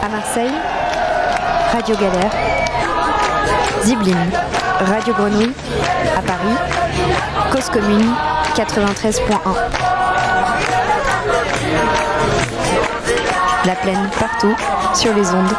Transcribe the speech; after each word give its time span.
À 0.00 0.08
Marseille, 0.08 0.52
Radio 1.72 1.96
Galère. 1.96 2.30
Zibline, 3.82 4.30
Radio 4.80 5.12
Grenouille. 5.14 5.52
À 6.16 6.22
Paris, 6.22 6.56
Cause 7.52 7.68
Commune 7.70 8.14
93.1. 8.54 9.38
La 13.64 13.74
plaine 13.74 14.08
partout, 14.18 14.54
sur 14.94 15.14
les 15.14 15.28
ondes. 15.30 15.54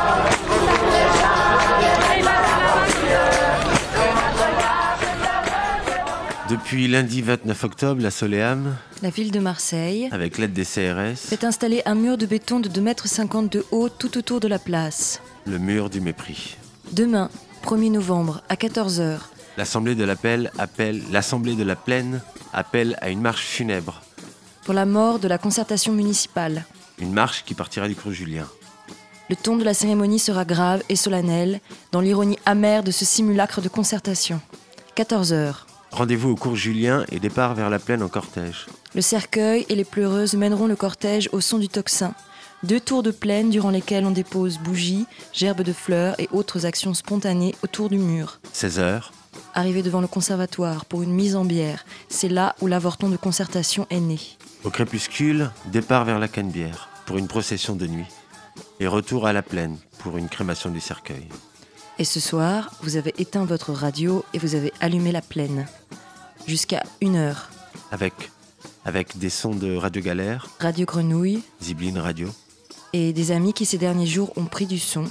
Depuis 6.70 6.88
lundi 6.88 7.24
29 7.24 7.64
octobre, 7.64 8.00
la 8.00 8.12
Soleam, 8.12 8.78
La 9.02 9.10
ville 9.10 9.32
de 9.32 9.40
Marseille 9.40 10.08
avec 10.12 10.38
l'aide 10.38 10.54
des 10.54 10.66
CRS, 10.66 11.18
fait 11.18 11.44
installer 11.44 11.82
un 11.88 11.96
mur 11.96 12.16
de 12.16 12.28
béton 12.28 12.60
de 12.60 12.70
2,50 12.70 13.40
m 13.40 13.48
de 13.48 13.66
haut 13.72 13.90
tout 13.90 14.20
autour 14.20 14.40
de 14.40 14.48
la 14.48 14.60
place. 14.60 15.20
le 15.48 15.57
mur 15.57 15.90
du 15.90 16.00
mépris. 16.00 16.57
Demain, 16.92 17.32
1er 17.64 17.92
novembre, 17.92 18.43
à 18.50 18.54
14h, 18.54 19.18
L'Assemblée 19.57 19.96
de 19.96 20.04
l'appel 20.04 20.52
appelle, 20.60 21.02
l'Assemblée 21.12 21.56
de 21.56 21.64
la 21.64 21.76
Plaine 21.76 22.21
appelle 22.54 23.00
à 23.01 23.10
une 23.10 23.21
marche 23.21 23.46
funèbre, 23.48 24.04
pour 24.64 24.76
la 24.76 24.86
mort 24.86 25.18
de 25.18 25.28
la 25.28 25.40
concertation 25.40 25.92
municipale. 25.92 26.65
une 27.00 27.14
marche 27.14 27.46
qui 27.46 27.56
partira 27.56 27.88
du 27.88 27.96
cours 27.96 28.12
Julien. 28.12 28.46
Le 29.32 29.36
ton 29.36 29.57
de 29.57 29.64
la 29.64 29.74
cérémonie 29.74 30.20
sera 30.20 30.46
grave 30.46 30.84
et 30.88 30.96
solennel, 30.96 31.62
dans 31.92 32.02
l'ironie 32.02 32.38
amère 32.45 32.84
de 32.84 32.92
ce 32.92 33.06
simulacre 33.06 33.59
de 33.59 33.70
concertation. 33.70 34.40
14h. 34.95 35.69
Rendez-vous 35.92 36.30
au 36.30 36.36
cours 36.36 36.56
Julien 36.56 37.03
et 37.11 37.20
départ 37.20 37.56
vers 37.56 37.70
la 37.70 37.80
plaine 37.80 38.03
en 38.03 38.08
cortège. 38.09 38.67
Le 38.95 39.02
cercueil 39.02 39.66
et 39.70 39.75
les 39.75 39.84
pleureuses 39.86 40.34
mèneront 40.36 40.67
le 40.67 40.75
cortège 40.75 41.30
au 41.31 41.42
son 41.42 41.58
du 41.58 41.67
tocsin. 41.67 42.14
Deux 42.64 42.80
tours 42.80 43.03
de 43.03 43.12
plaine 43.12 43.50
durant 43.50 43.70
lesquels 43.70 44.06
on 44.06 44.12
dépose 44.12 44.58
bougies, 44.59 45.06
gerbes 45.34 45.62
de 45.62 45.73
fleurs 45.73 46.20
et 46.20 46.28
autres 46.31 46.66
actions 46.66 46.94
spontanées 46.94 47.56
autour 47.64 47.90
du 47.90 47.98
mur. 47.98 48.40
16h, 48.54 49.04
Arrivé 49.56 49.82
devant 49.82 50.02
le 50.02 50.08
conservatoire 50.08 50.86
pour 50.86 51.02
une 51.02 51.14
mise 51.14 51.36
en 51.36 51.45
bière, 51.45 51.86
c'est 52.10 52.30
là 52.30 52.56
où 52.62 52.67
l'avorton 52.67 53.10
de 53.10 53.17
concertation 53.17 53.88
est 53.90 54.00
né. 54.00 54.20
au 54.64 54.70
crépuscule, 54.70 55.50
départ 55.72 56.06
vers 56.06 56.20
la 56.20 56.28
Canebière 56.28 56.90
pour 57.06 57.17
une 57.17 57.28
procession 57.28 57.76
de 57.76 57.88
nuit. 57.88 58.06
Et 58.80 58.88
retour 58.88 59.26
à 59.26 59.34
la 59.34 59.42
plaine 59.42 59.78
pour 60.00 60.17
une 60.17 60.30
crémation 60.30 60.70
du 60.70 60.80
cercueil. 60.80 61.28
Et 62.00 62.05
ce 62.05 62.22
soir, 62.22 62.72
vous 62.81 62.95
avez 62.95 63.14
éteint 63.17 63.44
votre 63.44 63.73
radio 63.73 64.23
et 64.33 64.39
vous 64.39 64.55
avez 64.55 64.72
allumé 64.80 65.11
la 65.11 65.22
plaine. 65.22 65.67
Jusqu'à 66.47 66.81
une 67.02 67.17
heure. 67.17 67.50
Avec, 67.92 68.14
avec 68.86 69.17
des 69.17 69.30
sons 69.30 69.53
de 69.53 69.75
Radio 69.75 70.02
Galère, 70.02 70.47
Radio 70.61 70.86
Grenouille 70.86 71.44
Zibline 71.61 71.97
Radio, 71.97 72.30
et 72.94 73.11
des 73.11 73.31
amis 73.31 73.52
qui 73.52 73.66
ces 73.66 73.77
derniers 73.77 74.08
jours 74.08 74.31
ont 74.38 74.45
pris 74.45 74.66
du 74.66 74.80
son. 74.80 75.03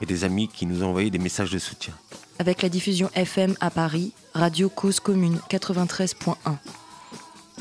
et 0.00 0.06
des 0.06 0.22
amis 0.22 0.46
qui 0.46 0.66
nous 0.66 0.84
ont 0.84 0.90
envoyé 0.90 1.10
des 1.10 1.18
messages 1.18 1.50
de 1.50 1.58
soutien. 1.58 1.94
Avec 2.38 2.62
la 2.62 2.68
diffusion 2.68 3.10
FM 3.14 3.56
à 3.58 3.70
Paris, 3.70 4.12
Radio 4.32 4.68
Cause 4.68 5.00
Commune 5.00 5.40
93.1. 5.50 6.36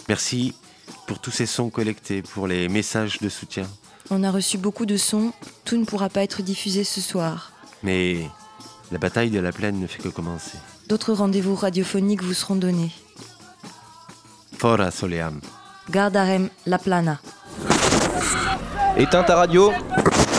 Merci 0.08 0.54
pour 1.08 1.18
tous 1.18 1.32
ces 1.32 1.48
sons 1.48 1.72
collectés, 1.72 2.22
pour 2.22 2.46
les 2.46 2.70
messages 2.70 3.18
de 3.18 3.30
soutien. 3.30 3.68
On 4.12 4.24
a 4.24 4.30
reçu 4.30 4.60
beaucoup 4.60 4.86
de 4.86 4.96
sons, 4.96 5.34
tout 5.66 5.76
ne 5.76 5.86
pourra 5.86 6.10
pas 6.10 6.22
être 6.22 6.44
diffusé 6.44 6.84
ce 6.84 7.02
soir. 7.02 7.52
Mais 7.82 8.30
la 8.92 8.98
bataille 8.98 9.30
de 9.30 9.40
la 9.40 9.52
plaine 9.52 9.80
ne 9.80 9.88
fait 9.88 10.02
que 10.02 10.10
commencer. 10.10 10.58
D'autres 10.88 11.14
rendez-vous 11.14 11.56
radiophoniques 11.56 12.24
vous 12.24 12.34
seront 12.34 12.56
donnés. 12.56 12.92
Fora 14.58 14.92
Soleam. 14.92 15.40
Gardarem 15.90 16.50
La 16.66 16.78
Plana. 16.78 17.20
Éteins 18.98 19.24
ta 19.24 19.36
radio 19.36 19.72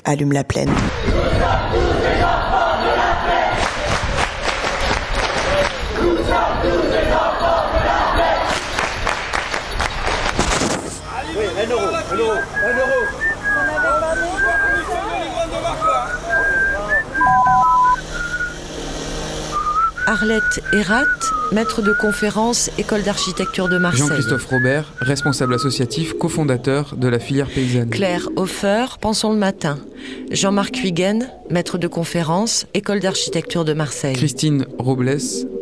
Allume 0.05 0.33
la 0.33 0.45
plaine. 0.45 0.71
Arlette 20.11 20.61
Erat, 20.73 21.05
maître 21.53 21.83
de 21.83 21.93
conférence, 21.93 22.69
école 22.79 23.03
d'architecture 23.03 23.69
de 23.69 23.79
Marseille. 23.79 24.09
Jean-Christophe 24.09 24.45
Robert, 24.47 24.93
responsable 24.99 25.55
associatif, 25.55 26.15
cofondateur 26.15 26.97
de 26.97 27.07
la 27.07 27.21
filière 27.21 27.47
paysanne. 27.49 27.91
Claire 27.91 28.29
Hofer, 28.35 28.87
Pensons 29.01 29.33
le 29.33 29.39
matin. 29.39 29.79
Jean-Marc 30.33 30.83
Huygen, 30.83 31.31
maître 31.49 31.79
de 31.79 31.87
conférence, 31.87 32.67
école 32.75 32.99
d'architecture 32.99 33.65
de 33.65 33.73
Marseille. 33.73 34.17
Christine 34.17 34.67
Robles, 34.81 35.19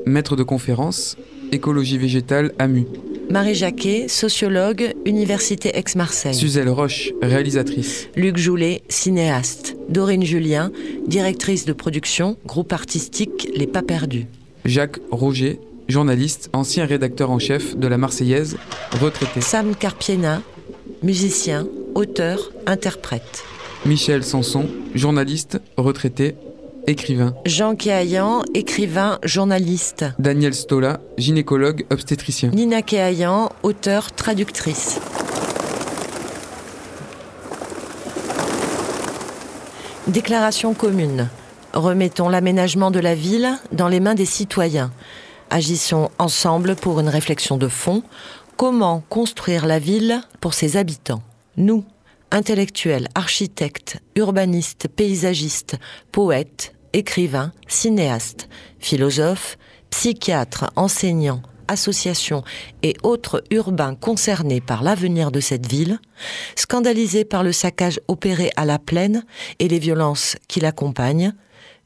maître 0.06 0.34
de 0.34 0.44
conférence, 0.44 1.18
écologie 1.52 1.98
végétale 1.98 2.54
AMU. 2.58 2.86
Marie 3.28 3.54
Jacquet, 3.54 4.08
sociologue, 4.08 4.94
Université 5.04 5.76
Aix-Marseille. 5.76 6.34
Suzelle 6.34 6.70
Roche, 6.70 7.10
réalisatrice. 7.20 8.08
Luc 8.16 8.38
Joulet, 8.38 8.80
cinéaste. 8.88 9.76
Dorine 9.90 10.24
Julien, 10.24 10.72
directrice 11.06 11.66
de 11.66 11.74
production, 11.74 12.38
groupe 12.46 12.72
artistique 12.72 13.50
Les 13.54 13.66
Pas 13.66 13.82
Perdus. 13.82 14.26
Jacques 14.68 15.00
Roger, 15.10 15.60
journaliste, 15.88 16.50
ancien 16.52 16.84
rédacteur 16.84 17.30
en 17.30 17.38
chef 17.38 17.74
de 17.74 17.88
la 17.88 17.96
Marseillaise, 17.96 18.58
retraité. 19.00 19.40
Sam 19.40 19.74
Carpiena, 19.74 20.42
musicien, 21.02 21.66
auteur, 21.94 22.50
interprète. 22.66 23.44
Michel 23.86 24.22
Sanson, 24.22 24.66
journaliste, 24.94 25.58
retraité, 25.78 26.34
écrivain. 26.86 27.34
Jean 27.46 27.76
Kéayan, 27.76 28.42
écrivain, 28.52 29.18
journaliste. 29.24 30.04
Daniel 30.18 30.52
Stola, 30.52 31.00
gynécologue, 31.16 31.86
obstétricien. 31.90 32.50
Nina 32.50 32.82
Kéayan, 32.82 33.48
auteur, 33.62 34.12
traductrice. 34.12 35.00
Déclaration 40.08 40.74
commune. 40.74 41.30
Remettons 41.74 42.28
l'aménagement 42.28 42.90
de 42.90 42.98
la 42.98 43.14
ville 43.14 43.58
dans 43.72 43.88
les 43.88 44.00
mains 44.00 44.14
des 44.14 44.24
citoyens. 44.24 44.90
Agissons 45.50 46.10
ensemble 46.18 46.76
pour 46.76 46.98
une 46.98 47.08
réflexion 47.08 47.58
de 47.58 47.68
fond. 47.68 48.02
Comment 48.56 49.02
construire 49.08 49.66
la 49.66 49.78
ville 49.78 50.22
pour 50.40 50.54
ses 50.54 50.76
habitants? 50.76 51.22
Nous, 51.56 51.84
intellectuels, 52.30 53.08
architectes, 53.14 53.98
urbanistes, 54.16 54.88
paysagistes, 54.88 55.76
poètes, 56.10 56.74
écrivains, 56.94 57.52
cinéastes, 57.68 58.48
philosophes, 58.78 59.58
psychiatres, 59.90 60.70
enseignants, 60.74 61.42
associations 61.68 62.44
et 62.82 62.96
autres 63.02 63.44
urbains 63.50 63.94
concernés 63.94 64.62
par 64.62 64.82
l'avenir 64.82 65.30
de 65.30 65.40
cette 65.40 65.66
ville, 65.66 65.98
scandalisés 66.56 67.26
par 67.26 67.42
le 67.42 67.52
saccage 67.52 68.00
opéré 68.08 68.50
à 68.56 68.64
la 68.64 68.78
plaine 68.78 69.24
et 69.58 69.68
les 69.68 69.78
violences 69.78 70.36
qui 70.48 70.60
l'accompagnent, 70.60 71.34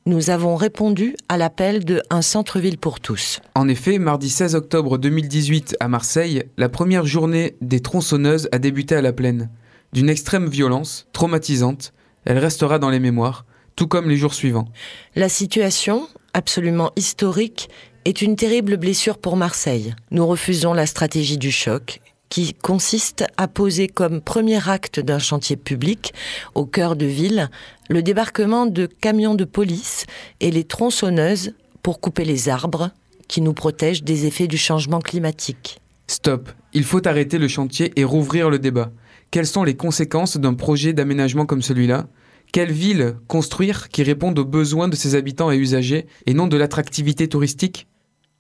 nous 0.05 0.31
avons 0.31 0.57
répondu 0.57 1.15
à 1.29 1.37
l'appel 1.37 1.85
de 1.85 2.03
Un 2.11 2.23
centre-ville 2.23 2.79
pour 2.79 2.99
tous. 2.99 3.41
En 3.55 3.69
effet, 3.69 3.99
mardi 3.99 4.31
16 4.31 4.55
octobre 4.55 4.99
2018 4.99 5.77
à 5.79 5.89
Marseille, 5.89 6.45
la 6.57 6.69
première 6.69 7.07
journée 7.07 7.57
des 7.61 7.81
tronçonneuses 7.81 8.49
a 8.53 8.59
débuté 8.59 8.97
à 8.97 9.03
la 9.03 9.13
plaine. 9.13 9.49
D'une 9.93 10.09
extrême 10.09 10.49
violence, 10.49 11.07
traumatisante, 11.13 11.93
elle 12.25 12.39
restera 12.39 12.79
dans 12.79 12.91
les 12.91 12.99
mémoires, 12.99 13.45
tout 13.77 13.87
comme 13.87 14.09
les 14.09 14.17
jours 14.17 14.35
suivants. 14.35 14.69
La 15.15 15.29
situation, 15.29 16.09
absolument 16.35 16.91
historique, 16.97 17.69
est 18.05 18.23
une 18.23 18.35
terrible 18.35 18.79
blessure 18.79 19.19
pour 19.19 19.37
Marseille. 19.37 19.95
Nous 20.11 20.27
refusons 20.27 20.75
la 20.75 20.87
stratégie 20.87 21.39
du 21.39 21.53
choc 21.53 22.01
qui 22.33 22.55
consiste 22.55 23.27
à 23.37 23.47
poser 23.47 23.89
comme 23.89 24.23
premier 24.23 24.67
acte 24.67 25.01
d'un 25.01 25.19
chantier 25.19 25.57
public 25.57 26.15
au 26.55 26.65
cœur 26.65 26.97
de 26.97 27.05
ville 27.05 27.51
le 27.91 28.03
débarquement 28.03 28.65
de 28.65 28.87
camions 28.87 29.35
de 29.35 29.45
police 29.45 30.07
et 30.41 30.51
les 30.51 30.65
tronçonneuses 30.65 31.53
pour 31.83 32.01
couper 32.01 32.25
les 32.25 32.49
arbres 32.49 32.91
qui 33.29 33.43
nous 33.43 33.53
protègent 33.53 34.03
des 34.03 34.25
effets 34.25 34.47
du 34.47 34.57
changement 34.57 35.01
climatique. 35.01 35.79
Stop, 36.07 36.49
il 36.73 36.85
faut 36.85 37.07
arrêter 37.07 37.37
le 37.37 37.49
chantier 37.49 37.93
et 37.97 38.05
rouvrir 38.05 38.49
le 38.49 38.59
débat. 38.59 38.93
Quelles 39.31 39.47
sont 39.47 39.63
les 39.63 39.77
conséquences 39.77 40.39
d'un 40.39 40.55
projet 40.55 40.95
d'aménagement 40.95 41.45
comme 41.45 41.61
celui-là? 41.61 42.07
Quelle 42.51 42.73
ville 42.73 43.17
construire 43.29 43.91
qui 43.91 44.03
réponde 44.05 44.39
aux 44.39 44.47
besoins 44.47 44.89
de 44.89 44.97
ses 44.97 45.17
habitants 45.17 45.51
et 45.51 45.59
usagers 45.59 46.07
et 46.25 46.33
non 46.33 46.47
de 46.47 46.57
l'attractivité 46.57 47.29
touristique? 47.29 47.89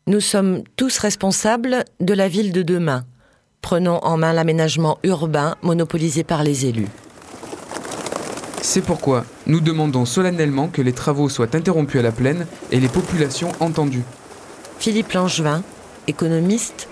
Nous 0.07 0.21
sommes 0.21 0.63
tous 0.77 0.97
responsables 0.97 1.85
de 2.01 2.15
la 2.15 2.29
ville 2.29 2.53
de 2.53 2.63
demain. 2.63 3.05
Prenons 3.63 4.01
en 4.03 4.17
main 4.19 4.33
l'aménagement 4.33 4.99
urbain 5.05 5.55
monopolisé 5.63 6.25
par 6.25 6.43
les 6.43 6.67
élus. 6.67 6.89
C'est 8.61 8.83
pourquoi 8.83 9.25
nous 9.47 9.61
demandons 9.61 10.05
solennellement 10.05 10.69
que 10.69 10.83
les 10.83 10.93
travaux 10.93 11.29
soient 11.29 11.55
interrompus 11.55 12.01
à 12.01 12.03
la 12.03 12.13
plaine 12.13 12.47
et 12.71 12.81
les 12.81 12.89
populations 12.89 13.53
entendues. 13.61 14.03
Philippe 14.79 15.13
Langevin, 15.13 15.63
économiste, 16.07 16.89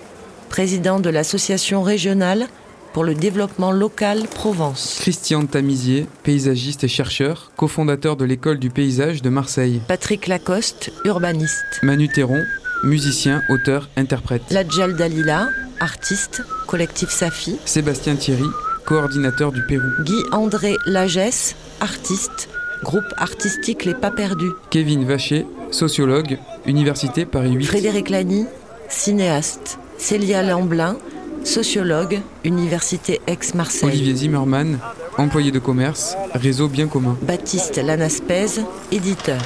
président 0.49 1.01
de 1.01 1.11
l'association 1.11 1.83
régionale 1.83 2.47
pour 2.93 3.05
le 3.05 3.15
développement 3.15 3.73
local 3.73 4.23
Provence. 4.33 4.99
Christian 5.01 5.47
Tamizier, 5.47 6.07
paysagiste 6.23 6.85
et 6.85 6.89
chercheur, 6.89 7.51
cofondateur 7.57 8.17
de 8.17 8.25
l'école 8.25 8.59
du 8.59 8.71
paysage 8.71 9.23
de 9.23 9.29
Marseille. 9.29 9.81
Patrick 9.87 10.29
Lacoste, 10.29 10.91
urbaniste. 11.05 11.65
Manu 11.83 12.09
Théron, 12.09 12.43
musicien, 12.85 13.43
auteur, 13.49 13.89
interprète. 13.97 14.43
Ladjal 14.51 14.97
Dalila, 14.97 15.49
artiste, 15.81 16.43
collectif 16.67 17.11
Safi. 17.11 17.59
Sébastien 17.65 18.15
Thierry, 18.17 18.45
coordinateur 18.85 19.51
du 19.51 19.65
Pérou. 19.67 19.89
Guy-André 20.03 20.77
Lagesse, 20.87 21.57
artiste, 21.81 22.49
groupe 22.83 23.13
artistique 23.17 23.85
Les 23.85 23.95
Pas 23.95 24.11
Perdus. 24.11 24.53
Kevin 24.71 25.05
Vacher, 25.05 25.47
sociologue, 25.71 26.39
Université 26.67 27.25
Paris 27.25 27.53
8. 27.53 27.65
Frédéric 27.65 28.11
Lani, 28.11 28.47
cinéaste. 28.89 29.79
Célia 29.99 30.43
Lamblin, 30.43 30.97
sociologue, 31.45 32.21
Université 32.45 33.21
Aix-Marseille. 33.27 33.89
Olivier 33.89 34.15
Zimmermann, 34.15 34.79
employé 35.19 35.51
de 35.51 35.59
commerce, 35.59 36.17
réseau 36.35 36.69
bien 36.69 36.87
commun. 36.87 37.17
Baptiste 37.23 37.77
Lanaspez, 37.77 38.63
éditeur. 38.93 39.41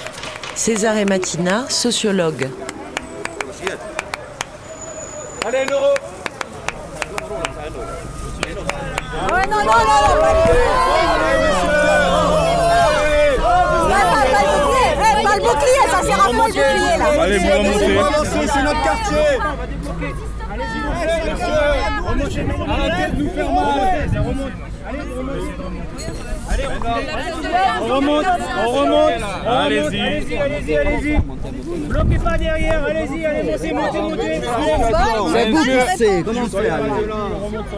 César 0.55 0.97
et 0.97 1.05
Matina, 1.05 1.69
sociologue. 1.69 2.49
Allez, 5.45 5.65
l'euro 5.69 5.87
Ouais, 9.15 9.21
non, 9.21 9.23
non, 9.29 9.29
non, 9.29 9.29
non, 9.29 9.29
pas 9.29 9.47
le 15.37 15.41
bouclier 15.41 15.85
ça 15.91 16.03
sert 16.03 16.21
à 16.21 16.29
quoi 16.33 16.33
le 16.33 16.53
bouclier 16.53 16.97
là 16.99 17.07
Allez, 17.23 17.39
vous 17.39 17.51
remontez 17.51 17.99
C'est 18.53 18.63
notre 18.63 18.83
quartier 18.83 19.39
Arrêtez 22.69 23.17
de 23.17 23.23
nous 23.23 23.31
faire 23.31 23.51
mal 23.53 23.71
Allez, 26.51 26.65
on 27.81 27.87
remonte, 27.87 28.27
on 28.65 28.71
remonte, 28.71 29.13
allez-y, 29.47 30.01
allez-y, 30.01 30.37
allez-y, 30.39 30.77
allez-y. 30.77 31.17
Bloquez 31.89 32.19
pas 32.19 32.37
derrière, 32.39 32.85
allez-y, 32.85 33.25
allez, 33.25 33.43
montez, 33.43 33.73
montez, 33.73 34.01
montez. 34.01 35.51
Bouleversé, 35.51 36.23
comment 36.25 36.43
on 36.43 36.49
fait 36.49 36.71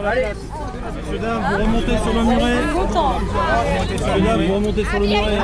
Allez, 0.05 0.25
Monsieur 0.95 1.19
Dame, 1.19 1.41
vous 1.49 1.57
remontez 1.63 1.97
sur 1.97 2.13
le 2.13 2.23
muret. 2.23 2.61
Monsieur 3.91 4.21
Dame, 4.23 4.41
vous 4.47 4.53
remontez 4.53 4.85
sur 4.85 4.99
le 4.99 5.07
muret. 5.07 5.37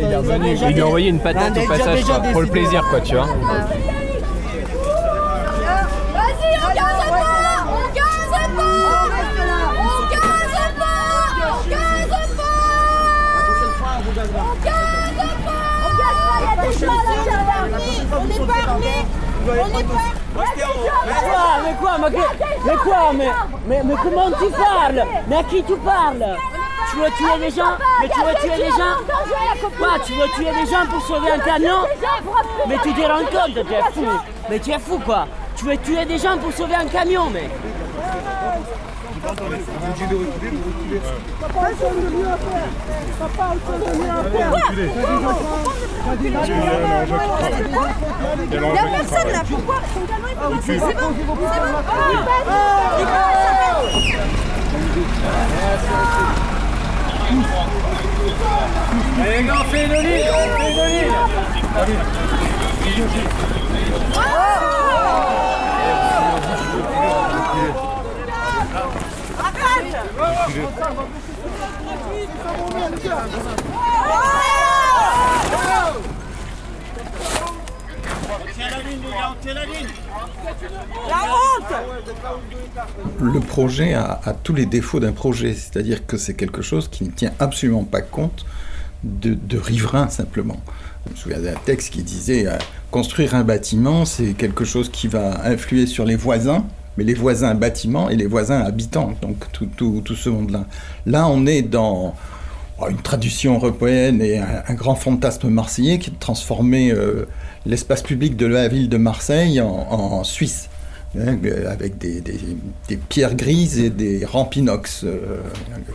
il 0.00 0.12
est 0.12 0.16
revenu. 0.16 0.56
Il 0.68 0.74
lui 0.74 0.80
a 0.80 0.86
envoyé 0.86 1.08
une 1.08 1.20
patate 1.20 1.56
au 1.56 1.66
passage, 1.66 2.04
quoi, 2.04 2.20
pour 2.20 2.42
le 2.42 2.46
plaisir, 2.46 2.84
quoi, 2.90 3.00
tu 3.00 3.14
vois. 3.14 3.26
Vas-y, 6.12 6.56
on 6.58 6.68
gaze 6.74 7.02
pas 7.08 7.66
On 7.68 7.86
gaze 7.94 8.30
pas 8.30 8.68
On 9.78 10.06
gaze 10.10 10.74
pas 10.78 10.96
On 11.48 11.68
gaze 11.68 11.96
pas 11.96 12.48
On 13.34 13.56
gaze 14.12 14.28
pas 14.28 14.42
On 14.42 14.60
gaze 14.64 15.40
pas, 15.44 15.56
il 16.40 16.46
y 16.46 16.52
a 16.52 16.62
des 16.62 16.72
gens 16.78 16.92
à 16.92 17.02
l'intérieur 17.08 17.64
On 18.12 18.24
n'est 18.46 18.52
pas 18.52 18.70
armés 18.70 19.06
On 19.48 19.76
n'est 19.76 19.84
pas 19.84 20.12
Mais 21.64 21.74
quoi 21.80 21.98
Mais 21.98 22.10
quoi 22.10 22.22
Mais, 22.64 22.76
quoi 22.76 23.12
mais, 23.14 23.30
mais, 23.66 23.80
mais 23.84 23.94
comment 24.02 24.30
tu 24.30 24.50
parles 24.50 25.04
Mais 25.28 25.36
à 25.36 25.42
qui 25.44 25.62
tu 25.62 25.76
parles 25.76 26.36
Tu 26.90 26.96
veux 26.96 27.10
tuer 27.16 27.38
des 27.40 27.50
gens 27.50 27.76
Mais 28.00 28.08
tu 28.08 28.20
veux 28.20 28.34
tuer 28.40 28.64
des 28.64 28.70
gens 28.70 28.96
Quoi 29.78 29.88
Tu 30.04 30.12
veux 30.14 30.28
tuer 30.34 30.52
des 30.52 30.70
gens 30.70 30.86
pour 30.90 31.02
sauver 31.02 31.30
un 31.32 31.38
camion 31.38 31.78
Mais 32.66 32.78
tu 32.82 32.92
te 32.92 33.00
rends 33.00 33.18
compte, 33.18 33.54
tu 33.54 33.74
es 33.74 33.82
fou 33.92 34.06
Mais 34.50 34.58
tu 34.58 34.70
es 34.70 34.78
fou 34.78 34.98
quoi. 35.04 35.26
Tu 35.56 35.64
veux 35.66 35.76
tuer 35.78 36.04
des 36.04 36.18
gens 36.18 36.38
pour 36.38 36.52
sauver 36.52 36.74
un 36.74 36.86
camion 36.86 37.30
mais 39.22 39.58
Il 48.50 48.60
n'y 48.60 48.66
a 48.66 48.84
personne 48.84 49.32
là, 49.32 49.42
pourquoi 49.48 49.76
Son 49.94 50.00
camion 50.06 50.28
est 50.28 50.34
pas 50.34 50.48
passé, 50.50 50.62
c'est 50.66 50.78
bon, 50.78 51.14
c'est 51.16 51.26
bon 51.26 51.36
il 51.40 51.46
passe 52.24 52.48
Allez, 59.20 59.44
gars, 59.44 59.54
on 59.60 59.64
fait 59.64 59.84
une 59.86 59.92
ligne. 59.92 60.32
Le 83.20 83.40
projet 83.40 83.94
a, 83.94 84.20
tous 84.42 84.54
les 84.54 84.66
défauts 84.66 85.00
d'un 85.00 85.12
projet, 85.12 85.54
c'est-à-dire 85.54 86.06
que 86.06 86.16
c'est 86.16 86.34
quelque 86.34 86.62
chose 86.62 86.88
qui 86.88 87.04
ne 87.04 87.10
tient 87.10 87.32
absolument 87.38 87.84
pas 87.84 88.00
compte 88.00 88.44
de, 89.04 89.34
de 89.34 89.58
riverains 89.58 90.08
simplement. 90.08 90.60
Je 91.06 91.12
me 91.12 91.16
souviens 91.16 91.40
d'un 91.40 91.54
texte 91.64 91.92
qui 91.92 92.02
disait 92.02 92.46
euh, 92.46 92.56
construire 92.90 93.34
un 93.34 93.42
bâtiment, 93.42 94.04
c'est 94.04 94.34
quelque 94.34 94.64
chose 94.64 94.88
qui 94.88 95.08
va 95.08 95.44
influer 95.44 95.86
sur 95.86 96.04
les 96.04 96.14
voisins, 96.14 96.64
mais 96.96 97.04
les 97.04 97.14
voisins 97.14 97.54
bâtiments 97.54 98.10
et 98.10 98.16
les 98.16 98.26
voisins 98.26 98.60
habitants, 98.60 99.14
donc 99.22 99.50
tout, 99.52 99.66
tout, 99.76 100.02
tout 100.04 100.16
ce 100.16 100.28
monde-là. 100.28 100.66
Là, 101.06 101.26
on 101.28 101.46
est 101.46 101.62
dans 101.62 102.14
oh, 102.78 102.86
une 102.90 103.00
tradition 103.00 103.54
européenne 103.54 104.20
et 104.20 104.38
un, 104.38 104.74
grand 104.74 104.94
fantasme 104.94 105.48
marseillais 105.48 105.98
qui 105.98 106.10
a 106.10 106.12
transformé 106.20 106.90
euh, 106.90 107.26
l'espace 107.66 108.02
public 108.02 108.36
de 108.36 108.46
la 108.46 108.68
ville 108.68 108.88
de 108.88 108.96
Marseille 108.96 109.60
en, 109.60 110.24
Suisse. 110.24 110.68
hein, 111.18 111.38
avec 111.70 111.98
des, 111.98 112.20
des- 112.20 112.96
pierres 113.08 113.34
grises 113.34 113.78
et 113.78 113.90
des 113.90 114.24
rampes 114.24 114.56
inox 114.56 115.04
euh, 115.04 115.40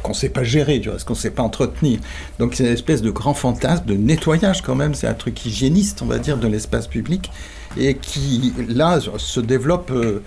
qu'on 0.04 0.12
ne 0.12 0.16
sait 0.16 0.30
pas 0.30 0.44
gérer, 0.44 0.80
du 0.80 0.90
reste, 0.90 1.06
qu'on 1.06 1.14
ne 1.14 1.18
sait 1.20 1.32
pas 1.32 1.44
entretenir. 1.44 2.00
Donc 2.40 2.54
c'est 2.56 2.64
une 2.66 2.74
espèce 2.74 3.02
de 3.02 3.12
grand 3.12 3.34
fantasme 3.34 3.86
de 3.86 3.96
nettoyage 3.96 4.62
quand 4.62 4.76
même, 4.76 4.94
c'est 4.94 5.08
un 5.08 5.14
truc 5.14 5.46
hygiéniste, 5.46 6.02
on 6.02 6.06
va 6.06 6.20
dire, 6.20 6.38
de 6.38 6.48
l'espace 6.48 6.88
public, 6.88 7.32
et 7.78 7.96
qui, 7.96 8.54
là, 8.70 9.00
se 9.18 9.40
développe 9.40 9.92
euh, 9.92 10.22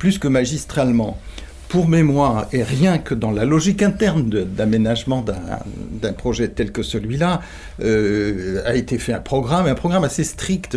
plus 0.00 0.18
que 0.18 0.26
magistralement. 0.26 1.16
Pour 1.68 1.86
mémoire, 1.86 2.48
et 2.52 2.64
rien 2.64 2.98
que 2.98 3.14
dans 3.14 3.30
la 3.30 3.44
logique 3.44 3.80
interne 3.80 4.28
d'aménagement 4.28 5.24
d'un 6.02 6.12
projet 6.12 6.48
tel 6.48 6.72
que 6.72 6.82
celui-là, 6.82 7.42
euh, 7.80 8.60
a 8.66 8.74
été 8.74 8.98
fait 8.98 9.12
un 9.12 9.20
programme, 9.20 9.66
un 9.66 9.76
programme 9.76 10.02
assez 10.02 10.24
strict, 10.24 10.76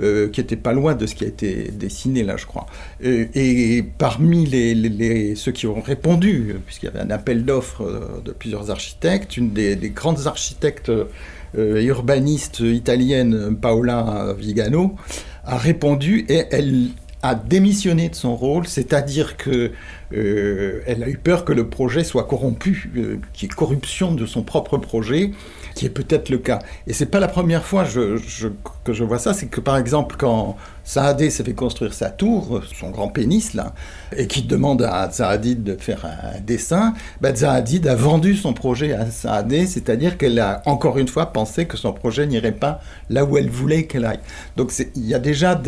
euh, 0.00 0.28
qui 0.30 0.40
était 0.40 0.56
pas 0.56 0.72
loin 0.72 0.96
de 0.96 1.06
ce 1.06 1.14
qui 1.14 1.22
a 1.22 1.28
été 1.28 1.70
dessiné 1.70 2.24
là, 2.24 2.36
je 2.36 2.46
crois. 2.46 2.66
Euh, 3.04 3.26
et 3.34 3.84
parmi 3.98 4.44
les, 4.46 5.36
ceux 5.36 5.52
qui 5.52 5.68
ont 5.68 5.80
répondu, 5.80 6.56
puisqu'il 6.66 6.86
y 6.86 6.88
avait 6.88 6.98
un 6.98 7.10
appel 7.10 7.44
d'offres 7.44 8.20
de 8.24 8.32
plusieurs 8.32 8.68
architectes, 8.72 9.36
une 9.36 9.52
des, 9.52 9.76
des 9.76 9.90
grandes 9.90 10.26
architectes 10.26 10.90
euh, 10.90 11.76
et 11.76 11.84
urbanistes 11.84 12.60
italiennes, 12.60 13.56
Paola 13.60 14.34
Vigano, 14.36 14.96
a 15.44 15.58
répondu 15.58 16.24
et 16.28 16.44
elle 16.50 16.88
a 17.22 17.36
démissionné 17.36 18.08
de 18.08 18.14
son 18.14 18.34
rôle, 18.34 18.66
c'est-à-dire 18.66 19.36
que 19.36 19.70
euh, 20.12 20.82
elle 20.86 21.02
a 21.04 21.08
eu 21.08 21.16
peur 21.16 21.44
que 21.44 21.52
le 21.52 21.68
projet 21.68 22.02
soit 22.02 22.24
corrompu, 22.24 22.90
euh, 22.96 23.18
qu'il 23.32 23.48
y 23.48 23.52
ait 23.52 23.54
corruption 23.54 24.12
de 24.12 24.26
son 24.26 24.42
propre 24.42 24.76
projet, 24.76 25.30
qui 25.74 25.86
est 25.86 25.90
peut-être 25.90 26.28
le 26.28 26.38
cas. 26.38 26.58
Et 26.86 26.92
c'est 26.92 27.06
pas 27.06 27.20
la 27.20 27.28
première 27.28 27.64
fois 27.64 27.84
que 27.84 28.92
je 28.92 29.04
vois 29.04 29.18
ça, 29.18 29.34
c'est 29.34 29.46
que 29.46 29.60
par 29.60 29.76
exemple 29.76 30.16
quand 30.18 30.56
Saadé 30.84 31.30
s'est 31.30 31.44
fait 31.44 31.54
construire 31.54 31.94
sa 31.94 32.10
tour, 32.10 32.62
son 32.78 32.90
grand 32.90 33.08
pénis 33.08 33.54
là, 33.54 33.72
et 34.16 34.26
qui 34.26 34.42
demande 34.42 34.82
à 34.82 35.10
Zahadid 35.10 35.62
de 35.62 35.76
faire 35.76 36.04
un 36.04 36.40
dessin, 36.40 36.94
ben 37.20 37.34
Zahadid 37.34 37.86
a 37.86 37.94
vendu 37.94 38.34
son 38.34 38.52
projet 38.52 38.92
à 38.92 39.10
Saadé, 39.10 39.66
c'est-à-dire 39.66 40.18
qu'elle 40.18 40.38
a 40.40 40.62
encore 40.66 40.98
une 40.98 41.08
fois 41.08 41.26
pensé 41.26 41.66
que 41.66 41.76
son 41.76 41.92
projet 41.92 42.26
n'irait 42.26 42.52
pas 42.52 42.80
là 43.10 43.24
où 43.24 43.38
elle 43.38 43.50
voulait 43.50 43.84
qu'elle 43.84 44.04
aille. 44.04 44.20
Donc 44.56 44.72
il 44.96 45.06
y 45.06 45.14
a 45.14 45.18
déjà 45.18 45.60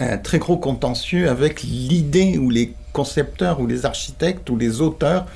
un 0.00 0.18
très 0.18 0.38
gros 0.38 0.56
contentieux 0.56 1.28
avec 1.28 1.62
l'idée 1.62 2.38
ou 2.38 2.50
les 2.50 2.74
concepteurs 2.92 3.60
ou 3.60 3.66
les 3.66 3.86
architectes 3.86 4.48
ou 4.50 4.56
les 4.56 4.80
auteurs 4.80 5.26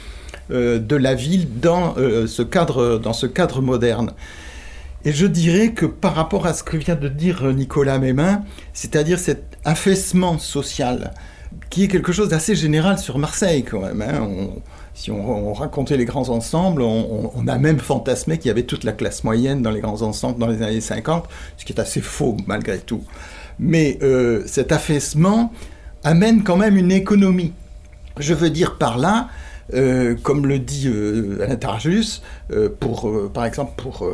de 0.50 0.96
la 0.96 1.14
ville 1.14 1.48
dans, 1.60 1.94
euh, 1.98 2.26
ce 2.26 2.42
cadre, 2.42 2.98
dans 2.98 3.12
ce 3.12 3.26
cadre 3.26 3.60
moderne. 3.60 4.12
Et 5.04 5.12
je 5.12 5.26
dirais 5.26 5.72
que 5.72 5.86
par 5.86 6.14
rapport 6.14 6.46
à 6.46 6.54
ce 6.54 6.62
que 6.62 6.76
vient 6.76 6.96
de 6.96 7.08
dire 7.08 7.44
Nicolas 7.52 7.98
Mémin, 7.98 8.42
c'est-à-dire 8.72 9.18
cet 9.18 9.56
affaissement 9.64 10.38
social 10.38 11.12
qui 11.70 11.84
est 11.84 11.88
quelque 11.88 12.12
chose 12.12 12.28
d'assez 12.28 12.54
général 12.54 12.98
sur 12.98 13.18
Marseille 13.18 13.64
quand 13.64 13.80
même. 13.80 14.02
hein. 14.02 14.28
Si 14.94 15.12
on, 15.12 15.48
on 15.50 15.52
racontait 15.52 15.96
les 15.96 16.04
grands 16.04 16.28
ensembles, 16.28 16.82
on 16.82 17.46
a 17.46 17.56
même 17.58 17.78
fantasmé 17.78 18.36
qu'il 18.38 18.48
y 18.48 18.50
avait 18.50 18.64
toute 18.64 18.82
la 18.82 18.90
classe 18.92 19.22
moyenne 19.22 19.62
dans 19.62 19.70
les 19.70 19.80
grands 19.80 20.02
ensembles 20.02 20.40
dans 20.40 20.48
les 20.48 20.60
années 20.60 20.80
50, 20.80 21.28
ce 21.56 21.64
qui 21.64 21.72
est 21.72 21.80
assez 21.80 22.00
faux 22.00 22.36
malgré 22.48 22.78
tout. 22.78 23.04
Mais 23.60 23.98
euh, 24.02 24.42
cet 24.46 24.72
affaissement 24.72 25.52
amène 26.02 26.42
quand 26.42 26.56
même 26.56 26.76
une 26.76 26.90
économie. 26.90 27.52
Je 28.18 28.34
veux 28.34 28.50
dire 28.50 28.76
par 28.76 28.98
là, 28.98 29.28
euh, 29.74 30.14
comme 30.22 30.46
le 30.46 30.58
dit 30.58 30.88
euh, 30.88 31.42
Alain 31.42 31.56
Tarjus, 31.56 32.22
euh, 32.50 32.68
euh, 33.06 33.28
par 33.28 33.44
exemple 33.44 33.72
pour 33.76 34.08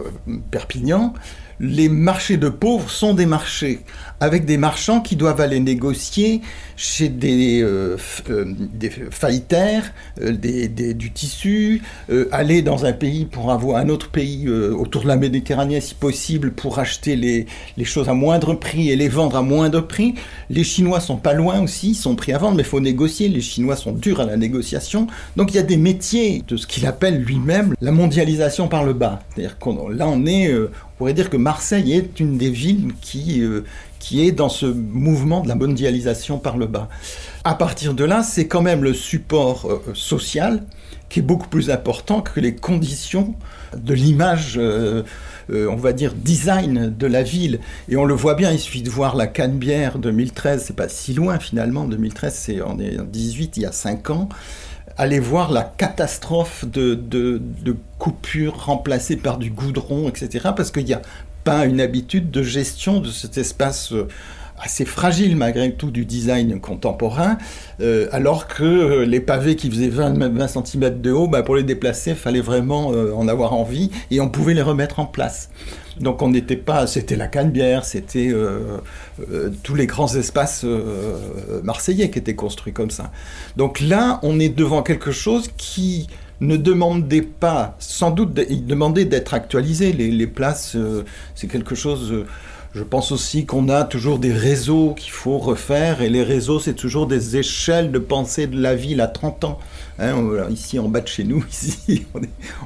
Perpignan, 0.51 1.15
les 1.61 1.89
marchés 1.89 2.37
de 2.37 2.49
pauvres 2.49 2.91
sont 2.91 3.15
des 3.15 3.27
marchés 3.27 3.81
avec 4.25 4.45
des 4.47 4.57
marchands 4.57 5.01
qui 5.01 5.17
doivent 5.17 5.41
aller 5.41 5.61
négocier 5.61 6.41
chez 6.77 7.09
des, 7.09 7.61
euh, 7.63 7.97
euh, 8.31 8.45
des 8.75 8.91
faillitaires, 9.11 9.93
euh, 10.21 10.33
des, 10.33 10.67
des- 10.69 10.95
du 10.95 11.13
tissu, 11.13 11.83
euh, 12.11 12.29
aller 12.33 12.63
dans 12.63 12.85
un 12.85 12.93
pays 12.93 13.27
pour 13.27 13.53
avoir 13.53 13.77
un 13.77 13.89
autre 13.89 14.09
pays 14.11 14.49
autour 14.49 15.03
de 15.03 15.09
la 15.09 15.17
Méditerranée 15.17 15.81
si 15.81 15.95
possible 15.95 16.51
pour 16.53 16.79
acheter 16.79 17.15
les, 17.17 17.47
les 17.77 17.85
choses 17.85 18.09
à 18.09 18.15
moindre 18.15 18.55
prix 18.55 18.91
et 18.91 18.97
les 18.97 19.09
vendre 19.09 19.37
à 19.37 19.43
moindre 19.43 19.81
prix. 19.83 20.15
Les 20.51 20.65
Chinois 20.65 21.01
sont 21.01 21.17
pas 21.17 21.33
loin 21.35 21.61
aussi, 21.61 21.91
ils 21.91 21.95
sont 21.95 22.17
pris 22.17 22.33
à 22.33 22.39
vendre, 22.39 22.57
mais 22.57 22.63
il 22.63 22.69
faut 22.69 22.81
négocier. 22.81 23.29
Les 23.29 23.41
Chinois 23.41 23.77
sont 23.77 23.93
durs 23.93 24.21
à 24.21 24.25
la 24.25 24.37
négociation. 24.37 25.07
Donc 25.37 25.53
il 25.53 25.57
y 25.57 25.61
a 25.61 25.63
des 25.63 25.77
métiers 25.77 26.43
de 26.49 26.57
ce 26.57 26.67
qu'il 26.67 26.87
appelle 26.87 27.23
lui-même 27.23 27.75
la 27.81 27.93
mondialisation 27.93 28.69
par 28.69 28.85
le 28.85 28.95
bas. 28.95 29.21
C'est-à-dire 29.35 29.59
qu'on 29.59 29.89
là 29.89 30.09
on 30.09 30.27
est, 30.27 30.53
on 30.55 30.69
pourrait 30.99 31.15
dire 31.15 31.31
que 31.31 31.37
Marseille 31.37 31.93
est 31.93 32.19
une 32.21 32.37
des 32.39 32.51
villes 32.51 32.93
qui 33.01 33.43
qui 34.05 34.29
est 34.29 34.33
dans 34.33 34.51
ce 34.51 34.67
mouvement 34.67 35.41
de 35.41 35.49
la 35.49 35.55
mondialisation 35.55 36.39
par 36.39 36.59
le 36.59 36.67
bas. 36.67 36.91
À 37.43 37.55
partir 37.55 37.95
de 37.95 38.05
là, 38.05 38.23
c'est 38.23 38.47
quand 38.47 38.61
même 38.61 38.85
le 38.85 38.93
support 38.93 39.67
euh, 39.67 39.95
social 39.95 40.63
qui 41.09 41.21
est 41.21 41.23
beaucoup 41.23 41.49
plus 41.49 41.71
important 41.71 42.21
que 42.21 42.39
les 42.39 42.55
conditions 42.55 43.35
de 43.75 43.95
l'image, 43.95 44.59
euh, 44.59 45.05
euh, 45.51 45.69
on 45.71 45.77
va 45.77 45.95
dire, 45.95 46.13
design 46.13 46.95
de 46.95 47.07
la 47.07 47.23
ville. 47.23 47.61
Et 47.89 47.97
on 47.97 48.05
le 48.05 48.13
voit 48.13 48.35
bien, 48.35 48.51
il 48.51 48.59
suffit 48.59 48.83
de 48.83 48.91
voir 48.91 49.17
la 49.17 49.27
Canebière 49.27 49.99
2013, 49.99 50.65
c'est 50.67 50.77
pas 50.77 50.91
si 50.91 51.15
loin 51.15 51.39
finalement, 51.39 51.85
2013 51.87 52.35
c'est 52.35 52.61
en 52.61 52.75
18, 52.77 53.57
il 53.57 53.63
y 53.63 53.67
a 53.67 53.73
5 53.73 54.11
ans. 54.11 54.29
Allez 54.99 55.19
voir 55.19 55.51
la 55.51 55.63
catastrophe 55.63 56.67
de, 56.67 56.95
de, 56.95 57.41
de 57.63 57.75
coupures 57.99 58.67
remplacées 58.67 59.17
par 59.17 59.39
du 59.39 59.49
goudron, 59.51 60.11
etc. 60.11 60.51
Parce 60.55 60.71
qu'il 60.71 60.85
n'y 60.85 60.93
a 60.93 61.01
pas 61.45 61.67
une 61.67 61.81
habitude 61.81 62.31
de 62.31 62.43
gestion 62.43 63.01
de 63.01 63.11
cet 63.11 63.39
espace 63.39 63.93
euh, 63.93 64.09
assez 64.59 64.85
fragile 64.85 65.37
malgré 65.37 65.73
tout 65.73 65.91
du 65.91 66.07
design 66.07 66.61
contemporain, 66.61 67.39
euh, 67.81 68.09
alors 68.13 68.47
que 68.47 68.63
euh, 68.63 69.05
les 69.05 69.21
pavés 69.21 69.57
qui 69.57 69.69
faisaient 69.71 69.89
20, 69.89 70.17
même 70.17 70.39
20 70.39 70.49
cm 70.49 71.01
de 71.01 71.13
haut, 71.13 71.29
bah, 71.29 71.43
pour 71.43 71.57
les 71.57 71.63
déplacer, 71.65 72.15
fallait 72.15 72.41
vraiment 72.41 72.89
en 72.89 73.29
avoir 73.29 73.53
envie 73.53 73.91
et 74.11 74.21
on 74.21 74.29
pouvait 74.29 74.55
les 74.55 74.63
remettre 74.63 75.01
en 75.01 75.07
place. 75.07 75.51
Donc 76.01 76.23
on 76.23 76.31
n'était 76.31 76.57
pas, 76.57 76.87
c'était 76.87 77.17
la 77.17 77.29
Canebière, 77.29 77.85
c'était 77.85 78.33
tous 79.63 79.75
les 79.77 79.87
grands 79.87 80.13
espaces 80.13 80.67
marseillais 81.63 82.11
qui 82.11 82.19
étaient 82.19 82.35
construits 82.35 82.73
comme 82.73 82.91
ça. 82.91 83.13
Donc 83.57 83.81
là, 83.81 84.19
on 84.23 84.41
est 84.41 84.49
devant 84.49 84.83
quelque 84.83 85.13
chose 85.13 85.51
qui 85.57 86.09
ne 86.41 86.57
demandait 86.57 87.23
pas, 87.23 87.77
sans 87.79 88.11
doute, 88.11 88.41
il 88.49 88.67
demandait 88.67 89.05
d'être 89.05 89.35
actualisé. 89.35 89.93
Les, 89.93 90.27
places, 90.27 90.77
euh, 90.77 91.05
c'est 91.35 91.47
quelque 91.47 91.75
chose. 91.75 92.13
euh, 92.13 92.27
je 92.75 92.83
pense 92.83 93.13
aussi 93.13 93.47
qu'on 93.47 93.69
a 93.69 93.85
toujours 93.85 94.19
des 94.19 94.33
réseaux 94.33 94.95
qu'il 94.95 95.13
faut 95.13 95.39
refaire, 95.39 96.03
et 96.03 96.09
les 96.09 96.25
réseaux, 96.25 96.59
c'est 96.59 96.75
toujours 96.75 97.07
des 97.07 97.37
échelles 97.37 97.93
de 97.93 98.01
pensée 98.01 98.49
de 98.49 98.61
la 98.61 98.75
ville 98.75 99.01
à 99.01 99.07
30 99.07 99.45
ans. 99.45 99.59
Hein, 99.99 100.15
on- 100.17 100.49
ici, 100.51 100.79
en 100.79 100.89
bas 100.89 101.01
de 101.01 101.09
chez 101.09 101.25
nous, 101.25 101.45
ici, 101.51 102.07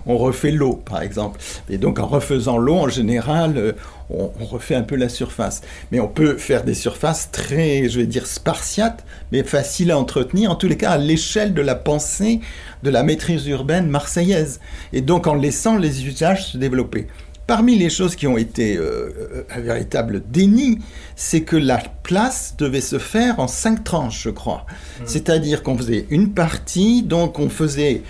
on, 0.07 0.17
refait 0.17 0.51
l'eau, 0.51 0.75
par 0.75 1.03
exemple. 1.03 1.41
Et 1.69 1.79
donc, 1.79 1.99
en 1.99 2.07
refaisant 2.07 2.59
l'eau, 2.59 2.77
en 2.77 2.89
général, 2.89 3.57
euh, 3.57 3.73
on, 4.11 4.31
on 4.41 4.45
refait 4.45 4.75
un 4.75 4.83
peu 4.83 4.97
la 4.97 5.09
surface. 5.09 5.61
Mais 5.93 6.01
on 6.01 6.09
peut 6.09 6.37
faire 6.39 6.65
des 6.65 6.75
surfaces 6.75 7.31
très, 7.31 7.89
je 7.89 8.01
vais 8.01 8.07
dire, 8.07 8.27
spartiates, 8.27 9.05
mais 9.33 9.43
faciles 9.43 9.91
à 9.91 9.99
entretenir, 9.99 10.51
en 10.51 10.55
tous 10.57 10.69
les 10.69 10.77
cas, 10.77 10.93
à 10.93 10.99
l'échelle 10.99 11.53
de 11.55 11.63
la 11.63 11.75
pensée 11.75 12.41
de 12.83 12.91
la 12.91 13.03
maîtrise 13.03 13.47
urbaine 13.47 13.89
marseillaise. 13.89 14.61
Et 14.93 15.03
donc, 15.03 15.27
en 15.27 15.35
laissant 15.35 15.77
les 15.77 16.07
usages 16.07 16.53
se 16.53 16.59
développer. 16.59 17.09
Parmi 17.49 17.79
les 17.79 17.89
choses 17.89 18.15
qui 18.15 18.27
ont 18.27 18.37
été 18.37 18.77
euh, 18.77 18.83
euh, 18.83 19.43
un 19.49 19.61
véritable 19.61 20.23
déni, 20.31 20.81
c'est 21.17 21.41
que 21.41 21.57
la 21.57 21.79
place 22.03 22.55
devait 22.59 22.83
se 22.83 22.99
faire 22.99 23.41
en 23.41 23.49
cinq 23.49 23.85
tranches, 23.85 24.25
je 24.25 24.29
crois. 24.29 24.67
C'est-à-dire 25.07 25.63
qu'on 25.63 25.79
faisait 25.79 26.07
une 26.11 26.35
partie, 26.35 27.03
donc 27.03 27.39
on 27.39 27.49
faisait 27.49 28.03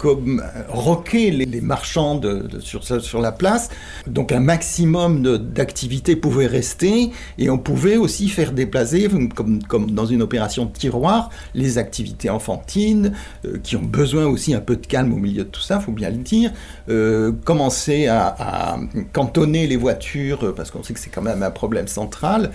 comme 0.00 0.42
roquer 0.70 1.30
les, 1.30 1.60
marchands 1.60 2.22
sur, 2.60 2.82
sur 2.82 3.20
la 3.20 3.32
place. 3.32 3.68
Donc 4.06 4.32
un 4.32 4.40
maximum 4.40 5.36
d'activités 5.36 6.16
pouvait 6.16 6.46
rester 6.46 7.10
et 7.36 7.50
on 7.50 7.58
pouvait 7.58 7.98
aussi 7.98 8.30
faire 8.30 8.52
déplacer, 8.52 9.10
comme, 9.34 9.62
comme 9.62 9.90
dans 9.90 10.06
une 10.06 10.22
opération 10.22 10.64
de 10.64 10.72
tiroir, 10.72 11.28
les 11.54 11.76
activités 11.76 12.30
enfantines 12.30 13.12
euh, 13.44 13.58
qui 13.62 13.76
ont 13.76 13.82
besoin 13.82 14.24
aussi 14.24 14.54
un 14.54 14.60
peu 14.60 14.76
de 14.76 14.86
calme 14.86 15.12
au 15.12 15.18
milieu 15.18 15.44
de 15.44 15.50
tout 15.50 15.60
ça, 15.60 15.80
faut 15.80 15.92
bien 15.92 16.08
le 16.08 16.16
dire. 16.16 16.50
Euh, 16.88 17.32
commencer 17.44 18.06
à, 18.06 18.78
cantonner 19.12 19.66
les 19.66 19.76
voitures, 19.76 20.44
euh, 20.44 20.52
parce 20.52 20.70
qu'on 20.70 20.82
sait 20.82 20.94
que 20.94 21.00
c'est 21.00 21.10
quand 21.10 21.20
même 21.20 21.42
un 21.42 21.50
problème 21.50 21.88
central, 21.88 22.52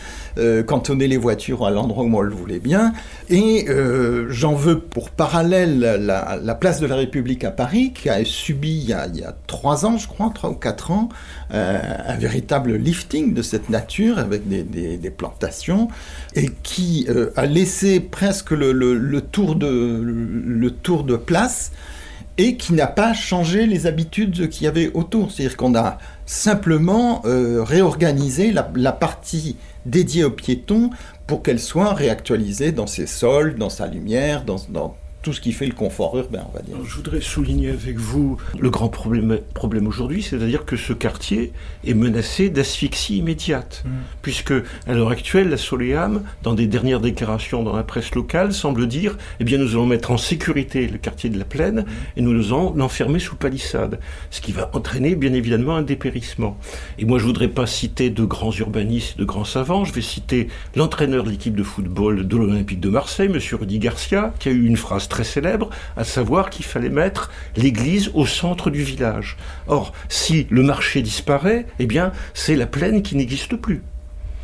cantonner 0.65 1.07
les 1.07 1.17
voitures 1.17 1.65
à 1.65 1.69
l'endroit 1.69 2.03
où 2.03 2.15
on 2.15 2.21
le 2.21 2.33
voulait 2.33 2.59
bien. 2.59 2.93
Et 3.29 3.67
j'en 4.29 4.53
veux 4.53 4.79
pour 4.79 5.11
parallèle 5.11 5.79
la 5.79 6.55
place 6.55 6.79
de 6.79 6.87
la 6.87 6.95
République 6.95 7.34
à 7.43 7.51
Paris, 7.51 7.91
qui 7.93 8.09
a 8.09 8.23
subi 8.23 8.77
il 8.77 8.85
y 8.85 8.93
a, 8.93 9.35
trois 9.47 9.85
ans, 9.85 9.97
je 9.97 10.07
crois, 10.07 10.31
trois 10.33 10.49
ou 10.49 10.55
quatre 10.55 10.91
ans, 10.91 11.09
euh, 11.53 11.79
un 12.07 12.15
véritable 12.15 12.75
lifting 12.75 13.33
de 13.33 13.41
cette 13.41 13.69
nature 13.69 14.19
avec 14.19 14.47
des, 14.47 15.09
plantations, 15.09 15.87
et 16.35 16.49
qui 16.63 17.05
euh, 17.09 17.31
a 17.35 17.45
laissé 17.45 17.99
presque 17.99 18.51
le, 18.51 19.21
tour 19.21 19.55
de, 19.55 21.15
place 21.15 21.71
et 22.37 22.57
qui 22.57 22.73
n'a 22.73 22.87
pas 22.87 23.13
changé 23.13 23.65
les 23.65 23.87
habitudes 23.87 24.49
qu'il 24.49 24.65
y 24.65 24.67
avait 24.67 24.91
autour. 24.93 25.31
C'est-à-dire 25.31 25.57
qu'on 25.57 25.75
a 25.75 25.97
simplement 26.25 27.21
euh, 27.25 27.63
réorganisé 27.63 28.51
la, 28.51 28.91
partie 28.91 29.55
dédiée 29.85 30.23
aux 30.23 30.31
piétons 30.31 30.89
pour 31.27 31.43
qu'elle 31.43 31.59
soit 31.59 31.93
réactualisée 31.93 32.71
dans 32.71 32.87
ses 32.87 33.07
sols, 33.07 33.55
dans 33.55 33.69
sa 33.69 33.87
lumière, 33.87 34.43
dans 34.43 34.95
tout 35.25 35.33
ce 35.33 35.41
qui 35.41 35.53
fait 35.53 35.65
le 35.65 35.73
confort 35.73 36.15
urbain, 36.15 36.45
on 36.47 36.55
va 36.55 36.61
dire. 36.61 36.75
Je 36.85 36.95
voudrais 36.97 37.19
souligner 37.19 37.71
avec 37.71 37.97
vous 37.97 38.37
le 38.59 38.69
grand 38.69 38.89
problème, 38.89 39.39
problème 39.55 39.87
aujourd'hui, 39.87 40.21
c'est-à-dire 40.21 40.65
que 40.65 40.77
ce 40.77 40.93
quartier 40.93 41.51
est 41.83 41.95
menacé 41.95 42.51
d'asphyxie 42.51 43.17
immédiate, 43.17 43.83
puisque 44.21 44.53
à 44.85 44.93
l'heure 44.93 45.09
actuelle, 45.09 45.49
la 45.49 45.57
Soleam, 45.57 46.21
dans 46.43 46.53
des 46.53 46.67
dernières 46.67 46.99
déclarations 46.99 47.63
dans 47.63 47.75
la 47.75 47.81
presse 47.81 48.13
locale, 48.13 48.53
semble 48.53 48.85
dire 48.85 49.17
eh 49.39 49.43
bien, 49.43 49.57
nous 49.57 49.71
allons 49.71 49.87
mettre 49.87 50.11
en 50.11 50.17
sécurité 50.17 50.87
le 50.87 50.99
quartier 50.99 51.31
de 51.31 51.39
la 51.39 51.45
Plaine 51.45 51.85
et 52.15 52.21
nous 52.21 52.53
allons 52.53 52.75
l'enfermer 52.75 53.17
sous 53.17 53.35
palissade, 53.35 53.99
ce 54.29 54.41
qui 54.41 54.51
va 54.51 54.69
entraîner 54.73 55.15
bien 55.15 55.33
évidemment 55.33 55.75
un 55.75 55.81
dépérissement. 55.81 56.55
Et 56.99 57.05
moi, 57.05 57.17
je 57.17 57.25
voudrais 57.25 57.47
pas 57.47 57.65
citer 57.65 58.11
de 58.11 58.25
grands 58.25 58.53
urbanistes, 58.53 59.17
de 59.17 59.25
grands 59.25 59.43
savants, 59.43 59.85
je 59.85 59.93
vais 59.93 60.01
citer 60.01 60.49
l'entraîneur 60.75 61.23
de 61.23 61.31
l'équipe 61.31 61.55
de 61.55 61.63
football 61.63 62.27
de 62.27 62.37
l'Olympique 62.37 62.79
de 62.79 62.89
Marseille, 62.89 63.29
Monsieur 63.29 63.55
Rudy 63.55 63.79
Garcia, 63.79 64.31
qui 64.37 64.49
a 64.49 64.51
eu 64.51 64.67
une 64.67 64.77
phrase 64.77 65.07
très 65.07 65.14
célèbre, 65.23 65.69
à 65.95 66.03
savoir 66.03 66.49
qu'il 66.49 66.65
fallait 66.65 66.89
mettre 66.89 67.31
l'église 67.55 68.09
au 68.13 68.25
centre 68.25 68.69
du 68.69 68.83
village. 68.83 69.37
Or, 69.67 69.93
si 70.09 70.47
le 70.49 70.63
marché 70.63 71.01
disparaît, 71.01 71.65
eh 71.79 71.85
bien, 71.85 72.11
c'est 72.33 72.55
la 72.55 72.67
plaine 72.67 73.01
qui 73.01 73.15
n'existe 73.15 73.55
plus. 73.55 73.81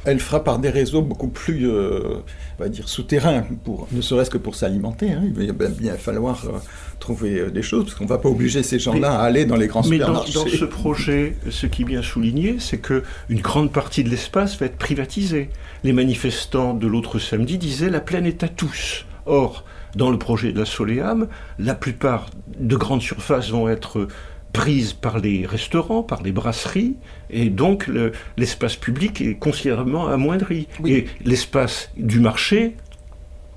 Elle 0.03 0.19
fera 0.19 0.43
par 0.43 0.57
des 0.57 0.71
réseaux 0.71 1.03
beaucoup 1.03 1.27
plus, 1.27 1.69
euh, 1.69 2.15
on 2.57 2.63
va 2.63 2.69
dire, 2.69 2.89
souterrains, 2.89 3.45
pour, 3.63 3.87
ne 3.91 4.01
serait-ce 4.01 4.31
que 4.31 4.39
pour 4.39 4.55
s'alimenter. 4.55 5.11
hein. 5.11 5.21
Il 5.37 5.53
va 5.53 5.67
bien 5.67 5.93
falloir 5.93 6.43
euh, 6.47 6.57
trouver 6.99 7.37
euh, 7.37 7.51
des 7.51 7.61
choses, 7.61 7.83
parce 7.85 7.95
qu'on 7.95 8.05
ne 8.05 8.09
va 8.09 8.17
pas 8.17 8.27
obliger 8.27 8.63
ces 8.63 8.79
gens-là 8.79 9.19
à 9.19 9.21
aller 9.21 9.45
dans 9.45 9.57
les 9.57 9.67
grands 9.67 9.83
Mais 9.87 9.99
dans, 9.99 10.23
supermarchés. 10.23 10.57
dans 10.57 10.57
ce 10.57 10.65
projet, 10.65 11.35
ce 11.51 11.67
qui 11.67 11.83
est 11.83 11.85
bien 11.85 12.01
souligné, 12.01 12.55
c'est 12.57 12.79
que 12.79 13.03
une 13.29 13.41
grande 13.41 13.71
partie 13.71 14.03
de 14.03 14.09
l'espace 14.09 14.57
va 14.57 14.65
être 14.65 14.77
privatisée. 14.77 15.51
Les 15.83 15.93
manifestants 15.93 16.73
de 16.73 16.87
l'autre 16.87 17.19
samedi 17.19 17.59
disaient 17.59 17.91
la 17.91 18.01
plaine 18.01 18.25
est 18.25 18.41
à 18.43 18.47
tous. 18.47 19.05
Or, 19.27 19.65
dans 19.95 20.09
le 20.09 20.17
projet 20.17 20.51
de 20.51 20.59
la 20.59 20.65
Soleam, 20.65 21.27
la 21.59 21.75
plupart 21.75 22.29
de 22.59 22.75
grandes 22.75 23.01
surfaces 23.01 23.49
vont 23.49 23.67
être 23.69 24.07
prises 24.53 24.93
par 24.93 25.19
les 25.19 25.45
restaurants, 25.45 26.03
par 26.03 26.21
les 26.23 26.31
brasseries, 26.33 26.95
et 27.29 27.49
donc 27.49 27.87
le- 27.87 28.11
l'espace 28.37 28.75
public 28.75 29.21
est 29.21 29.35
considérablement 29.35 30.07
amoindri. 30.09 30.67
Et 30.85 31.05
l'espace 31.23 31.89
du 31.95 32.19
marché, 32.19 32.75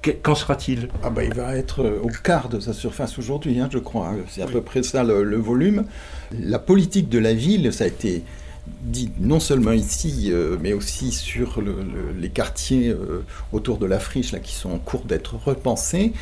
que- 0.03 0.11
qu'en 0.13 0.35
sera-t-il? 0.37 0.89
Ah 1.03 1.11
bah, 1.11 1.25
il 1.25 1.35
va 1.35 1.57
être 1.57 1.83
euh, 1.83 1.99
au 2.03 2.09
quart 2.23 2.49
de 2.49 2.61
sa 2.61 2.73
surface 2.73 3.19
aujourd'hui, 3.19 3.59
hein, 3.59 3.69
je 3.73 3.79
crois. 3.79 4.13
C'est 4.29 4.43
à 4.43 4.47
peu 4.47 4.61
près 4.61 4.83
ça 4.83 5.03
le, 5.03 5.25
le 5.25 5.37
volume. 5.37 5.85
La 6.39 6.59
politique 6.61 7.09
de 7.09 7.19
la 7.19 7.35
ville, 7.35 7.73
ça 7.73 7.85
a 7.85 7.87
été 7.89 8.23
dit 8.83 9.11
non 9.21 9.41
seulement 9.41 9.73
ici, 9.73 10.31
euh, 10.31 10.57
mais 10.63 10.73
aussi 10.73 11.13
sur 11.13 11.61
le- 11.61 11.73
le- 11.73 12.19
les 12.19 12.31
quartiers 12.31 12.89
euh, 12.89 13.25
autour 13.53 13.79
de 13.79 13.87
la 13.87 13.99
friche 13.99 14.33
là, 14.33 14.39
qui 14.41 14.55
sont 14.55 14.71
en 14.71 14.79
cours 14.79 15.05
d'être 15.05 15.37
repensés. 15.37 16.13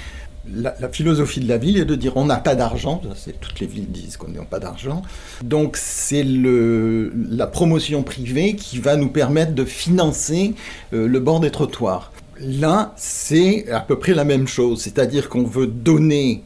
La, 0.53 0.75
philosophie 0.89 1.39
de 1.39 1.49
la 1.49 1.57
ville 1.57 1.77
est 1.77 1.85
de 1.85 1.95
dire 1.95 2.17
on 2.17 2.25
n'a 2.25 2.37
pas 2.39 2.57
d'argent, 2.57 3.01
toutes 3.41 3.61
les 3.61 3.67
villes 3.69 3.87
disent 3.93 4.17
qu'on 4.17 4.27
n'a 4.27 4.43
pas 4.43 4.59
d'argent, 4.59 5.03
donc 5.45 5.77
c'est 5.77 6.25
la 6.27 7.47
promotion 7.47 8.03
privée 8.03 8.57
qui 8.57 8.79
va 8.79 8.97
nous 8.97 9.09
permettre 9.09 9.53
de 9.53 9.65
financer 9.65 10.55
euh, 10.95 11.07
le 11.07 11.21
bord 11.21 11.39
des 11.39 11.53
trottoirs. 11.53 12.11
Là, 12.41 12.93
c'est 12.97 13.71
à 13.71 13.79
peu 13.79 14.01
près 14.01 14.15
la 14.15 14.25
même 14.25 14.49
chose, 14.49 14.83
c'est-à-dire 14.83 15.29
qu'on 15.29 15.45
veut 15.45 15.69
donner 15.69 16.43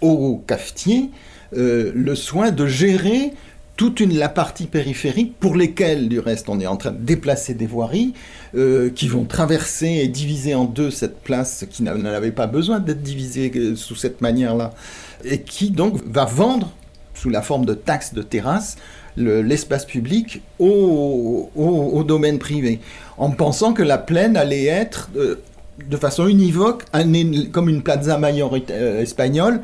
aux 0.00 0.42
cafetiers 0.46 1.10
le 1.52 2.14
soin 2.16 2.50
de 2.50 2.66
gérer 2.66 3.32
toute 3.76 4.00
la 4.00 4.28
partie 4.30 4.66
périphérique 4.66 5.38
pour 5.38 5.54
lesquelles, 5.54 6.08
du 6.08 6.18
reste, 6.18 6.48
on 6.48 6.60
est 6.60 6.66
en 6.66 6.76
train 6.76 6.92
de 6.92 6.98
déplacer 7.04 7.52
des 7.54 7.66
voiries 7.66 8.14
euh, 8.54 8.88
qui 8.90 9.06
vont 9.06 9.24
traverser 9.24 9.88
et 10.02 10.08
diviser 10.08 10.54
en 10.54 10.64
deux 10.64 10.90
cette 10.90 11.20
place 11.20 11.66
qui 11.70 11.82
n'a- 11.82 11.94
n'en 11.94 12.06
avait 12.06 12.32
pas 12.32 12.46
besoin 12.46 12.78
d'être 12.80 13.02
divisée 13.02 13.52
euh, 13.54 13.76
sous 13.76 13.94
cette 13.94 14.22
manière-là, 14.22 14.72
et 15.24 15.42
qui 15.42 15.70
donc 15.70 16.00
va 16.06 16.24
vendre 16.24 16.72
sous 17.14 17.28
la 17.28 17.42
forme 17.42 17.66
de 17.66 17.74
taxes 17.74 18.14
de 18.14 18.22
terrasse 18.22 18.76
le- 19.16 19.42
l'espace 19.42 19.84
public 19.84 20.40
au 20.58 22.04
domaine 22.06 22.38
privé, 22.38 22.80
en 23.18 23.30
pensant 23.30 23.72
que 23.72 23.82
la 23.82 23.98
plaine 23.98 24.36
allait 24.36 24.66
être 24.66 25.10
euh, 25.16 25.36
de 25.84 25.96
façon 25.96 26.26
univoque, 26.26 26.84
comme 27.52 27.68
une 27.68 27.82
plaza 27.82 28.18
mayor 28.18 28.56
euh, 28.70 29.00
espagnole, 29.00 29.60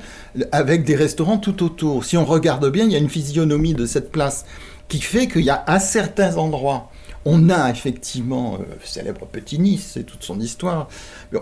avec 0.53 0.85
des 0.85 0.95
restaurants 0.95 1.39
tout 1.39 1.63
autour. 1.63 2.05
Si 2.05 2.17
on 2.17 2.25
regarde 2.25 2.71
bien, 2.71 2.85
il 2.85 2.93
y 2.93 2.97
a 2.97 2.99
une 2.99 3.09
physionomie 3.09 3.75
de 3.75 3.87
cette 3.87 4.13
place 4.13 4.45
qui 4.89 5.01
fait 5.01 5.27
qu'il 5.27 5.43
y 5.43 5.51
a 5.51 5.65
à 5.67 5.81
certains 5.81 6.37
endroits, 6.37 6.91
on 7.25 7.51
a 7.51 7.71
effectivement, 7.71 8.59
euh, 8.61 8.65
célèbre 8.85 9.27
Petit 9.27 9.59
Nice, 9.59 9.93
c'est 9.95 10.05
toute 10.05 10.23
son 10.25 10.41
histoire, 10.41 10.89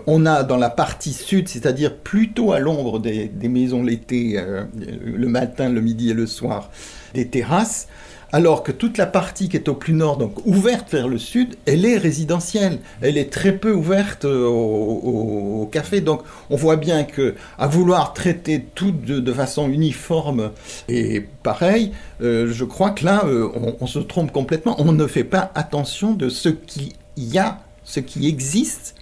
on 0.05 0.25
a 0.25 0.43
dans 0.43 0.57
la 0.57 0.69
partie 0.69 1.13
sud, 1.13 1.49
c'est-à-dire 1.49 1.97
plutôt 1.97 2.53
à 2.53 2.59
l'ombre 2.59 2.99
des, 2.99 3.27
des 3.27 3.49
maisons 3.49 3.83
l'été, 3.83 4.35
euh, 4.37 4.63
le 5.03 5.27
matin, 5.27 5.69
le 5.69 5.81
midi 5.81 6.11
et 6.11 6.13
le 6.13 6.27
soir, 6.27 6.69
des 7.13 7.27
terrasses, 7.27 7.87
alors 8.31 8.63
que 8.63 8.71
toute 8.71 8.97
la 8.97 9.05
partie 9.05 9.49
qui 9.49 9.57
est 9.57 9.67
au 9.67 9.73
plus 9.73 9.93
nord, 9.93 10.17
donc 10.17 10.45
ouverte 10.45 10.91
vers 10.91 11.07
le 11.07 11.17
sud, 11.17 11.55
elle 11.65 11.85
est 11.85 11.97
résidentielle. 11.97 12.79
Elle 13.01 13.17
est 13.17 13.31
très 13.31 13.53
peu 13.53 13.73
ouverte 13.73 14.25
euh, 14.25 14.45
au, 14.47 15.69
café. 15.71 16.01
Donc 16.01 16.23
on 16.49 16.55
voit 16.55 16.77
bien 16.77 17.03
que 17.03 17.35
à 17.57 17.67
vouloir 17.67 18.13
traiter 18.13 18.65
tout 18.75 18.91
de, 18.91 19.19
de 19.19 19.33
façon 19.33 19.69
uniforme 19.69 20.51
et 20.87 21.25
pareil, 21.43 21.91
euh, 22.21 22.51
je 22.51 22.65
crois 22.65 22.91
que 22.91 23.05
là, 23.05 23.23
euh, 23.25 23.49
on, 23.55 23.75
on 23.81 23.87
se 23.87 23.99
trompe 23.99 24.31
complètement. 24.31 24.75
On 24.79 24.91
ne 24.91 25.07
fait 25.07 25.23
pas 25.23 25.51
attention 25.55 26.13
de 26.13 26.29
ce 26.29 26.49
qu'il 26.49 26.93
y 27.17 27.37
a, 27.37 27.59
ce 27.83 27.99
qui 27.99 28.27
existe 28.27 28.95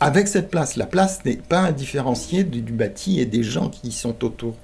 avec 0.00 0.28
cette 0.28 0.50
place. 0.50 0.76
La 0.76 0.86
place 0.86 1.24
n'est 1.24 1.36
pas 1.36 1.60
indifférenciée 1.60 2.44
du, 2.44 2.62
du 2.62 2.72
bâti 2.72 3.20
et 3.20 3.26
des 3.26 3.42
gens 3.42 3.68
qui 3.68 3.88
y 3.88 3.92
sont 3.92 4.24
autour. 4.24 4.54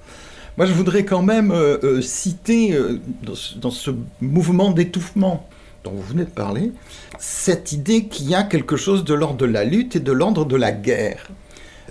Moi, 0.57 0.67
je 0.67 0.73
voudrais 0.73 1.03
quand 1.03 1.23
même 1.23 1.51
euh, 1.51 1.77
euh, 1.83 2.01
citer 2.01 2.73
euh, 2.73 2.99
dans, 3.23 3.35
ce, 3.35 3.57
dans 3.57 3.71
ce 3.71 3.91
mouvement 4.21 4.71
d'étouffement 4.71 5.47
dont 5.83 5.91
vous 5.91 6.03
venez 6.03 6.25
de 6.25 6.29
parler, 6.29 6.71
cette 7.19 7.71
idée 7.71 8.05
qu'il 8.05 8.29
y 8.29 8.35
a 8.35 8.43
quelque 8.43 8.77
chose 8.77 9.03
de 9.03 9.13
l'ordre 9.13 9.37
de 9.37 9.45
la 9.45 9.65
lutte 9.65 9.95
et 9.95 9.99
de 9.99 10.11
l'ordre 10.11 10.45
de 10.45 10.55
la 10.55 10.71
guerre. 10.71 11.27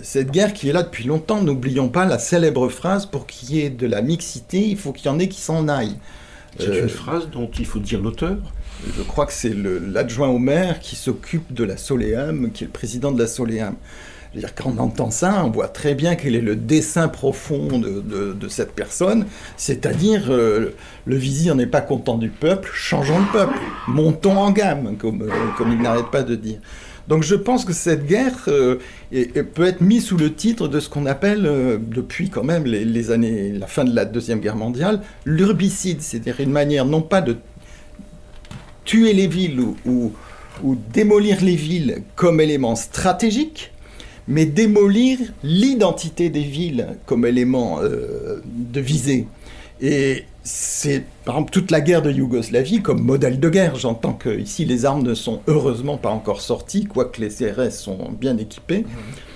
Cette 0.01 0.31
guerre 0.31 0.53
qui 0.53 0.69
est 0.69 0.73
là 0.73 0.81
depuis 0.81 1.03
longtemps, 1.03 1.41
n'oublions 1.43 1.89
pas 1.89 2.05
la 2.05 2.17
célèbre 2.17 2.69
phrase 2.69 3.05
pour 3.05 3.27
qu'il 3.27 3.53
y 3.53 3.61
ait 3.61 3.69
de 3.69 3.85
la 3.85 4.01
mixité, 4.01 4.67
il 4.67 4.77
faut 4.77 4.91
qu'il 4.93 5.05
y 5.05 5.09
en 5.09 5.19
ait 5.19 5.27
qui 5.27 5.41
s'en 5.41 5.67
aillent. 5.67 5.97
C'est 6.57 6.67
Euh, 6.69 6.83
une 6.83 6.89
phrase 6.89 7.29
dont 7.29 7.49
il 7.59 7.65
faut 7.65 7.79
dire 7.79 8.01
l'auteur. 8.01 8.37
je 8.97 9.01
crois 9.03 9.25
que 9.25 9.33
c'est 9.33 9.53
l'adjoint 9.53 10.29
au 10.29 10.39
maire 10.39 10.79
qui 10.79 10.95
s'occupe 10.95 11.53
de 11.53 11.63
la 11.63 11.77
Soléam, 11.77 12.51
qui 12.51 12.63
est 12.63 12.67
le 12.67 12.73
président 12.73 13.11
de 13.11 13.19
la 13.19 13.27
Soléam. 13.27 13.75
Je 14.33 14.39
veux 14.39 14.45
dire, 14.47 14.55
quand 14.55 14.73
on 14.75 14.79
entend 14.81 15.11
ça, 15.11 15.43
on 15.45 15.51
voit 15.51 15.67
très 15.67 15.93
bien 15.93 16.15
quel 16.15 16.35
est 16.35 16.41
le 16.41 16.55
dessin 16.55 17.07
profond 17.07 17.67
de, 17.77 18.01
de- 18.33 18.47
cette 18.47 18.73
personne, 18.73 19.27
c'est-à-dire 19.57 20.23
euh, 20.29 20.71
le 21.05 21.15
vizir 21.15 21.53
n'est 21.55 21.67
pas 21.67 21.81
content 21.81 22.17
du 22.17 22.29
peuple, 22.29 22.69
changeons 22.73 23.19
le 23.19 23.31
peuple, 23.31 23.57
montons 23.87 24.37
en 24.37 24.49
gamme, 24.51 24.95
comme, 24.97 25.21
euh, 25.21 25.29
comme 25.57 25.71
il 25.71 25.79
n'arrête 25.81 26.07
pas 26.11 26.23
de 26.23 26.35
dire. 26.35 26.57
Donc 27.07 27.21
je 27.23 27.35
pense 27.35 27.63
que 27.65 27.73
cette 27.73 28.07
guerre 28.07 28.33
euh, 28.47 28.77
peut 29.53 29.65
être 29.65 29.81
mise 29.81 30.05
sous 30.05 30.17
le 30.17 30.33
titre 30.33 30.67
de 30.67 30.79
ce 30.79 30.89
qu'on 30.89 31.05
appelle, 31.05 31.43
depuis 31.87 32.29
quand 32.29 32.43
même 32.43 32.63
les, 32.65 33.11
années, 33.11 33.51
la 33.51 33.67
fin 33.67 33.83
de 33.83 33.93
la 33.93 34.05
Deuxième 34.05 34.39
Guerre 34.39 34.55
mondiale, 34.55 35.01
l'urbicide, 35.25 36.01
c'est-à-dire 36.01 36.39
une 36.39 36.51
manière 36.51 36.85
non 36.85 37.01
pas 37.01 37.21
de 37.21 37.35
tuer 38.85 39.13
les 39.13 39.27
villes 39.27 39.59
ou- 39.85 40.11
ou 40.63 40.75
démolir 40.93 41.41
les 41.41 41.55
villes 41.55 42.03
comme 42.15 42.39
élément 42.39 42.75
stratégique, 42.75 43.72
mais 44.27 44.45
démolir 44.45 45.19
l'identité 45.43 46.29
des 46.29 46.43
villes 46.43 46.97
comme 47.05 47.25
élément 47.25 47.79
euh, 47.81 48.41
de 48.45 48.79
visée. 48.79 49.27
Et 49.81 50.23
c'est, 50.43 51.03
par 51.25 51.35
exemple, 51.35 51.51
toute 51.51 51.71
la 51.71 51.81
guerre 51.81 52.01
de 52.01 52.11
Yougoslavie 52.11 52.81
comme 52.81 53.01
modèle 53.01 53.39
de 53.39 53.49
guerre. 53.49 53.75
J'entends 53.75 54.13
que 54.13 54.39
ici 54.39 54.65
les 54.65 54.85
armes 54.85 55.03
ne 55.03 55.13
sont 55.13 55.41
heureusement 55.47 55.97
pas 55.97 56.09
encore 56.09 56.41
sorties, 56.41 56.85
quoique 56.85 57.19
les 57.19 57.29
CRS 57.29 57.71
sont 57.71 58.11
bien 58.11 58.37
équipés. 58.37 58.85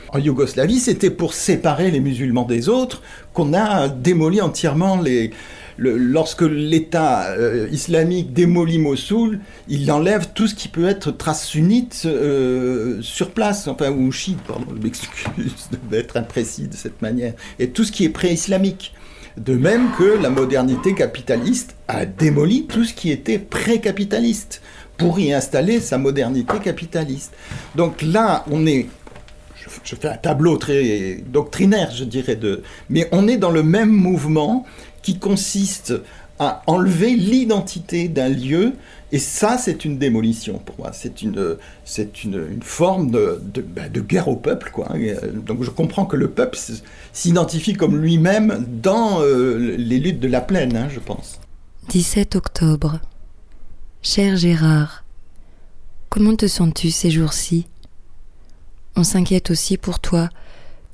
En 0.09 0.19
Yougoslavie, 0.19 0.79
c'était 0.79 1.09
pour 1.09 1.33
séparer 1.33 1.91
les 1.91 1.99
musulmans 1.99 2.45
des 2.45 2.69
autres 2.69 3.01
qu'on 3.33 3.53
a 3.53 3.89
démoli 3.89 4.41
entièrement 4.41 5.01
les. 5.01 5.31
Lorsque 5.77 6.41
l'État 6.41 7.27
euh, 7.31 7.67
islamique 7.71 8.33
démolit 8.33 8.79
Mossoul, 8.79 9.39
il 9.67 9.91
enlève 9.91 10.29
tout 10.33 10.47
ce 10.47 10.55
qui 10.55 10.67
peut 10.67 10.87
être 10.87 11.11
trace 11.11 11.45
sunnite 11.45 12.03
euh, 12.05 13.01
sur 13.01 13.31
place, 13.31 13.67
enfin, 13.67 13.91
ou 13.91 14.11
chiite, 14.11 14.39
pardon, 14.47 14.65
je 14.75 14.81
m'excuse 14.81 15.69
d'être 15.89 16.17
imprécis 16.17 16.67
de 16.67 16.75
cette 16.75 17.01
manière, 17.01 17.33
et 17.59 17.69
tout 17.69 17.83
ce 17.83 17.91
qui 17.91 18.05
est 18.05 18.09
pré-islamique. 18.09 18.93
De 19.37 19.53
même 19.53 19.89
que 19.99 20.19
la 20.19 20.31
modernité 20.31 20.95
capitaliste 20.95 21.75
a 21.87 22.07
démoli 22.07 22.65
tout 22.65 22.83
ce 22.83 22.93
qui 22.93 23.11
était 23.11 23.37
pré-capitaliste 23.37 24.63
pour 24.97 25.19
y 25.19 25.31
installer 25.31 25.79
sa 25.79 25.99
modernité 25.99 26.57
capitaliste. 26.57 27.33
Donc 27.75 28.01
là, 28.01 28.43
on 28.49 28.65
est 28.65 28.87
je, 29.83 29.95
fais 29.95 30.07
un 30.07 30.17
tableau 30.17 30.57
très 30.57 31.23
doctrinaire, 31.27 31.91
je 31.91 32.03
dirais, 32.03 32.39
mais 32.89 33.07
on 33.11 33.27
est 33.27 33.37
dans 33.37 33.51
le 33.51 33.63
même 33.63 33.91
mouvement 33.91 34.65
qui 35.07 35.19
consiste 35.19 35.93
à 36.37 36.63
enlever 36.67 37.15
l'identité 37.15 38.09
d'un 38.09 38.27
lieu, 38.27 38.73
et 39.13 39.19
ça, 39.19 39.57
c'est 39.57 39.85
une 39.85 39.97
démolition 39.97 40.59
pour 40.59 40.75
moi. 40.79 40.91
C'est 40.91 41.21
une, 41.21 41.55
c'est 41.85 42.25
une, 42.25 42.61
forme 42.61 43.09
de, 43.09 43.39
ben, 43.61 43.89
de 43.89 44.01
guerre 44.01 44.27
au 44.27 44.35
peuple, 44.35 44.69
quoi. 44.73 44.89
Et, 44.97 45.11
euh, 45.11 45.31
Donc 45.31 45.63
je 45.63 45.69
comprends 45.69 46.05
que 46.05 46.17
le 46.17 46.29
peuple 46.29 46.59
s'identifie 47.13 47.73
comme 47.73 47.95
lui-même 48.01 48.65
dans 48.67 49.21
euh, 49.21 49.77
les 49.77 49.97
luttes 49.97 50.19
de 50.19 50.27
la 50.27 50.41
plaine, 50.41 50.75
hein, 50.75 50.89
je 50.89 50.99
pense. 50.99 51.39
17 51.87 52.35
octobre. 52.35 52.99
Cher 54.01 54.35
Gérard, 54.35 55.05
comment 56.09 56.35
te 56.35 56.47
sens-tu 56.47 56.91
ces 56.91 57.11
jours-ci? 57.11 57.65
On 58.97 59.05
s'inquiète 59.05 59.51
aussi 59.51 59.77
pour 59.77 60.01
toi, 60.01 60.27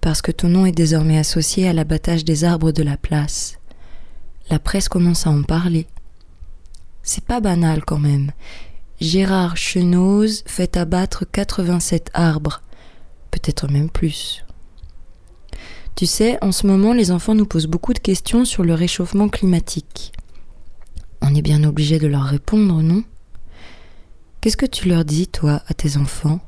parce 0.02 0.22
que 0.22 0.32
ton 0.32 0.50
nom 0.50 0.68
est 0.68 0.72
désormais 0.72 1.18
associé 1.18 1.68
à 1.68 1.74
l'abattage 1.74 2.24
des 2.24 2.44
arbres 2.44 2.72
de 2.72 2.84
la 2.84 2.96
place. 2.96 3.58
La 4.50 4.60
presse 4.60 4.90
commence 4.90 5.28
à 5.28 5.30
en 5.30 5.44
parler. 5.44 5.88
C'est 7.02 7.26
pas 7.26 7.40
banal 7.40 7.84
quand 7.86 8.00
même. 8.00 8.32
Gérard 9.02 9.58
Chenose 9.58 10.44
fait 10.46 10.78
abattre 10.78 11.26
87 11.30 12.12
arbres, 12.14 12.62
peut-être 13.32 13.68
même 13.70 13.90
plus. 13.90 14.46
Tu 15.96 16.06
sais, 16.06 16.38
en 16.42 16.52
ce 16.52 16.66
moment, 16.66 16.94
les 16.94 17.12
enfants 17.12 17.36
nous 17.36 17.46
posent 17.46 17.68
beaucoup 17.68 17.94
de 17.94 18.00
questions 18.00 18.46
sur 18.46 18.64
le 18.64 18.74
réchauffement 18.74 19.30
climatique. 19.30 20.14
On 21.22 21.36
est 21.36 21.42
bien 21.42 21.64
obligé 21.64 22.00
de 22.00 22.08
leur 22.08 22.24
répondre, 22.24 22.82
non? 22.82 23.04
Qu'est-ce 24.42 24.58
que 24.58 24.66
tu 24.66 24.90
leur 24.90 25.06
dis, 25.06 25.28
toi, 25.28 25.62
à 25.68 25.74
tes 25.74 25.98
enfants? 25.98 26.40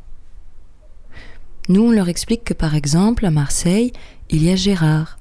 Nous, 1.69 1.81
on 1.81 1.91
leur 1.91 2.09
explique 2.09 2.43
que, 2.43 2.53
par 2.53 2.75
exemple, 2.75 3.25
à 3.25 3.31
Marseille, 3.31 3.93
il 4.29 4.43
y 4.43 4.49
a 4.49 4.55
Gérard, 4.55 5.17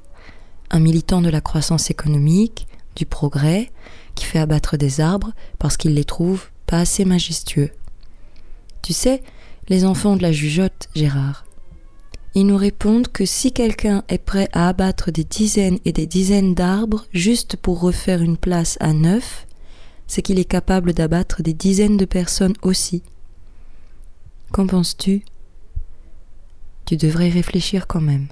un 0.75 0.81
militant 0.81 1.23
de 1.23 1.31
la 1.31 1.41
croissance 1.41 1.89
économique, 1.91 2.67
du 2.97 3.07
progrès, 3.07 3.71
qui 4.17 4.25
fait 4.25 4.41
abattre 4.41 4.77
des 4.77 5.01
arbres 5.01 5.31
parce 5.61 5.77
qu'il 5.77 5.95
les 5.95 6.05
trouve 6.05 6.49
pas 6.67 6.81
assez 6.81 7.05
majestueux. 7.05 7.71
Tu 8.83 8.93
sais, 8.93 9.23
les 9.69 9.85
enfants 9.85 10.17
de 10.17 10.23
la 10.23 10.33
jugeote, 10.33 10.89
Gérard. 10.97 11.47
Ils 12.35 12.47
nous 12.47 12.57
répondent 12.57 13.07
que 13.07 13.25
si 13.25 13.53
quelqu'un 13.53 14.03
est 14.09 14.19
prêt 14.19 14.49
à 14.53 14.67
abattre 14.67 15.13
des 15.13 15.23
dizaines 15.23 15.79
et 15.85 15.93
des 15.93 16.09
dizaines 16.09 16.55
d'arbres 16.55 17.07
juste 17.13 17.55
pour 17.57 17.81
refaire 17.81 18.21
une 18.21 18.37
place 18.37 18.77
à 18.81 18.93
neuf, 18.93 19.47
c'est 20.09 20.23
qu'il 20.23 20.41
est 20.41 20.45
capable 20.45 20.93
d'abattre 20.93 21.41
des 21.43 21.55
dizaines 21.55 21.97
de 21.97 22.05
personnes 22.05 22.57
aussi. 22.63 23.05
Qu'en 24.51 24.67
penses-tu? 24.67 25.23
Tu 26.85 26.97
devrais 26.97 27.29
réfléchir 27.29 27.87
quand 27.87 28.01
même. 28.01 28.27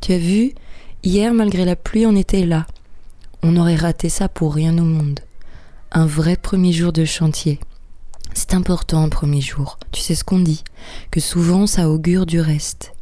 Tu 0.00 0.12
as 0.12 0.18
vu, 0.18 0.54
hier 1.02 1.32
malgré 1.34 1.64
la 1.64 1.76
pluie 1.76 2.06
on 2.06 2.16
était 2.16 2.46
là. 2.46 2.66
On 3.42 3.56
aurait 3.56 3.76
raté 3.76 4.08
ça 4.08 4.28
pour 4.28 4.54
rien 4.54 4.76
au 4.78 4.84
monde. 4.84 5.20
Un 5.92 6.06
vrai 6.06 6.36
premier 6.36 6.72
jour 6.72 6.92
de 6.92 7.04
chantier. 7.04 7.60
C'est 8.34 8.54
important 8.54 9.02
un 9.02 9.08
premier 9.08 9.40
jour. 9.40 9.78
Tu 9.90 10.00
sais 10.00 10.14
ce 10.14 10.24
qu'on 10.24 10.40
dit, 10.40 10.64
que 11.10 11.20
souvent 11.20 11.66
ça 11.66 11.88
augure 11.88 12.26
du 12.26 12.40
reste. 12.40 12.92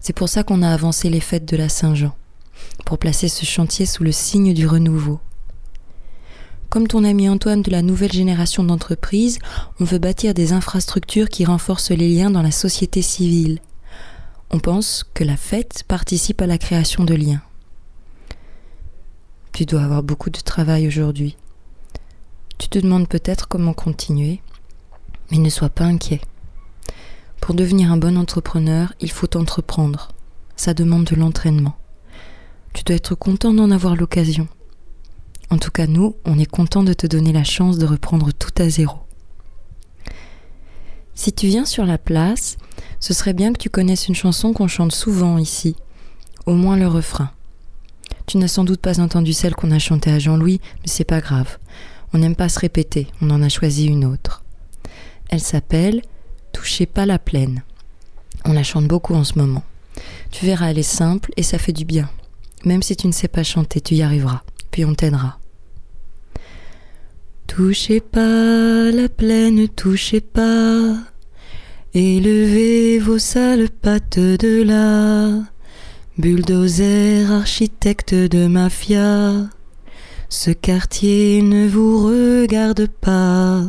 C'est 0.00 0.14
pour 0.14 0.28
ça 0.28 0.42
qu'on 0.42 0.62
a 0.62 0.70
avancé 0.70 1.10
les 1.10 1.20
fêtes 1.20 1.44
de 1.44 1.56
la 1.56 1.68
Saint-Jean, 1.68 2.14
pour 2.86 2.98
placer 2.98 3.28
ce 3.28 3.44
chantier 3.44 3.86
sous 3.86 4.02
le 4.02 4.12
signe 4.12 4.54
du 4.54 4.66
renouveau. 4.66 5.20
Comme 6.70 6.86
ton 6.86 7.04
ami 7.04 7.28
Antoine 7.28 7.62
de 7.62 7.70
la 7.70 7.82
nouvelle 7.82 8.12
génération 8.12 8.62
d'entreprises, 8.62 9.40
on 9.80 9.84
veut 9.84 9.98
bâtir 9.98 10.34
des 10.34 10.52
infrastructures 10.52 11.28
qui 11.28 11.44
renforcent 11.44 11.90
les 11.90 12.08
liens 12.08 12.30
dans 12.30 12.42
la 12.42 12.52
société 12.52 13.02
civile. 13.02 13.58
On 14.52 14.58
pense 14.58 15.04
que 15.14 15.22
la 15.22 15.36
fête 15.36 15.84
participe 15.86 16.42
à 16.42 16.46
la 16.46 16.58
création 16.58 17.04
de 17.04 17.14
liens. 17.14 17.42
Tu 19.52 19.64
dois 19.64 19.82
avoir 19.82 20.02
beaucoup 20.02 20.30
de 20.30 20.40
travail 20.40 20.88
aujourd'hui. 20.88 21.36
Tu 22.58 22.68
te 22.68 22.80
demandes 22.80 23.08
peut-être 23.08 23.46
comment 23.46 23.74
continuer, 23.74 24.40
mais 25.30 25.38
ne 25.38 25.50
sois 25.50 25.68
pas 25.68 25.84
inquiet. 25.84 26.20
Pour 27.40 27.54
devenir 27.54 27.92
un 27.92 27.96
bon 27.96 28.18
entrepreneur, 28.18 28.92
il 29.00 29.12
faut 29.12 29.36
entreprendre. 29.36 30.08
Ça 30.56 30.74
demande 30.74 31.04
de 31.04 31.14
l'entraînement. 31.14 31.76
Tu 32.72 32.82
dois 32.82 32.96
être 32.96 33.14
content 33.14 33.54
d'en 33.54 33.70
avoir 33.70 33.94
l'occasion. 33.94 34.48
En 35.50 35.58
tout 35.58 35.70
cas, 35.70 35.86
nous, 35.86 36.16
on 36.24 36.38
est 36.38 36.50
content 36.50 36.82
de 36.82 36.92
te 36.92 37.06
donner 37.06 37.32
la 37.32 37.44
chance 37.44 37.78
de 37.78 37.86
reprendre 37.86 38.32
tout 38.32 38.50
à 38.58 38.68
zéro. 38.68 38.98
Si 41.14 41.32
tu 41.32 41.46
viens 41.48 41.64
sur 41.64 41.84
la 41.84 41.98
place, 41.98 42.56
ce 42.98 43.14
serait 43.14 43.32
bien 43.32 43.52
que 43.52 43.58
tu 43.58 43.70
connaisses 43.70 44.08
une 44.08 44.14
chanson 44.14 44.52
qu'on 44.52 44.68
chante 44.68 44.92
souvent 44.92 45.38
ici, 45.38 45.76
au 46.46 46.54
moins 46.54 46.76
le 46.76 46.86
refrain. 46.86 47.30
Tu 48.26 48.38
n'as 48.38 48.48
sans 48.48 48.64
doute 48.64 48.80
pas 48.80 49.00
entendu 49.00 49.32
celle 49.32 49.54
qu'on 49.54 49.72
a 49.72 49.78
chantée 49.78 50.12
à 50.12 50.18
Jean-Louis, 50.18 50.60
mais 50.76 50.88
c'est 50.88 51.04
pas 51.04 51.20
grave. 51.20 51.58
On 52.12 52.18
n'aime 52.18 52.36
pas 52.36 52.48
se 52.48 52.60
répéter, 52.60 53.08
on 53.20 53.30
en 53.30 53.42
a 53.42 53.48
choisi 53.48 53.86
une 53.86 54.04
autre. 54.04 54.42
Elle 55.28 55.40
s'appelle 55.40 56.02
Touchez 56.52 56.86
pas 56.86 57.06
la 57.06 57.18
plaine. 57.18 57.62
On 58.44 58.52
la 58.52 58.62
chante 58.62 58.86
beaucoup 58.86 59.14
en 59.14 59.24
ce 59.24 59.38
moment. 59.38 59.64
Tu 60.30 60.46
verras, 60.46 60.70
elle 60.70 60.78
est 60.78 60.82
simple 60.82 61.32
et 61.36 61.42
ça 61.42 61.58
fait 61.58 61.72
du 61.72 61.84
bien. 61.84 62.08
Même 62.64 62.82
si 62.82 62.94
tu 62.94 63.06
ne 63.06 63.12
sais 63.12 63.28
pas 63.28 63.42
chanter, 63.42 63.80
tu 63.80 63.94
y 63.94 64.02
arriveras, 64.02 64.42
puis 64.70 64.84
on 64.84 64.94
t'aidera. 64.94 65.39
Touchez 67.56 67.98
pas 67.98 68.92
la 68.92 69.08
plaine, 69.08 69.66
touchez 69.68 70.20
pas. 70.20 70.94
Élevez 71.92 73.00
vos 73.00 73.18
sales 73.18 73.68
pattes 73.68 74.20
de 74.20 74.62
là. 74.62 75.42
Bulldozer, 76.16 77.28
architecte 77.28 78.14
de 78.14 78.46
mafia. 78.46 79.50
Ce 80.28 80.52
quartier 80.52 81.42
ne 81.42 81.66
vous 81.66 82.06
regarde 82.06 82.86
pas. 82.86 83.64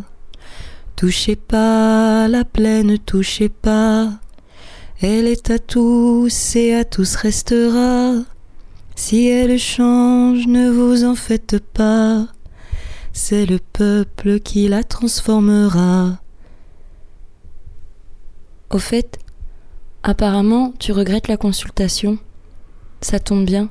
Touchez 0.96 1.36
pas 1.36 2.28
la 2.28 2.46
plaine, 2.46 3.00
touchez 3.00 3.50
pas. 3.50 4.12
Elle 5.02 5.26
est 5.26 5.50
à 5.50 5.58
tous 5.58 6.56
et 6.56 6.76
à 6.76 6.86
tous 6.86 7.16
restera. 7.16 8.14
Si 8.96 9.28
elle 9.28 9.58
change, 9.58 10.46
ne 10.46 10.70
vous 10.70 11.04
en 11.04 11.16
faites 11.16 11.58
pas. 11.74 12.28
C'est 13.14 13.46
le 13.46 13.60
peuple 13.60 14.40
qui 14.40 14.68
la 14.68 14.84
transformera. 14.84 16.20
Au 18.70 18.80
fait, 18.80 19.20
apparemment, 20.02 20.74
tu 20.80 20.94
regrettes 20.94 21.28
la 21.28 21.38
consultation. 21.38 22.18
Ça 23.02 23.20
tombe 23.20 23.46
bien, 23.46 23.70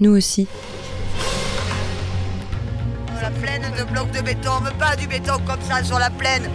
nous 0.00 0.12
aussi. 0.12 0.46
La 3.20 3.30
plaine 3.30 3.62
de 3.76 3.84
blocs 3.84 4.10
de 4.12 4.22
béton, 4.22 4.50
on 4.58 4.64
veut 4.64 4.78
pas 4.78 4.96
du 4.96 5.06
béton 5.06 5.34
comme 5.46 5.60
ça 5.60 5.84
sur 5.84 5.98
la 5.98 6.08
plaine. 6.08 6.48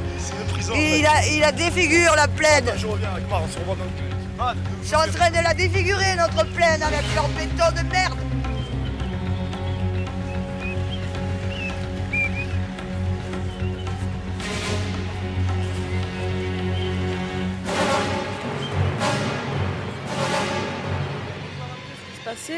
Il 0.73 1.05
a, 1.05 1.27
il 1.27 1.43
a 1.43 1.51
défigure 1.51 2.15
la 2.15 2.27
plaine. 2.27 2.65
Je 2.75 2.87
reviens, 2.87 3.09
Je 4.81 4.87
suis 4.87 4.95
en 4.95 5.11
train 5.13 5.29
de 5.29 5.43
la 5.43 5.53
défigurer 5.53 6.15
notre 6.17 6.43
plaine 6.53 6.81
avec 6.81 7.03
leur 7.13 7.27
béton 7.29 7.71
de 7.75 7.91
merde. 7.91 8.17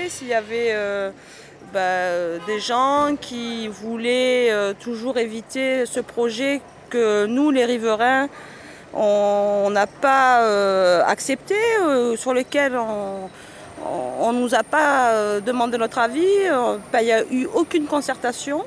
S'il 0.09 0.27
y 0.27 0.33
avait 0.33 0.71
euh, 0.71 1.11
bah, 1.73 2.43
des 2.45 2.59
gens 2.59 3.15
qui 3.19 3.67
voulaient 3.69 4.51
euh, 4.51 4.73
toujours 4.77 5.17
éviter 5.17 5.85
ce 5.85 6.01
projet 6.01 6.61
que 6.89 7.25
nous, 7.25 7.51
les 7.51 7.65
riverains, 7.65 8.27
on 8.93 9.69
n'a 9.71 9.87
pas 9.87 10.41
euh, 10.43 11.01
accepté, 11.05 11.55
sur 12.15 12.33
lequel 12.33 12.77
on 12.77 14.33
ne 14.33 14.39
nous 14.39 14.55
a 14.55 14.63
pas 14.63 15.39
demandé 15.41 15.77
notre 15.77 15.99
avis, 15.99 16.25
il 16.25 17.05
n'y 17.05 17.11
a 17.11 17.23
eu 17.31 17.47
aucune 17.53 17.85
concertation. 17.85 18.65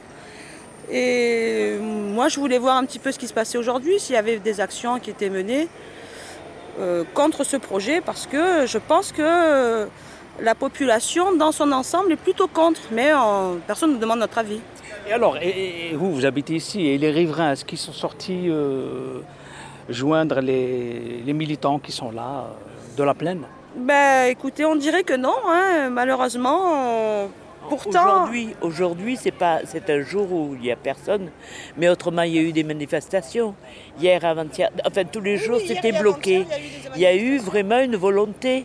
Et 0.91 1.77
moi, 1.81 2.29
je 2.29 2.39
voulais 2.41 2.59
voir 2.59 2.77
un 2.77 2.85
petit 2.85 2.99
peu 2.99 3.13
ce 3.13 3.19
qui 3.19 3.29
se 3.29 3.35
passait 3.35 3.59
aujourd'hui, 3.59 3.99
s'il 3.99 4.15
y 4.15 4.19
avait 4.19 4.39
des 4.39 4.61
actions 4.61 4.99
qui 4.99 5.11
étaient 5.11 5.31
menées 5.31 5.69
contre 7.15 7.45
ce 7.45 7.57
projet, 7.57 8.01
parce 8.01 8.27
que 8.27 8.67
je 8.67 8.79
pense 8.79 9.13
que 9.13 9.89
la 10.43 10.55
population 10.55 11.35
dans 11.37 11.53
son 11.53 11.73
ensemble 11.73 12.13
est 12.13 12.17
plutôt 12.17 12.49
contre, 12.49 12.81
mais 12.93 13.11
personne 13.67 13.95
ne 13.95 13.99
demande 13.99 14.21
notre 14.21 14.39
avis. 14.39 14.61
Et 15.09 15.13
alors, 15.13 15.37
et, 15.39 15.93
vous, 15.95 16.13
vous 16.13 16.27
habitez 16.27 16.55
ici, 16.55 16.87
et 16.87 16.99
les 16.99 17.11
riverains, 17.11 17.53
est-ce 17.53 17.65
qu'ils 17.65 17.79
sont 17.79 17.93
sortis 17.93 18.49
euh, 18.49 19.21
joindre 19.89 20.41
les, 20.41 21.33
militants 21.33 21.79
qui 21.79 21.93
sont 21.93 22.11
là, 22.11 22.45
euh, 22.45 22.97
de 22.97 23.03
la 23.03 23.15
plaine? 23.15 23.43
Ben 23.77 24.29
écoutez, 24.29 24.65
on 24.65 24.77
dirait 24.77 25.05
que 25.05 25.15
non, 25.15 25.37
hein. 25.49 25.91
malheureusement. 25.91 27.29
Pourtant, 27.69 28.25
aujourd'hui, 28.25 28.57
aujourd'hui, 28.61 29.17
c'est 29.17 29.31
pas, 29.31 29.61
c'est 29.65 29.89
un 29.91 30.03
jour 30.03 30.33
où 30.33 30.55
il 30.55 30.63
n'y 30.63 30.73
a 30.73 30.77
personne, 30.77 31.31
mais 31.77 31.89
autrement, 31.89 32.23
il 32.23 32.35
y 32.35 32.39
a 32.39 32.43
eu 32.43 32.53
des 32.53 32.65
manifestations 32.65 33.55
hier, 34.01 34.25
avant-hier, 34.25 34.71
enfin 34.87 35.05
tous 35.05 35.21
les 35.21 35.37
jours, 35.37 35.61
c'était 35.65 35.93
bloqué. 35.93 36.47
Il 36.97 37.03
y, 37.03 37.07
a 37.07 37.15
eu 37.15 37.39
vraiment 37.39 37.79
une 37.79 37.97
volonté 37.97 38.65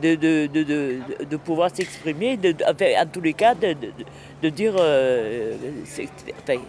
de, 0.00 0.14
de, 0.14 0.46
de, 0.46 0.98
de 1.28 1.36
pouvoir 1.36 1.74
s'exprimer, 1.74 2.38
enfin, 2.66 2.86
en 3.02 3.06
tous 3.06 3.20
les 3.20 3.34
cas, 3.34 3.54
de, 3.54 4.48
dire, 4.48 4.74
euh, 4.78 5.54
enfin, 6.42 6.60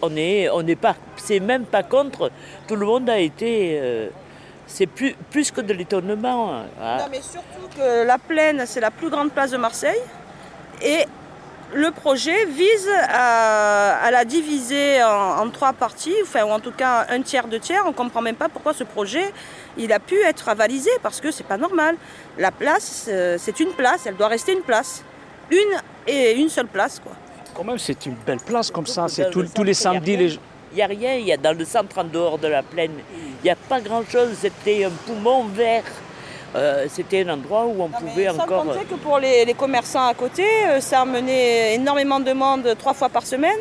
on 0.00 0.16
est, 0.16 0.48
on 0.50 0.62
n'est 0.62 0.76
pas, 0.76 0.96
c'est 1.16 1.40
même 1.40 1.64
pas 1.64 1.82
contre. 1.82 2.30
Tout 2.66 2.76
le 2.76 2.86
monde 2.86 3.08
a 3.08 3.18
été. 3.18 3.78
Euh, 3.80 4.08
c'est 4.66 4.86
plus, 4.86 5.14
plus 5.30 5.50
que 5.50 5.60
de 5.60 5.74
l'étonnement. 5.74 6.54
Hein. 6.54 6.96
Non, 6.98 7.04
mais 7.10 7.20
surtout 7.20 7.68
que 7.76 8.06
la 8.06 8.16
plaine, 8.18 8.62
c'est 8.66 8.80
la 8.80 8.90
plus 8.90 9.10
grande 9.10 9.30
place 9.30 9.50
de 9.50 9.58
Marseille. 9.58 10.00
Et 10.84 11.06
le 11.74 11.90
projet 11.90 12.44
vise 12.46 12.88
à, 13.08 14.10
la 14.10 14.24
diviser 14.24 15.02
en, 15.02 15.48
trois 15.50 15.72
parties, 15.72 16.14
enfin, 16.22 16.44
ou 16.44 16.50
en 16.50 16.60
tout 16.60 16.72
cas 16.72 17.06
un 17.08 17.22
tiers, 17.22 17.46
deux 17.46 17.58
tiers. 17.58 17.82
On 17.84 17.90
ne 17.90 17.94
comprend 17.94 18.20
même 18.20 18.36
pas 18.36 18.48
pourquoi 18.48 18.74
ce 18.74 18.84
projet 18.84 19.32
il 19.78 19.92
a 19.92 19.98
pu 19.98 20.20
être 20.22 20.48
avalisé, 20.48 20.90
parce 21.02 21.20
que 21.20 21.30
c'est 21.30 21.46
pas 21.46 21.56
normal. 21.56 21.96
La 22.38 22.50
place, 22.50 23.06
euh, 23.08 23.36
c'est 23.38 23.60
une 23.60 23.72
place, 23.72 24.06
elle 24.06 24.16
doit 24.16 24.28
rester 24.28 24.52
une 24.52 24.62
place. 24.62 25.02
Une 25.50 25.80
et 26.06 26.32
une 26.32 26.48
seule 26.48 26.66
place. 26.66 27.00
Quoi. 27.00 27.12
Quand 27.54 27.64
même, 27.64 27.78
c'est 27.78 28.06
une 28.06 28.16
belle 28.26 28.40
place 28.40 28.70
comme 28.70 28.86
ça, 28.86 29.06
c'est 29.08 29.30
tous 29.30 29.64
les 29.64 29.74
samedis. 29.74 30.16
Les... 30.16 30.38
Il 30.72 30.76
n'y 30.76 30.82
a 30.82 30.86
rien, 30.86 31.14
il 31.14 31.26
y 31.26 31.32
a 31.32 31.36
dans 31.36 31.56
le 31.56 31.64
centre 31.66 31.98
en 31.98 32.04
dehors 32.04 32.38
de 32.38 32.48
la 32.48 32.62
plaine, 32.62 32.92
il 33.14 33.44
n'y 33.44 33.50
a 33.50 33.56
pas 33.56 33.78
grand-chose, 33.80 34.30
c'était 34.40 34.84
un 34.84 34.90
poumon 35.06 35.44
vert. 35.44 35.84
Euh, 36.54 36.86
c'était 36.88 37.24
un 37.24 37.34
endroit 37.34 37.64
où 37.64 37.82
on 37.82 37.88
pouvait 37.88 38.26
sans 38.26 38.40
encore. 38.40 38.64
Sans 38.64 38.72
compter 38.72 38.84
que 38.84 38.94
pour 38.94 39.18
les, 39.18 39.54
commerçants 39.54 40.06
à 40.06 40.14
côté, 40.14 40.44
euh, 40.66 40.80
ça 40.80 41.00
amenait 41.00 41.74
énormément 41.74 42.20
de 42.20 42.32
monde 42.32 42.74
trois 42.78 42.94
fois 42.94 43.08
par 43.08 43.26
semaine. 43.26 43.58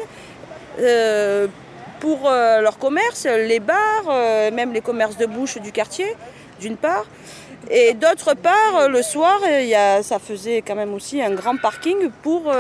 Euh, 0.80 1.48
pour 2.00 2.32
leur 2.32 2.80
commerce, 2.80 3.28
les 3.28 3.60
bars, 3.60 4.08
même 4.52 4.74
les 4.74 4.82
commerces 4.82 5.18
de 5.18 5.28
bouche 5.28 5.60
du 5.60 5.72
quartier, 5.72 6.16
d'une 6.60 6.76
part. 6.76 7.06
Et 7.70 7.94
d'autre 7.94 8.34
part, 8.34 8.90
le 8.90 9.04
soir, 9.04 9.40
y 9.48 9.76
a, 9.76 10.02
ça 10.02 10.18
faisait 10.18 10.64
quand 10.64 10.74
même 10.74 10.96
aussi 10.96 11.22
un 11.22 11.30
grand 11.30 11.58
parking 11.58 12.10
pour 12.24 12.52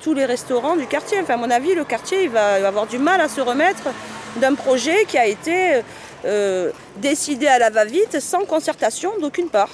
tous 0.00 0.14
les 0.14 0.26
restaurants 0.26 0.76
du 0.76 0.86
quartier. 0.86 1.18
Enfin, 1.20 1.34
à 1.34 1.38
mon 1.38 1.50
avis, 1.50 1.74
le 1.74 1.82
quartier 1.82 2.22
il 2.22 2.30
va 2.30 2.64
avoir 2.64 2.86
du 2.86 2.98
mal 2.98 3.20
à 3.20 3.26
se 3.26 3.40
remettre 3.40 3.88
d'un 4.36 4.54
projet 4.54 5.06
qui 5.08 5.18
a 5.18 5.26
été 5.26 5.82
euh, 6.24 6.70
décidé 6.98 7.46
à 7.46 7.58
la 7.58 7.70
va-vite, 7.70 8.20
sans 8.20 8.44
concertation 8.44 9.10
d'aucune 9.20 9.48
part. 9.48 9.70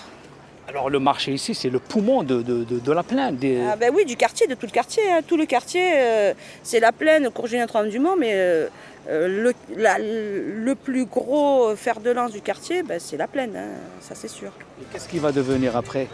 Alors 0.69 0.91
le 0.91 0.99
marché 0.99 1.33
ici, 1.33 1.55
c'est 1.55 1.71
le 1.71 1.79
poumon 1.79 2.23
de, 2.23 2.43
de, 2.43 2.93
la 2.93 3.03
plaine. 3.03 3.37
Des... 3.37 3.63
Ah 3.67 3.77
ben 3.77 3.91
oui, 3.95 4.05
du 4.05 4.17
quartier, 4.17 4.47
de 4.47 4.55
tout 4.55 4.67
le 4.67 4.73
quartier. 4.73 5.03
Hein. 5.11 5.21
Tout 5.27 5.39
le 5.39 5.47
quartier, 5.47 5.93
euh, 5.97 6.35
c'est 6.63 6.81
la 6.81 6.93
plaine, 6.93 7.31
Courgine 7.31 7.67
du 7.91 7.99
Mont, 7.99 8.17
mais 8.19 8.33
euh, 8.35 8.69
le, 9.09 9.55
le, 9.75 10.75
plus 10.75 11.07
gros 11.07 11.75
fer 11.75 12.01
de 12.01 12.11
lance 12.11 12.33
du 12.33 12.43
quartier, 12.43 12.83
ben, 12.83 13.01
c'est 13.01 13.17
la 13.17 13.27
plaine, 13.27 13.57
hein, 13.57 13.79
ça 14.03 14.15
c'est 14.15 14.29
sûr. 14.29 14.51
Et 14.81 14.85
qu'est-ce 14.93 15.09
qui 15.09 15.19
va 15.19 15.33
devenir 15.33 15.75
après? 15.75 16.07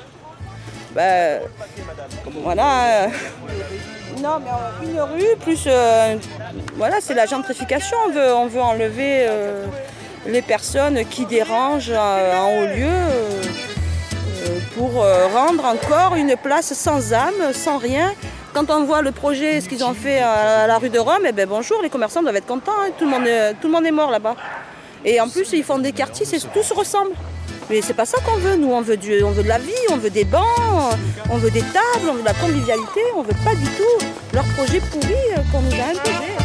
Ben, 0.95 1.41
voilà. 2.45 3.09
Non, 4.23 4.39
mais 4.39 4.87
une 4.89 5.01
rue, 5.01 5.37
plus. 5.41 5.69
voilà, 6.77 7.01
c'est 7.01 7.15
la 7.15 7.27
gentrification. 7.27 7.97
On 8.07 8.13
veut, 8.13 8.33
on 8.35 8.47
veut 8.47 8.61
enlever 8.61 9.27
les 10.27 10.43
personnes 10.43 11.05
qui 11.07 11.27
dérangent 11.27 11.93
euh, 11.95 12.37
en 12.37 12.59
haut 12.59 12.67
lieu 12.67 12.87
euh, 12.87 13.43
euh, 14.47 14.59
pour 14.77 15.05
rendre 15.33 15.65
encore 15.65 16.17
une 16.17 16.37
place 16.37 16.73
sans 16.73 17.13
âme, 17.13 17.53
sans 17.53 17.79
rien. 17.79 18.13
Quand 18.53 18.71
on 18.71 18.85
voit 18.85 19.03
le 19.03 19.11
projet, 19.11 19.61
ce 19.61 19.69
qu'ils 19.69 19.85
ont 19.85 19.95
fait 19.95 20.21
à 20.21 20.67
la 20.67 20.79
rue 20.79 20.89
de 20.89 20.99
Rome, 20.99 21.23
eh 21.27 21.33
ben 21.33 21.49
bonjour, 21.49 21.83
les 21.83 21.91
commerçants 21.91 22.23
doivent 22.23 22.37
être 22.37 22.47
contents. 22.47 22.73
hein. 22.81 22.91
Tout, 22.97 23.05
le 23.05 23.11
monde 23.11 23.27
est, 23.27 23.55
tout 23.55 23.67
le 23.67 23.73
monde 23.73 23.87
est 23.87 23.91
mort 23.91 24.11
là-bas. 24.11 24.37
Et 25.05 25.21
en 25.21 25.29
plus, 25.29 25.53
ils 25.53 25.65
font 25.65 25.79
des 25.79 25.93
quartiers, 25.93 26.27
tout 26.53 26.63
se 26.63 26.73
ressemble. 26.73 27.11
Mais 27.69 27.81
c'est 27.83 27.95
pas 27.95 28.07
ça 28.07 28.19
qu'on 28.25 28.37
veut. 28.37 28.57
Nous, 28.57 28.71
on 28.73 28.81
veut, 28.81 28.97
du, 28.97 29.23
on 29.23 29.31
veut 29.31 29.43
de 29.43 29.49
la 29.49 29.59
vie, 29.59 29.73
on 29.91 29.97
veut 29.97 30.11
des 30.11 30.25
bancs, 30.25 30.45
on 31.31 31.37
veut 31.37 31.51
des 31.51 31.63
tables, 31.63 32.09
on 32.09 32.15
veut 32.15 32.21
de 32.21 32.27
la 32.27 32.35
convivialité. 32.35 33.01
On 33.17 33.23
veut 33.23 33.37
pas 33.45 33.55
du 33.55 33.65
tout 33.65 34.07
leur 34.33 34.45
projet 34.57 34.81
pourri 34.81 35.15
qu'on 35.51 35.61
nous 35.61 35.73
a 35.73 35.87
imposé. 35.87 36.44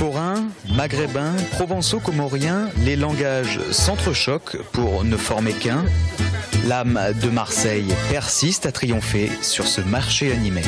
Forains, 0.00 0.48
maghrébins, 0.78 1.34
provençaux, 1.52 2.00
comoriens, 2.00 2.70
les 2.86 2.96
langages 2.96 3.60
s'entrechoquent 3.70 4.56
pour 4.72 5.04
ne 5.04 5.18
former 5.18 5.52
qu'un. 5.52 5.84
L'âme 6.66 6.98
de 7.22 7.28
Marseille 7.28 7.92
persiste 8.08 8.64
à 8.64 8.72
triompher 8.72 9.30
sur 9.42 9.66
ce 9.66 9.82
marché 9.82 10.32
animé. 10.32 10.62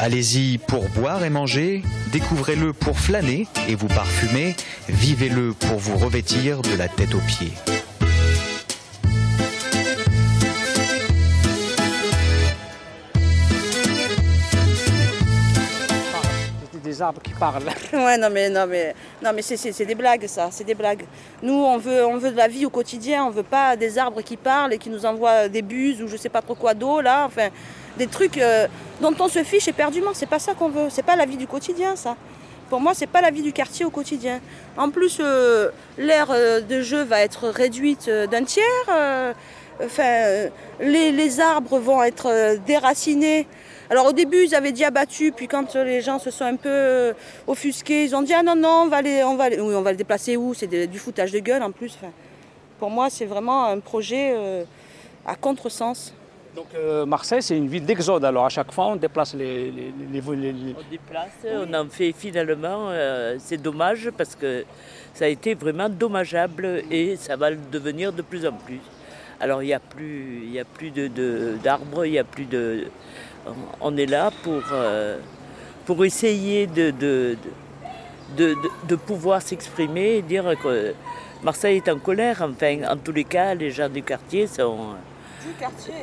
Allez-y 0.00 0.56
pour 0.56 0.88
boire 0.88 1.24
et 1.24 1.30
manger, 1.30 1.82
découvrez-le 2.10 2.72
pour 2.72 2.98
flâner 2.98 3.46
et 3.68 3.74
vous 3.74 3.88
parfumer, 3.88 4.56
vivez-le 4.88 5.52
pour 5.52 5.78
vous 5.78 5.98
revêtir 5.98 6.62
de 6.62 6.74
la 6.74 6.88
tête 6.88 7.14
aux 7.14 7.26
pieds. 7.26 7.52
Qui 17.22 17.32
parlent. 17.34 17.64
Ouais, 17.92 18.16
non 18.18 18.28
mais 18.30 18.48
non 18.50 18.66
mais 18.66 18.94
non 19.22 19.30
mais 19.34 19.42
c'est, 19.42 19.84
des 19.84 19.94
blagues 19.94 20.26
ça, 20.26 20.48
c'est 20.50 20.64
des 20.64 20.74
blagues. 20.74 21.04
Nous 21.42 21.52
on 21.54 21.78
veut 21.78 22.04
on 22.06 22.16
veut 22.16 22.30
de 22.30 22.36
la 22.36 22.48
vie 22.48 22.66
au 22.66 22.70
quotidien, 22.70 23.24
on 23.24 23.30
veut 23.30 23.42
pas 23.42 23.76
des 23.76 23.98
arbres 23.98 24.22
qui 24.22 24.36
parlent 24.36 24.72
et 24.72 24.78
qui 24.78 24.90
nous 24.90 25.04
envoient 25.06 25.48
des 25.48 25.62
buses 25.62 26.02
ou 26.02 26.08
je 26.08 26.16
sais 26.16 26.28
pas 26.28 26.42
trop 26.42 26.54
quoi 26.54 26.74
d'eau 26.74 27.00
là, 27.00 27.24
enfin 27.26 27.48
des 27.96 28.06
trucs 28.06 28.38
euh, 28.38 28.66
dont 29.00 29.14
on 29.20 29.28
se 29.28 29.42
fiche 29.44 29.68
éperdument. 29.68 30.10
C'est 30.14 30.26
pas 30.28 30.38
ça 30.38 30.54
qu'on 30.54 30.68
veut, 30.68 30.88
c'est 30.90 31.04
pas 31.04 31.16
la 31.16 31.26
vie 31.26 31.36
du 31.36 31.46
quotidien 31.46 31.96
ça. 31.96 32.16
Pour 32.70 32.80
moi, 32.80 32.94
c'est 32.94 33.06
pas 33.06 33.20
la 33.20 33.30
vie 33.30 33.42
du 33.42 33.52
quartier 33.52 33.84
au 33.84 33.90
quotidien. 33.90 34.40
En 34.76 34.88
plus, 34.88 35.18
euh, 35.20 35.70
l'aire 35.98 36.28
euh, 36.30 36.60
de 36.62 36.80
jeu 36.80 37.02
va 37.04 37.20
être 37.20 37.48
réduite 37.48 38.08
euh, 38.08 38.26
d'un 38.26 38.42
tiers. 38.42 38.64
euh, 38.90 39.32
enfin, 39.82 40.02
euh, 40.04 40.48
les, 40.80 41.10
les 41.12 41.40
arbres 41.40 41.78
vont 41.78 42.02
être 42.02 42.26
euh, 42.30 42.56
déracinés. 42.66 43.46
Alors 43.90 44.06
au 44.06 44.12
début, 44.12 44.44
ils 44.44 44.54
avaient 44.54 44.72
dit 44.72 44.84
abattu, 44.84 45.30
puis 45.32 45.46
quand 45.46 45.76
euh, 45.76 45.84
les 45.84 46.00
gens 46.00 46.18
se 46.18 46.30
sont 46.30 46.44
un 46.44 46.56
peu 46.56 47.12
offusqués, 47.46 48.04
ils 48.04 48.16
ont 48.16 48.22
dit 48.22 48.32
ah 48.34 48.42
non 48.42 48.56
non, 48.56 48.82
on 48.84 48.88
va 48.88 49.02
les, 49.02 49.22
on 49.24 49.36
va 49.36 49.48
les- 49.50 49.60
oui, 49.60 49.74
on 49.74 49.82
va 49.82 49.90
le 49.92 49.96
déplacer 49.98 50.36
où? 50.36 50.54
C'est 50.54 50.66
du 50.86 50.98
foutage 50.98 51.32
de 51.32 51.38
gueule 51.38 51.62
en 51.62 51.70
plus. 51.70 51.94
Enfin, 52.00 52.12
pour 52.78 52.90
moi, 52.90 53.10
c'est 53.10 53.26
vraiment 53.26 53.66
un 53.66 53.80
projet 53.80 54.32
euh, 54.34 54.64
à 55.26 55.34
contresens. 55.36 56.14
Donc 56.56 56.66
euh, 56.76 57.04
Marseille, 57.04 57.42
c'est 57.42 57.56
une 57.56 57.66
ville 57.68 57.84
d'exode. 57.84 58.24
Alors 58.24 58.46
à 58.46 58.48
chaque 58.48 58.72
fois, 58.72 58.86
on 58.86 58.96
déplace 58.96 59.34
les. 59.34 59.70
les, 59.72 59.92
les, 60.12 60.20
les- 60.20 60.52
les- 60.52 60.74
On 60.78 60.90
déplace, 60.90 61.30
on 61.68 61.74
en 61.74 61.88
fait 61.88 62.12
finalement, 62.16 62.88
euh, 62.90 63.36
c'est 63.38 63.56
dommage 63.60 64.08
parce 64.16 64.34
que 64.36 64.64
ça 65.12 65.24
a 65.26 65.28
été 65.28 65.54
vraiment 65.54 65.88
dommageable 65.88 66.82
et 66.90 67.16
ça 67.16 67.36
va 67.36 67.50
le 67.50 67.58
devenir 67.70 68.12
de 68.12 68.22
plus 68.22 68.46
en 68.46 68.52
plus. 68.52 68.80
Alors 69.40 69.62
il 69.62 69.66
n'y 69.66 69.74
a 69.74 69.80
plus, 69.80 70.42
il 70.44 70.52
y 70.52 70.60
a 70.60 70.64
plus 70.64 70.90
de, 70.90 71.08
de- 71.08 71.56
d'arbres, 71.62 72.04
il 72.06 72.12
n'y 72.12 72.18
a 72.18 72.24
plus 72.24 72.44
de. 72.46 72.84
On 73.80 73.96
est 73.96 74.06
là 74.06 74.30
pour, 74.42 74.62
euh, 74.72 75.18
pour 75.84 76.04
essayer 76.04 76.66
de, 76.66 76.90
de, 76.90 77.36
de, 78.36 78.54
de- 78.54 78.70
de 78.88 78.96
pouvoir 78.96 79.42
s'exprimer 79.42 80.16
et 80.16 80.22
dire 80.22 80.54
que 80.62 80.94
Marseille 81.42 81.76
est 81.84 81.88
en 81.90 81.98
colère. 81.98 82.42
Enfin, 82.48 82.78
en 82.90 82.96
tous 82.96 83.12
les 83.12 83.24
cas, 83.24 83.54
les 83.54 83.70
gens 83.70 83.88
du 83.88 84.02
quartier 84.02 84.46
sont 84.46 84.94
Du 85.44 85.52
quartier, 85.60 85.94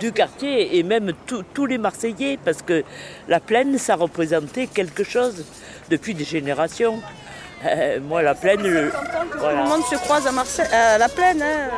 du 0.00 0.12
quartier 0.12 0.76
et 0.78 0.82
même 0.82 1.12
tous 1.54 1.66
les 1.66 1.78
Marseillais, 1.78 2.38
parce 2.44 2.60
que 2.60 2.84
la 3.28 3.40
plaine, 3.40 3.78
ça 3.78 3.94
représentait 3.96 4.66
quelque 4.66 5.04
chose 5.04 5.46
depuis 5.88 6.12
des 6.14 6.24
générations. 6.24 7.00
Euh, 7.64 8.00
moi, 8.00 8.22
la 8.22 8.34
plaine, 8.34 8.62
Tout 8.62 9.38
voilà. 9.38 9.62
le 9.62 9.68
monde 9.68 9.84
se 9.84 9.94
croise 9.96 10.26
à, 10.26 10.32
Marseille, 10.32 10.66
à 10.72 10.98
la 10.98 11.08
plaine. 11.08 11.42
hein. 11.42 11.70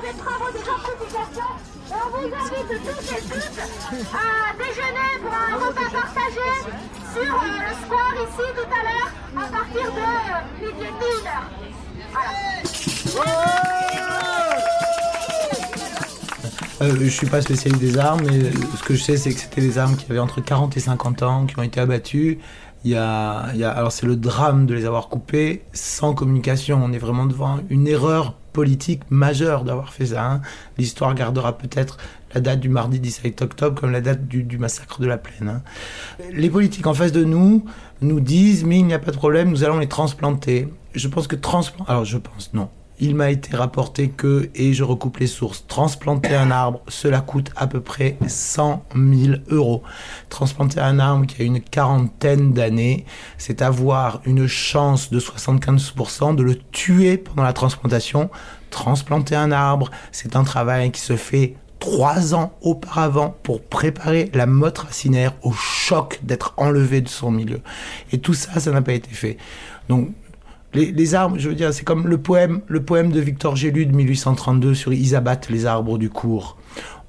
des 0.00 0.18
travaux 0.18 0.50
de 0.52 0.58
gentrification. 0.58 1.48
Et 1.88 1.92
on 1.92 2.08
vous 2.10 2.26
invite 2.26 2.68
tous 2.68 3.12
et 3.12 3.22
toutes 3.22 3.58
à 4.14 4.54
déjeuner 4.56 5.12
pour 5.22 5.32
un 5.34 5.56
repas 5.66 5.90
partagé 5.90 6.48
sur 7.14 7.34
euh, 7.34 7.58
le 7.66 7.72
square 7.84 8.14
ici 8.14 8.46
tout 8.54 8.70
à 8.70 8.82
l'heure 8.84 9.10
à 9.36 9.48
partir 9.50 9.86
de 9.92 9.98
euh, 9.98 10.66
midi 10.66 10.84
et 10.84 10.92
demi. 10.92 11.16
Euh, 16.80 16.94
je 17.00 17.08
suis 17.08 17.26
pas 17.26 17.40
spécialiste 17.42 17.80
des 17.80 17.98
armes, 17.98 18.20
mais 18.24 18.40
ce 18.76 18.82
que 18.84 18.94
je 18.94 19.02
sais, 19.02 19.16
c'est 19.16 19.32
que 19.32 19.40
c'était 19.40 19.60
des 19.60 19.78
armes 19.78 19.96
qui 19.96 20.06
avaient 20.10 20.20
entre 20.20 20.40
40 20.40 20.76
et 20.76 20.80
50 20.80 21.22
ans, 21.24 21.46
qui 21.46 21.58
ont 21.58 21.62
été 21.62 21.80
abattues. 21.80 22.38
Il 22.84 22.92
y 22.92 22.94
a, 22.94 23.46
il 23.54 23.58
y 23.58 23.64
a- 23.64 23.70
alors 23.72 23.90
c'est 23.90 24.06
le 24.06 24.14
drame 24.14 24.66
de 24.66 24.74
les 24.74 24.84
avoir 24.84 25.08
coupées 25.08 25.64
sans 25.72 26.14
communication. 26.14 26.80
On 26.82 26.92
est 26.92 26.98
vraiment 26.98 27.26
devant 27.26 27.58
une 27.70 27.88
erreur 27.88 28.34
politique 28.52 29.02
majeure 29.10 29.64
d'avoir 29.64 29.92
fait 29.92 30.06
ça. 30.06 30.24
hein. 30.24 30.40
L'histoire 30.78 31.14
gardera 31.16 31.58
peut-être 31.58 31.96
la 32.34 32.40
date 32.40 32.60
du 32.60 32.68
mardi 32.68 33.00
17 33.00 33.42
octobre 33.42 33.80
comme 33.80 33.90
la 33.90 34.00
date 34.00 34.26
du, 34.28 34.58
massacre 34.58 35.00
de 35.00 35.06
la 35.06 35.18
Plaine. 35.18 35.48
hein. 35.48 35.62
Les 36.32 36.48
politiques 36.50 36.86
en 36.86 36.94
face 36.94 37.10
de 37.12 37.24
nous 37.24 37.64
nous 38.00 38.20
disent 38.20 38.64
mais 38.64 38.78
il 38.78 38.86
n'y 38.86 38.94
a 38.94 38.98
pas 39.00 39.10
de 39.10 39.16
problème, 39.16 39.50
nous 39.50 39.64
allons 39.64 39.78
les 39.80 39.88
transplanter. 39.88 40.68
Je 40.94 41.08
pense 41.08 41.26
que 41.26 41.34
transplanter, 41.36 41.90
alors 41.90 42.04
je 42.04 42.18
pense 42.18 42.52
non. 42.54 42.68
Il 43.00 43.14
m'a 43.14 43.30
été 43.30 43.56
rapporté 43.56 44.08
que, 44.08 44.50
et 44.56 44.72
je 44.72 44.82
recoupe 44.82 45.18
les 45.18 45.28
sources, 45.28 45.64
transplanter 45.68 46.34
un 46.34 46.50
arbre, 46.50 46.80
cela 46.88 47.20
coûte 47.20 47.50
à 47.54 47.68
peu 47.68 47.80
près 47.80 48.16
100 48.26 48.82
000 48.94 49.36
euros. 49.50 49.84
Transplanter 50.28 50.80
un 50.80 50.98
arbre 50.98 51.26
qui 51.26 51.42
a 51.42 51.44
une 51.44 51.60
quarantaine 51.60 52.52
d'années, 52.52 53.06
c'est 53.36 53.62
avoir 53.62 54.20
une 54.24 54.48
chance 54.48 55.10
de 55.10 55.20
75% 55.20 56.34
de 56.34 56.42
le 56.42 56.56
tuer 56.56 57.18
pendant 57.18 57.44
la 57.44 57.52
transplantation. 57.52 58.30
Transplanter 58.70 59.36
un 59.36 59.52
arbre, 59.52 59.90
c'est 60.10 60.34
un 60.34 60.42
travail 60.42 60.90
qui 60.90 61.00
se 61.00 61.16
fait 61.16 61.54
trois 61.78 62.34
ans 62.34 62.52
auparavant 62.60 63.36
pour 63.42 63.62
préparer 63.62 64.30
la 64.34 64.46
motte 64.46 64.78
racinaire 64.78 65.34
au 65.42 65.52
choc 65.52 66.18
d'être 66.24 66.54
enlevé 66.56 67.00
de 67.00 67.08
son 67.08 67.30
milieu. 67.30 67.60
Et 68.12 68.18
tout 68.18 68.34
ça, 68.34 68.58
ça 68.58 68.72
n'a 68.72 68.82
pas 68.82 68.94
été 68.94 69.10
fait. 69.10 69.36
Donc, 69.88 70.10
les, 70.78 71.14
arbres, 71.14 71.36
je 71.38 71.48
veux 71.48 71.54
dire, 71.54 71.72
c'est 71.74 71.84
comme 71.84 72.06
le 72.06 72.18
poème, 72.18 72.60
le 72.68 72.82
poème 72.82 73.10
de 73.10 73.20
Victor 73.20 73.56
Gélu 73.56 73.86
de 73.86 73.94
1832 73.94 74.74
sur 74.74 74.92
Ils 74.92 75.16
abattent 75.16 75.48
les 75.48 75.66
arbres 75.66 75.98
du 75.98 76.10
cours. 76.10 76.56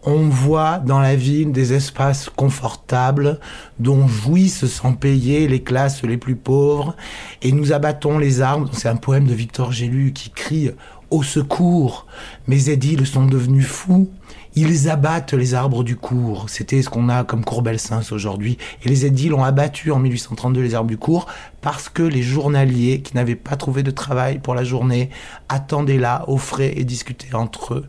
On 0.04 0.30
voit 0.30 0.80
dans 0.80 1.00
la 1.00 1.16
ville 1.16 1.52
des 1.52 1.74
espaces 1.74 2.30
confortables 2.30 3.40
dont 3.80 4.08
jouissent 4.08 4.66
sans 4.66 4.94
payer 4.94 5.48
les 5.48 5.62
classes 5.62 6.04
les 6.04 6.18
plus 6.18 6.38
pauvres 6.38 6.96
et 7.42 7.52
nous 7.52 7.74
abattons 7.74 8.18
les 8.18 8.42
arbres. 8.42 8.70
C'est 8.72 8.88
un 8.88 8.96
poème 8.96 9.28
de 9.28 9.34
Victor 9.34 9.74
Gélu 9.74 10.14
qui 10.14 10.30
crie 10.30 10.72
au 11.12 11.22
secours. 11.22 12.08
Mes 12.48 12.70
édiles 12.70 13.06
sont 13.06 13.26
devenus 13.26 13.68
fous. 13.68 14.10
Ils 14.56 14.90
abattent 14.90 15.34
les 15.34 15.54
arbres 15.54 15.84
du 15.84 15.96
cours. 15.96 16.50
C'était 16.50 16.82
ce 16.82 16.90
qu'on 16.90 17.08
a 17.10 17.24
comme 17.24 17.46
Courbel-Sens 17.46 18.12
aujourd'hui. 18.12 18.58
Et 18.84 18.90
les 18.90 19.06
édiles 19.06 19.34
ont 19.34 19.44
abattu 19.44 19.92
en 19.92 20.00
1832 20.00 20.62
les 20.62 20.76
arbres 20.76 20.90
du 20.90 20.98
cours 20.98 21.28
parce 21.62 21.88
que 21.88 22.04
les 22.04 22.24
journaliers 22.24 23.02
qui 23.02 23.16
n'avaient 23.16 23.36
pas 23.36 23.56
trouvé 23.56 23.84
de 23.84 23.92
travail 23.92 24.40
pour 24.40 24.56
la 24.56 24.64
journée 24.64 25.10
attendaient 25.50 25.98
là, 25.98 26.26
frais 26.38 26.74
et 26.76 26.84
discutaient 26.84 27.36
entre 27.36 27.76
eux. 27.76 27.86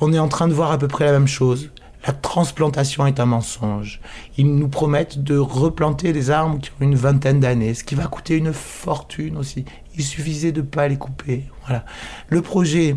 On 0.00 0.12
est 0.12 0.18
en 0.18 0.28
train 0.28 0.48
de 0.48 0.52
voir 0.52 0.72
à 0.72 0.78
peu 0.78 0.88
près 0.88 1.04
la 1.04 1.12
même 1.12 1.28
chose. 1.28 1.70
La 2.06 2.12
transplantation 2.12 3.06
est 3.06 3.20
un 3.20 3.26
mensonge. 3.26 4.00
Ils 4.36 4.54
nous 4.54 4.68
promettent 4.68 5.22
de 5.22 5.36
replanter 5.36 6.12
des 6.12 6.30
arbres 6.30 6.58
qui 6.58 6.70
ont 6.70 6.84
une 6.84 6.94
vingtaine 6.94 7.40
d'années, 7.40 7.74
ce 7.74 7.84
qui 7.84 7.96
va 7.96 8.06
coûter 8.06 8.36
une 8.36 8.52
fortune 8.52 9.36
aussi. 9.36 9.64
Il 9.96 10.04
suffisait 10.04 10.52
de 10.52 10.62
pas 10.62 10.86
les 10.86 10.96
couper. 10.96 11.44
Voilà. 11.66 11.84
Le 12.28 12.40
projet 12.40 12.96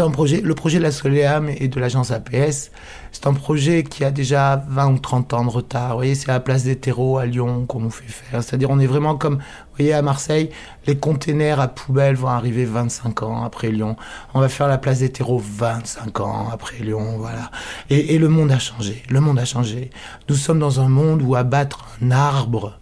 un 0.00 0.10
projet, 0.10 0.40
le 0.40 0.54
projet 0.54 0.78
de 0.78 0.82
la 0.82 0.92
Soleam 0.92 1.48
et 1.48 1.68
de 1.68 1.80
l'agence 1.80 2.10
APS, 2.12 2.70
c'est 3.10 3.26
un 3.26 3.34
projet 3.34 3.82
qui 3.82 4.04
a 4.04 4.10
déjà 4.10 4.64
20 4.68 4.92
ou 4.92 4.98
30 4.98 5.34
ans 5.34 5.44
de 5.44 5.50
retard. 5.50 5.90
Vous 5.90 5.96
voyez, 5.96 6.14
c'est 6.14 6.30
à 6.30 6.34
la 6.34 6.40
place 6.40 6.64
des 6.64 6.76
terreaux 6.76 7.18
à 7.18 7.26
Lyon 7.26 7.66
qu'on 7.66 7.80
nous 7.80 7.90
fait 7.90 8.06
faire. 8.06 8.42
C'est-à-dire, 8.42 8.70
on 8.70 8.78
est 8.78 8.86
vraiment 8.86 9.16
comme, 9.16 9.34
vous 9.34 9.76
voyez, 9.78 9.92
à 9.92 10.02
Marseille, 10.02 10.50
les 10.86 10.96
containers 10.96 11.60
à 11.60 11.68
poubelle 11.68 12.14
vont 12.14 12.28
arriver 12.28 12.64
25 12.64 13.22
ans 13.22 13.44
après 13.44 13.70
Lyon. 13.70 13.96
On 14.34 14.40
va 14.40 14.48
faire 14.48 14.68
la 14.68 14.78
place 14.78 15.00
des 15.00 15.10
terreaux 15.10 15.42
25 15.44 16.20
ans 16.20 16.48
après 16.52 16.78
Lyon, 16.78 17.16
voilà. 17.18 17.50
Et, 17.90 18.14
et 18.14 18.18
le 18.18 18.28
monde 18.28 18.52
a 18.52 18.58
changé. 18.58 19.02
Le 19.10 19.20
monde 19.20 19.38
a 19.38 19.44
changé. 19.44 19.90
Nous 20.28 20.36
sommes 20.36 20.58
dans 20.60 20.80
un 20.80 20.88
monde 20.88 21.22
où 21.22 21.34
abattre 21.34 21.86
un 22.00 22.12
arbre, 22.12 22.78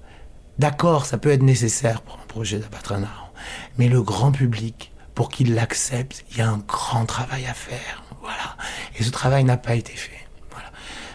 d'accord, 0.59 1.07
ça 1.07 1.19
peut 1.19 1.31
être 1.31 1.43
nécessaire 1.43 2.03
pour 2.03 2.17
un 2.17 2.27
projet 2.29 2.59
d'abattre 2.59 2.93
un 2.93 3.03
arbre. 3.03 3.33
Mais 3.79 3.89
le 3.89 4.03
grand 4.03 4.33
public, 4.33 4.93
pour 5.15 5.29
qu'il 5.29 5.55
l'accepte, 5.55 6.25
il 6.31 6.39
y 6.39 6.41
a 6.41 6.49
un 6.49 6.59
grand 6.59 7.05
travail 7.05 7.47
à 7.47 7.55
faire. 7.55 8.03
Voilà. 8.21 8.57
Et 8.99 9.03
ce 9.03 9.11
travail 9.11 9.45
n'a 9.45 9.57
pas 9.57 9.75
été 9.75 9.93
fait. 9.93 10.27
Voilà. 10.51 10.69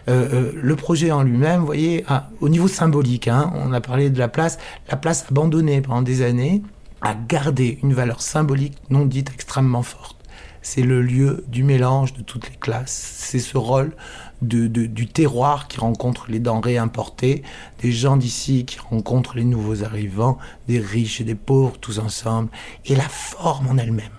Euh, 0.09 0.29
euh, 0.33 0.51
le 0.55 0.75
projet 0.75 1.11
en 1.11 1.23
lui-même, 1.23 1.59
vous 1.59 1.65
voyez, 1.65 2.03
ah, 2.07 2.29
au 2.41 2.49
niveau 2.49 2.67
symbolique, 2.67 3.27
hein, 3.27 3.51
on 3.55 3.73
a 3.73 3.81
parlé 3.81 4.09
de 4.09 4.19
la 4.19 4.27
place, 4.27 4.57
la 4.89 4.97
place 4.97 5.25
abandonnée 5.29 5.81
pendant 5.81 6.01
des 6.01 6.21
années 6.21 6.61
a 7.01 7.13
gardé 7.13 7.79
une 7.83 7.93
valeur 7.93 8.21
symbolique 8.21 8.77
non 8.89 9.05
dite 9.05 9.31
extrêmement 9.33 9.83
forte. 9.83 10.17
C'est 10.61 10.81
le 10.81 11.01
lieu 11.01 11.43
du 11.47 11.63
mélange 11.63 12.13
de 12.13 12.23
toutes 12.23 12.49
les 12.49 12.55
classes. 12.55 13.15
C'est 13.19 13.39
ce 13.39 13.57
rôle 13.57 13.91
du 14.41 15.07
terroir 15.07 15.67
qui 15.67 15.79
rencontre 15.79 16.25
les 16.29 16.39
denrées 16.39 16.77
importées, 16.77 17.43
des 17.81 17.91
gens 17.91 18.17
d'ici 18.17 18.65
qui 18.65 18.79
rencontrent 18.79 19.35
les 19.35 19.43
nouveaux 19.43 19.83
arrivants, 19.83 20.37
des 20.67 20.79
riches 20.79 21.21
et 21.21 21.23
des 21.23 21.35
pauvres 21.35 21.77
tous 21.79 21.99
ensemble, 21.99 22.49
et 22.85 22.95
la 22.95 23.09
forme 23.09 23.67
en 23.67 23.77
elle-même 23.77 24.11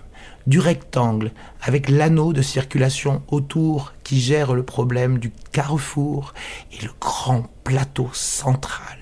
du 0.47 0.59
rectangle 0.59 1.31
avec 1.61 1.89
l'anneau 1.89 2.31
de 2.31 2.41
circulation 2.41 3.21
autour 3.27 3.93
qui 4.03 4.21
gère 4.21 4.53
le 4.53 4.63
problème 4.63 5.19
du 5.19 5.29
carrefour 5.51 6.33
et 6.71 6.83
le 6.83 6.91
grand 7.01 7.47
plateau 7.65 8.09
central 8.13 8.97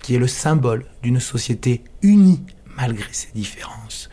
qui 0.00 0.14
est 0.14 0.18
le 0.18 0.26
symbole 0.26 0.86
d'une 1.02 1.20
société 1.20 1.84
unie 2.00 2.42
malgré 2.76 3.12
ses 3.12 3.32
différences. 3.34 4.08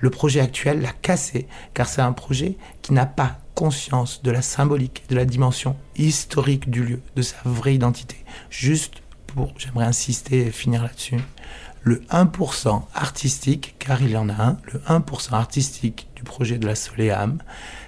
Le 0.00 0.10
projet 0.10 0.40
actuel 0.40 0.82
l'a 0.82 0.92
cassé 0.92 1.46
car 1.72 1.88
c'est 1.88 2.02
un 2.02 2.12
projet 2.12 2.56
qui 2.82 2.92
n'a 2.92 3.06
pas 3.06 3.38
conscience 3.56 4.22
de 4.22 4.30
la 4.30 4.42
symbolique, 4.42 5.02
de 5.08 5.16
la 5.16 5.24
dimension 5.24 5.76
historique 5.96 6.70
du 6.70 6.84
lieu, 6.84 7.02
de 7.16 7.22
sa 7.22 7.38
vraie 7.44 7.74
identité. 7.74 8.16
Juste 8.50 9.02
pour, 9.26 9.52
j'aimerais 9.56 9.86
insister 9.86 10.46
et 10.46 10.52
finir 10.52 10.82
là-dessus, 10.82 11.18
le 11.82 12.02
1% 12.10 12.82
artistique, 12.94 13.74
car 13.78 14.02
il 14.02 14.10
y 14.10 14.16
en 14.16 14.28
a 14.28 14.34
un, 14.34 14.58
le 14.72 14.78
1% 14.80 15.32
artistique 15.32 16.08
du 16.14 16.22
projet 16.22 16.58
de 16.58 16.66
la 16.66 16.74
Soleam, 16.74 17.38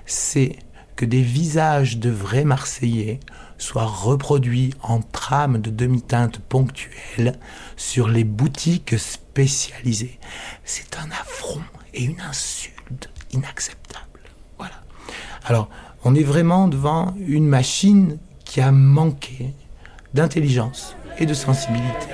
c'est 0.06 0.56
que 0.96 1.04
des 1.04 1.22
visages 1.22 1.98
de 1.98 2.10
vrais 2.10 2.44
Marseillais 2.44 3.20
soient 3.58 3.84
reproduits 3.84 4.72
en 4.82 5.00
trames 5.00 5.60
de 5.60 5.70
demi-teinte 5.70 6.38
ponctuelles 6.38 7.38
sur 7.76 8.08
les 8.08 8.24
boutiques 8.24 8.98
spécialisées. 8.98 10.18
C'est 10.64 10.96
un 10.96 11.10
affront 11.10 11.62
et 11.92 12.04
une 12.04 12.20
insulte 12.20 13.10
inacceptable. 13.32 13.77
Alors, 15.48 15.70
on 16.04 16.14
est 16.14 16.22
vraiment 16.22 16.68
devant 16.68 17.14
une 17.26 17.46
machine 17.46 18.18
qui 18.44 18.60
a 18.60 18.70
manqué 18.70 19.54
d'intelligence 20.12 20.94
et 21.18 21.24
de 21.24 21.32
sensibilité 21.32 22.06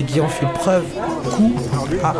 et 0.00 0.04
qui 0.04 0.18
en 0.22 0.28
fait 0.28 0.46
preuve 0.46 0.86
coup 1.30 1.52
à 2.02 2.14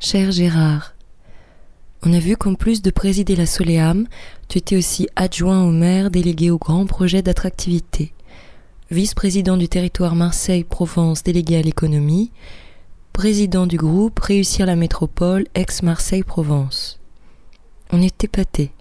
Cher 0.00 0.32
Gérard, 0.32 0.94
on 2.02 2.12
a 2.12 2.18
vu 2.18 2.36
qu'en 2.36 2.54
plus 2.54 2.82
de 2.82 2.90
présider 2.90 3.34
la 3.34 3.46
Soleam, 3.46 4.06
tu 4.48 4.58
étais 4.58 4.76
aussi 4.76 5.08
adjoint 5.16 5.64
au 5.64 5.70
maire 5.70 6.10
délégué 6.10 6.50
au 6.50 6.58
grand 6.58 6.84
projet 6.84 7.22
d'attractivité, 7.22 8.12
vice-président 8.90 9.56
du 9.56 9.70
territoire 9.70 10.14
Marseille-Provence 10.14 11.22
délégué 11.22 11.56
à 11.56 11.62
l'économie, 11.62 12.32
président 13.14 13.66
du 13.66 13.78
groupe 13.78 14.18
Réussir 14.18 14.66
la 14.66 14.76
métropole 14.76 15.46
ex-Marseille-Provence. 15.54 17.00
On 17.92 18.02
est 18.02 18.24
épaté. 18.24 18.72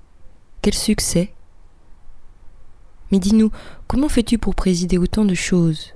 Quel 0.61 0.73
succès 0.73 1.31
Mais 3.13 3.19
dis-nous, 3.19 3.49
comment 3.87 4.09
fais-tu 4.09 4.37
pour 4.39 4.55
présider 4.55 4.97
autant 4.97 5.23
de 5.23 5.35
choses? 5.35 5.93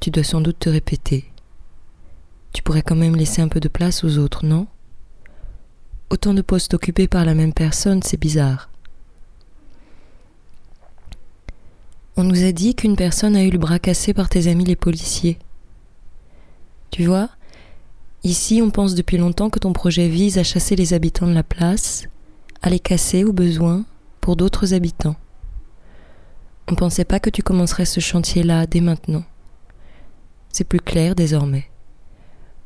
Tu 0.00 0.10
dois 0.10 0.24
sans 0.24 0.40
doute 0.40 0.60
te 0.60 0.70
répéter. 0.70 1.33
Tu 2.54 2.62
pourrais 2.62 2.82
quand 2.82 2.96
même 2.96 3.16
laisser 3.16 3.42
un 3.42 3.48
peu 3.48 3.60
de 3.60 3.68
place 3.68 4.04
aux 4.04 4.16
autres, 4.16 4.46
non? 4.46 4.66
Autant 6.08 6.32
de 6.32 6.40
postes 6.40 6.72
occupés 6.72 7.08
par 7.08 7.24
la 7.24 7.34
même 7.34 7.52
personne, 7.52 8.02
c'est 8.02 8.16
bizarre. 8.16 8.70
On 12.16 12.22
nous 12.22 12.44
a 12.44 12.52
dit 12.52 12.76
qu'une 12.76 12.94
personne 12.94 13.34
a 13.34 13.42
eu 13.42 13.50
le 13.50 13.58
bras 13.58 13.80
cassé 13.80 14.14
par 14.14 14.28
tes 14.28 14.46
amis 14.46 14.64
les 14.64 14.76
policiers. 14.76 15.36
Tu 16.92 17.04
vois, 17.06 17.28
ici 18.22 18.62
on 18.62 18.70
pense 18.70 18.94
depuis 18.94 19.16
longtemps 19.16 19.50
que 19.50 19.58
ton 19.58 19.72
projet 19.72 20.06
vise 20.06 20.38
à 20.38 20.44
chasser 20.44 20.76
les 20.76 20.94
habitants 20.94 21.26
de 21.26 21.34
la 21.34 21.42
place, 21.42 22.06
à 22.62 22.70
les 22.70 22.78
casser 22.78 23.24
au 23.24 23.32
besoin 23.32 23.84
pour 24.20 24.36
d'autres 24.36 24.74
habitants. 24.74 25.16
On 26.68 26.76
pensait 26.76 27.04
pas 27.04 27.18
que 27.18 27.30
tu 27.30 27.42
commencerais 27.42 27.84
ce 27.84 27.98
chantier-là 27.98 28.66
dès 28.66 28.80
maintenant. 28.80 29.24
C'est 30.52 30.62
plus 30.62 30.80
clair 30.80 31.16
désormais. 31.16 31.68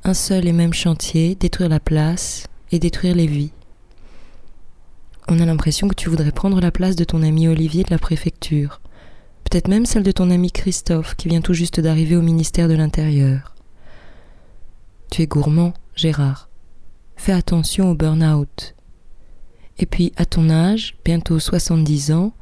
Un 0.05 0.15
seul 0.15 0.47
et 0.47 0.53
même 0.53 0.73
chantier, 0.73 1.35
détruire 1.35 1.69
la 1.69 1.81
place 1.81 2.47
et 2.71 2.79
détruire 2.79 3.15
les 3.15 3.27
vies. 3.27 3.53
On 5.29 5.41
a 5.41 5.47
l'impression 5.47 5.89
que 5.89 5.95
tu 5.95 6.09
voudrais 6.09 6.33
prendre 6.33 6.61
la 6.61 6.71
place 6.71 6.97
de 6.97 7.05
ton 7.05 7.23
ami 7.23 7.49
Olivier 7.49 7.85
de 7.85 7.91
la 7.91 7.99
préfecture, 7.99 8.81
peut-être 9.45 9.69
même 9.69 9.85
celle 9.85 10.03
de 10.03 10.13
ton 10.13 10.31
ami 10.31 10.51
Christophe 10.51 11.15
qui 11.17 11.29
vient 11.29 11.43
tout 11.43 11.53
juste 11.53 11.81
d'arriver 11.81 12.17
au 12.17 12.23
ministère 12.23 12.69
de 12.69 12.75
l'Intérieur. 12.75 13.55
Tu 15.11 15.23
es 15.23 15.27
gourmand, 15.27 15.75
Gérard. 15.95 16.49
Fais 17.17 17.33
attention 17.33 17.91
au 17.91 17.95
burn-out. 17.95 18.75
Et 19.79 19.87
puis, 19.87 20.13
à 20.17 20.25
ton 20.25 20.51
âge, 20.51 20.97
bientôt 21.05 21.39
70 21.39 22.13
ans, 22.13 22.33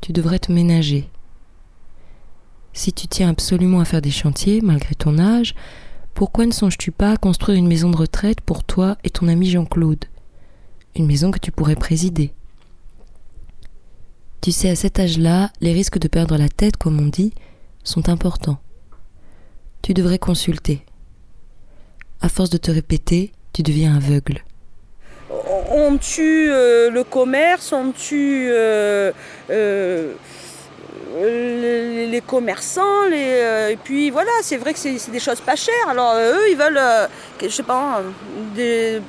tu 0.00 0.12
devrais 0.12 0.38
te 0.38 0.52
ménager. 0.52 1.08
Si 2.72 2.92
tu 2.92 3.08
tiens 3.08 3.30
absolument 3.30 3.80
à 3.80 3.84
faire 3.84 4.02
des 4.02 4.10
chantiers, 4.10 4.60
malgré 4.60 4.94
ton 4.94 5.18
âge, 5.18 5.54
pourquoi 6.16 6.46
ne 6.46 6.50
songes-tu 6.50 6.92
pas 6.92 7.12
à 7.12 7.16
construire 7.18 7.58
une 7.58 7.68
maison 7.68 7.90
de 7.90 7.96
retraite 7.96 8.40
pour 8.40 8.64
toi 8.64 8.96
et 9.04 9.10
ton 9.10 9.28
ami 9.28 9.50
Jean-Claude? 9.50 10.06
Une 10.94 11.06
maison 11.06 11.30
que 11.30 11.38
tu 11.38 11.52
pourrais 11.52 11.76
présider. 11.76 12.32
Tu 14.40 14.50
sais, 14.50 14.70
à 14.70 14.76
cet 14.76 14.98
âge-là, 14.98 15.50
les 15.60 15.74
risques 15.74 15.98
de 15.98 16.08
perdre 16.08 16.38
la 16.38 16.48
tête, 16.48 16.78
comme 16.78 16.98
on 16.98 17.08
dit, 17.08 17.34
sont 17.84 18.08
importants. 18.08 18.56
Tu 19.82 19.92
devrais 19.92 20.18
consulter. 20.18 20.86
À 22.22 22.30
force 22.30 22.48
de 22.48 22.56
te 22.56 22.70
répéter, 22.70 23.32
tu 23.52 23.62
deviens 23.62 23.94
aveugle. 23.94 24.42
On 25.70 25.98
tue 25.98 26.50
euh, 26.50 26.90
le 26.90 27.04
commerce, 27.04 27.74
on 27.74 27.92
tue 27.92 28.48
les, 31.18 32.06
les 32.06 32.20
commerçants, 32.20 33.04
les, 33.10 33.40
euh, 33.42 33.68
et 33.70 33.76
puis 33.76 34.10
voilà, 34.10 34.30
c'est 34.42 34.56
vrai 34.56 34.72
que 34.72 34.78
c'est 34.78 35.10
des 35.10 35.20
choses 35.20 35.40
pas 35.40 35.56
chères. 35.56 35.88
Alors 35.88 36.12
euh, 36.14 36.34
eux, 36.34 36.50
ils 36.50 36.56
veulent, 36.56 36.78
euh, 36.78 37.06
je 37.42 37.48
sais 37.48 37.62
pas, 37.62 38.02
des, 38.54 39.00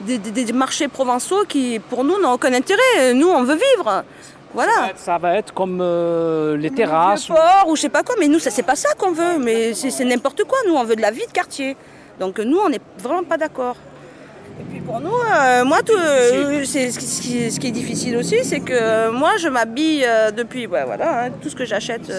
des, 0.00 0.18
des- 0.18 0.44
des 0.44 0.52
marchés 0.52 0.88
provençaux 0.88 1.44
qui, 1.48 1.78
pour 1.90 2.04
nous, 2.04 2.20
n'ont 2.20 2.32
aucun 2.32 2.52
intérêt. 2.52 3.14
Nous, 3.14 3.28
on 3.28 3.42
veut 3.44 3.56
vivre. 3.56 4.04
Voilà. 4.54 4.90
Ça 4.96 5.16
va 5.18 5.36
être 5.36 5.54
comme 5.54 5.78
euh, 5.80 6.56
les 6.58 6.70
terrasses. 6.70 7.26
Port 7.26 7.64
ou 7.68 7.76
je 7.76 7.80
sais 7.82 7.88
pas 7.88 8.02
quoi, 8.02 8.16
mais 8.20 8.28
nous, 8.28 8.38
ça 8.38 8.50
c'est 8.50 8.62
pas 8.62 8.76
ça 8.76 8.90
qu'on 8.98 9.12
veut, 9.12 9.38
mais 9.38 9.72
c'est 9.72 9.90
c'est 9.90 10.04
n'importe 10.04 10.44
quoi. 10.44 10.58
Nous, 10.66 10.74
on 10.74 10.84
veut 10.84 10.96
de 10.96 11.00
la 11.00 11.10
vie 11.10 11.26
de 11.26 11.32
quartier. 11.32 11.76
Donc 12.20 12.38
nous, 12.38 12.58
on 12.58 12.68
n'est 12.68 12.80
vraiment 12.98 13.24
pas 13.24 13.38
d'accord. 13.38 13.76
Et 14.62 14.70
puis 14.70 14.80
pour 14.80 15.00
nous, 15.00 15.10
euh, 15.10 15.64
moi, 15.64 15.78
tout, 15.82 15.92
euh, 15.96 16.62
c'est 16.64 16.90
ce, 16.92 16.98
qui, 17.20 17.50
ce 17.50 17.58
qui 17.60 17.66
est 17.68 17.72
difficile 17.72 18.16
aussi, 18.16 18.36
c'est 18.44 18.60
que 18.60 18.72
euh, 18.72 19.10
moi, 19.12 19.32
je 19.38 19.48
m'habille 19.48 20.06
depuis, 20.36 20.66
ouais, 20.66 20.84
voilà, 20.84 21.24
hein, 21.24 21.30
tout 21.42 21.48
ce 21.50 21.56
que 21.56 21.64
j'achète. 21.64 22.10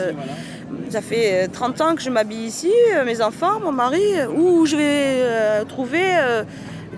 ça 0.90 1.02
fait 1.02 1.46
euh, 1.46 1.48
30 1.52 1.82
ans 1.82 1.96
que 1.96 2.02
je 2.02 2.10
m'habille 2.10 2.46
ici, 2.46 2.72
mes 3.06 3.22
enfants, 3.22 3.60
mon 3.64 3.72
mari, 3.72 4.04
où 4.36 4.66
je 4.66 4.76
vais 4.76 5.66
trouver 5.66 6.04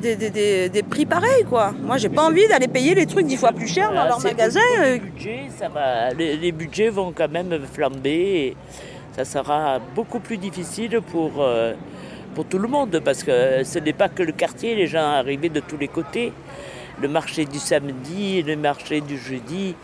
des, 0.02 0.16
des- 0.16 0.30
des- 0.30 0.70
des 0.70 0.84
prix 0.84 1.06
pareils, 1.06 1.46
quoi. 1.50 1.74
Moi, 1.82 1.98
j'ai 1.98 2.10
pas 2.10 2.24
envie 2.24 2.48
d'aller 2.48 2.68
payer 2.68 2.96
les 2.96 3.06
trucs 3.06 3.26
dix 3.28 3.38
fois 3.38 3.52
plus 3.54 3.68
cher 3.68 3.90
dans 3.94 4.04
leur 4.06 4.20
magasin. 4.32 4.60
ça 5.58 5.70
va, 5.70 6.10
les, 6.12 6.36
les 6.38 6.52
budgets 6.52 6.90
vont 6.90 7.14
quand 7.16 7.32
même 7.32 7.58
flamber 7.72 8.10
et 8.10 8.58
ça 9.16 9.24
sera 9.24 9.80
beaucoup 9.96 10.20
plus 10.20 10.38
difficile 10.38 11.00
pour, 11.12 11.32
euh, 11.40 11.74
pour 12.36 12.46
tout 12.46 12.60
le 12.60 12.68
monde 12.68 13.02
parce 13.04 13.24
que 13.24 13.64
ce 13.64 13.80
n'est 13.80 13.94
pas 13.94 14.10
que 14.10 14.22
le 14.22 14.34
quartier, 14.34 14.76
les 14.76 14.88
gens 14.88 15.00
arrivés 15.22 15.50
de 15.50 15.62
tous 15.62 15.78
les 15.78 15.88
côtés. 15.88 16.32
Le 17.02 17.10
marché 17.10 17.44
du 17.44 17.60
samedi, 17.60 18.42
le 18.42 18.56
marché 18.56 19.02
du 19.02 19.18
jeudi, 19.18 19.76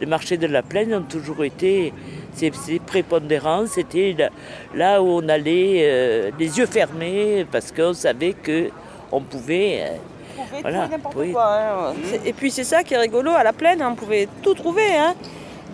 le 0.00 0.06
marché 0.06 0.36
de 0.36 0.46
la 0.46 0.62
plaine 0.62 0.94
ont 0.94 1.02
toujours 1.02 1.42
été, 1.42 1.92
c'est 2.32 2.52
prépondérant, 2.86 3.64
c'était 3.66 4.14
là, 4.16 4.28
là 4.74 5.02
où 5.02 5.06
on 5.20 5.28
allait 5.28 5.78
euh, 5.80 6.30
les 6.38 6.58
yeux 6.58 6.66
fermés 6.66 7.44
parce 7.50 7.72
qu'on 7.72 7.92
savait 7.92 8.34
que 8.34 8.70
on 9.10 9.20
pouvait... 9.20 9.80
euh, 9.82 9.86
trouver 10.36 10.62
voilà, 10.62 10.86
n'importe 10.86 11.16
oui. 11.16 11.32
quoi. 11.32 11.48
hein. 11.58 11.94
Et 12.24 12.32
puis 12.32 12.52
c'est 12.52 12.62
ça 12.72 12.84
qui 12.84 12.94
est 12.94 12.98
rigolo 12.98 13.32
à 13.32 13.42
la 13.42 13.52
plaine, 13.52 13.82
on 13.82 13.96
pouvait 13.96 14.28
tout 14.42 14.54
trouver. 14.54 14.94
hein. 14.96 15.14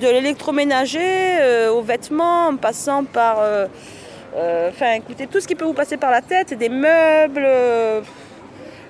De 0.00 0.08
l'électroménager 0.08 1.00
euh, 1.40 1.72
aux 1.72 1.82
vêtements, 1.82 2.48
en 2.48 2.56
passant 2.56 3.04
par. 3.04 3.38
euh, 3.40 3.66
euh, 3.66 3.66
Enfin, 4.38 4.92
écoutez, 4.94 5.26
tout 5.26 5.40
ce 5.40 5.46
qui 5.48 5.54
peut 5.54 5.64
vous 5.64 5.72
passer 5.72 5.96
par 5.96 6.10
la 6.10 6.20
tête, 6.20 6.52
des 6.52 6.68
meubles, 6.68 7.42
euh, 7.44 8.00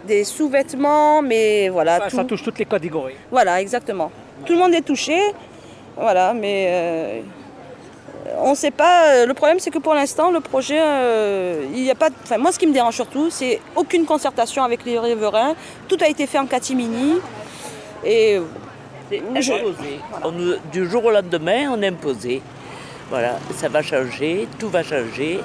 des 0.04 0.24
sous-vêtements, 0.24 1.22
mais 1.22 1.68
voilà. 1.68 1.98
Ça, 1.98 2.08
tout. 2.10 2.16
ça 2.16 2.24
touche 2.24 2.42
toutes 2.42 2.58
les 2.58 2.64
catégories. 2.64 3.14
Voilà, 3.30 3.60
exactement. 3.60 4.10
Tout 4.44 4.54
le 4.54 4.58
monde 4.58 4.74
est 4.74 4.82
touché. 4.82 5.16
Voilà, 5.96 6.34
mais 6.34 6.66
euh, 6.68 7.20
on 8.38 8.50
ne 8.50 8.54
sait 8.56 8.70
pas. 8.72 9.10
euh, 9.10 9.26
Le 9.26 9.34
problème, 9.34 9.60
c'est 9.60 9.70
que 9.70 9.78
pour 9.78 9.94
l'instant, 9.94 10.30
le 10.30 10.40
projet, 10.40 10.78
euh, 10.80 11.64
il 11.72 11.82
n'y 11.84 11.90
a 11.90 11.94
pas. 11.94 12.10
de- 12.10 12.14
Enfin, 12.24 12.38
moi, 12.38 12.50
ce 12.50 12.58
qui 12.58 12.66
me 12.66 12.72
dérange 12.72 12.94
surtout, 12.96 13.30
c'est 13.30 13.60
aucune 13.76 14.04
concertation 14.04 14.64
avec 14.64 14.84
les 14.84 14.98
riverains. 14.98 15.54
Tout 15.88 15.96
a 16.02 16.08
été 16.08 16.26
fait 16.26 16.38
en 16.38 16.46
catimini. 16.46 17.18
Et 18.04 18.40
C'est 19.10 19.22
je-. 19.40 19.52
On 20.24 20.32
du 20.72 20.90
jour 20.90 21.04
au 21.04 21.10
lendemain, 21.12 21.70
on 21.72 21.80
est 21.82 21.88
imposé. 21.88 22.42
Voilà, 23.10 23.38
ça 23.54 23.68
va 23.68 23.82
changer, 23.82 24.48
tout 24.58 24.68
va 24.68 24.82
changer. 24.82 25.40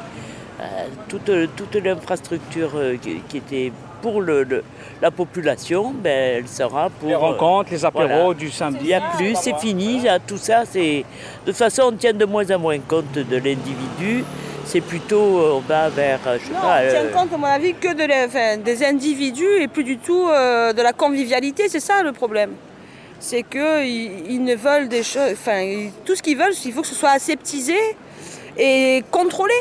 Euh, 0.60 0.64
toute 1.08 1.32
toute 1.56 1.76
l'infrastructure 1.84 2.72
euh, 2.76 2.96
qui, 3.02 3.22
qui 3.28 3.38
était 3.38 3.72
pour 4.02 4.22
le, 4.22 4.44
le- 4.44 4.64
la 5.02 5.10
population, 5.10 5.92
ben, 5.92 6.38
elle 6.38 6.48
sera 6.48 6.90
pour... 6.90 7.10
Les 7.10 7.16
rencontres, 7.16 7.70
euh, 7.72 7.76
les 7.76 7.86
apéros 7.86 8.08
voilà. 8.08 8.34
du 8.36 8.52
samedi. 8.52 8.80
Il 8.82 8.88
n'y 8.88 8.94
a 8.94 9.02
plus, 9.18 9.36
c'est 9.36 9.58
fini, 9.58 10.02
là, 10.02 10.20
tout 10.20 10.38
ça, 10.38 10.64
c'est... 10.70 11.04
De 11.46 11.52
toute 11.52 11.56
façon, 11.56 11.84
on 11.88 11.92
tient 11.94 12.14
de 12.14 12.26
moins 12.26 12.50
en 12.52 12.60
moins 12.60 12.80
compte 12.80 13.12
de 13.14 13.36
l'individu. 13.38 14.24
C'est 14.66 14.82
plutôt, 14.82 15.40
euh, 15.40 15.54
on 15.56 15.60
va 15.60 15.90
vers, 15.90 16.20
euh, 16.28 16.38
je 16.40 16.48
sais 16.48 16.54
non, 16.54 16.60
pas... 16.62 16.82
on 16.86 16.90
tient 16.90 17.04
euh, 17.06 17.12
compte, 17.12 17.34
à 17.34 17.38
mon 17.38 17.46
avis, 17.48 17.74
que 17.74 17.94
de 17.94 18.26
enfin, 18.28 18.58
des 18.58 18.86
individus 18.86 19.62
et 19.62 19.68
plus 19.68 19.84
du 19.84 19.98
tout 19.98 20.28
euh, 20.30 20.74
de 20.74 20.82
la 20.82 20.94
convivialité. 20.94 21.70
C'est 21.70 21.80
ça 21.80 22.04
le 22.04 22.12
problème. 22.12 22.52
C'est 23.22 23.44
qu'ils 23.44 24.32
ils 24.32 24.44
ne 24.44 24.56
veulent 24.56 24.90
des 24.90 25.04
choses. 25.04 25.34
Enfin, 25.34 25.90
tout 26.06 26.16
ce 26.16 26.24
qu'ils 26.24 26.38
veulent, 26.38 26.56
il 26.66 26.74
faut 26.74 26.82
que 26.82 26.88
ce 26.88 26.96
soit 26.96 27.12
aseptisé 27.12 27.78
et 28.58 29.04
contrôlé. 29.12 29.54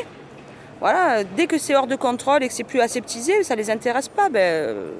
Voilà, 0.79 1.23
dès 1.23 1.45
que 1.45 1.59
c'est 1.59 1.75
hors 1.75 1.85
de 1.85 1.95
contrôle 1.95 2.41
et 2.43 2.47
que 2.47 2.53
c'est 2.55 2.63
plus 2.63 2.81
aseptisé, 2.81 3.43
ça 3.43 3.55
les 3.55 3.69
intéresse 3.69 4.09
pas. 4.09 4.29
Ben, 4.29 4.39
euh, 4.39 4.91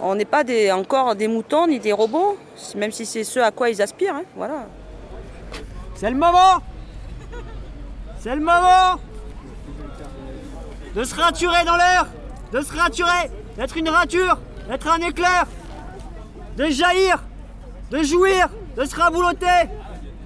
on 0.00 0.14
n'est 0.14 0.24
pas 0.24 0.44
encore 0.72 1.14
des 1.14 1.28
moutons 1.28 1.66
ni 1.66 1.78
des 1.78 1.92
robots, 1.92 2.38
même 2.74 2.90
si 2.90 3.04
c'est 3.04 3.22
ce 3.22 3.38
à 3.38 3.50
quoi 3.50 3.68
ils 3.68 3.82
aspirent. 3.82 4.14
hein, 4.14 4.24
voilà. 4.34 4.66
C'est 5.94 6.08
le 6.08 6.16
moment 6.16 6.62
C'est 8.18 8.34
le 8.34 8.40
moment 8.40 8.98
de 10.94 11.04
se 11.04 11.14
raturer 11.14 11.64
dans 11.66 11.76
l'air, 11.76 12.06
de 12.50 12.62
se 12.62 12.74
raturer, 12.74 13.30
d'être 13.58 13.76
une 13.76 13.90
rature, 13.90 14.38
d'être 14.70 14.88
un 14.88 15.06
éclair, 15.06 15.46
de 16.56 16.64
jaillir, 16.70 17.22
de 17.90 18.02
jouir, 18.02 18.48
de 18.76 18.84
se 18.84 18.94
rabouloter, 18.94 19.68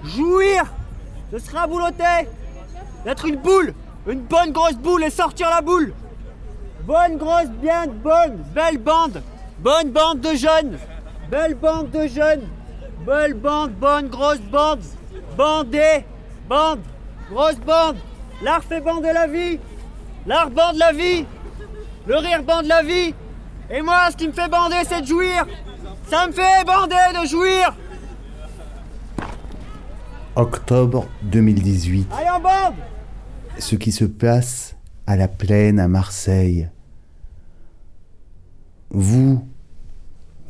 jouir, 0.05 0.65
de 1.33 1.39
se 1.39 1.51
rabouloter, 1.51 2.29
d'être 3.05 3.25
une 3.25 3.37
boule, 3.37 3.75
une 4.07 4.21
bonne 4.21 4.53
grosse 4.53 4.77
boule 4.77 5.05
et 5.05 5.11
sortir 5.11 5.49
la 5.49 5.63
boule. 5.63 5.95
Bonne 6.83 7.17
grosse, 7.17 7.49
bien 7.63 7.87
bonne, 7.87 8.45
belle 8.55 8.77
bande, 8.79 9.23
bonne 9.59 9.91
bande 9.91 10.21
de 10.21 10.35
jeunes, 10.35 10.79
belle 11.31 11.55
bande 11.55 11.91
de 11.91 12.07
jeunes, 12.07 12.47
belle 13.07 13.35
bande, 13.35 13.73
bonne 13.73 14.09
grosse 14.09 14.41
bande, 14.41 14.81
bandée, 15.37 16.05
bande, 16.47 16.81
grosse 17.31 17.57
bande, 17.57 17.97
l'art 18.43 18.63
fait 18.63 18.83
bander 18.83 19.15
la 19.15 19.27
vie, 19.27 19.59
l'art 20.27 20.51
bande 20.51 20.77
la 20.77 20.93
vie, 20.93 21.25
le 22.07 22.17
rire 22.17 22.43
bande 22.43 22.67
la 22.67 22.83
vie, 22.83 23.15
et 23.71 23.81
moi 23.81 24.11
ce 24.11 24.17
qui 24.17 24.29
me 24.29 24.33
fait 24.33 24.49
bander 24.49 24.83
c'est 24.87 25.01
de 25.01 25.07
jouir, 25.07 25.47
ça 26.15 26.29
me 26.29 26.33
fait 26.33 26.65
bander 26.65 26.95
de 27.21 27.27
jouir. 27.27 27.75
Octobre 30.37 31.09
2018. 31.23 32.07
Allez 32.13 32.31
en 32.31 32.41
bande 32.41 32.75
Ce 33.59 33.75
qui 33.75 33.91
se 33.91 34.05
passe 34.05 34.77
à 35.09 35.17
la 35.17 35.27
plaine 35.27 35.81
à 35.81 35.89
Marseille. 35.89 36.69
Vous, 38.91 39.45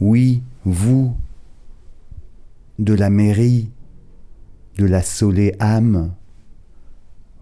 oui, 0.00 0.42
vous, 0.66 1.16
de 2.78 2.92
la 2.92 3.08
mairie, 3.08 3.70
de 4.76 4.84
la 4.84 5.00
soléam, 5.00 6.12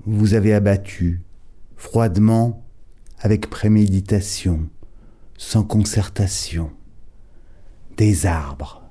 vous 0.06 0.34
avez 0.34 0.54
abattu, 0.54 1.22
froidement, 1.76 2.62
avec 3.18 3.50
préméditation, 3.50 4.68
sans 5.36 5.64
concertation, 5.64 6.70
des 7.96 8.26
arbres, 8.26 8.82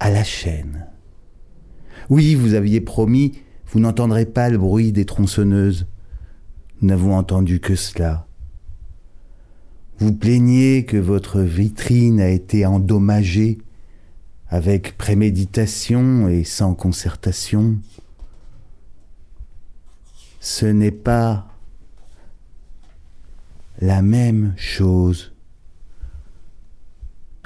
à 0.00 0.10
la 0.10 0.24
chaîne. 0.24 0.86
Oui, 2.08 2.34
vous 2.34 2.54
aviez 2.54 2.80
promis, 2.80 3.40
vous 3.66 3.80
n'entendrez 3.80 4.26
pas 4.26 4.50
le 4.50 4.58
bruit 4.58 4.92
des 4.92 5.04
tronçonneuses. 5.04 5.86
Nous 6.80 6.88
n'avons 6.88 7.16
entendu 7.16 7.60
que 7.60 7.74
cela. 7.74 8.26
Vous 9.98 10.12
plaignez 10.12 10.84
que 10.84 10.96
votre 10.96 11.40
vitrine 11.40 12.20
a 12.20 12.28
été 12.28 12.66
endommagée 12.66 13.58
avec 14.48 14.98
préméditation 14.98 16.28
et 16.28 16.44
sans 16.44 16.74
concertation. 16.74 17.78
Ce 20.40 20.66
n'est 20.66 20.90
pas 20.90 21.46
la 23.80 24.02
même 24.02 24.54
chose. 24.56 25.31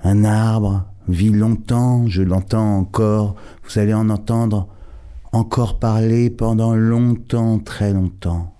Un 0.08 0.22
arbre 0.22 0.84
vit 1.08 1.30
longtemps, 1.30 2.06
je 2.06 2.22
l'entends 2.22 2.78
encore, 2.78 3.34
vous 3.64 3.80
allez 3.80 3.92
en 3.92 4.08
entendre 4.08 4.68
encore 5.32 5.80
parler 5.80 6.30
pendant 6.30 6.76
longtemps, 6.76 7.58
très 7.58 7.92
longtemps. 7.92 8.54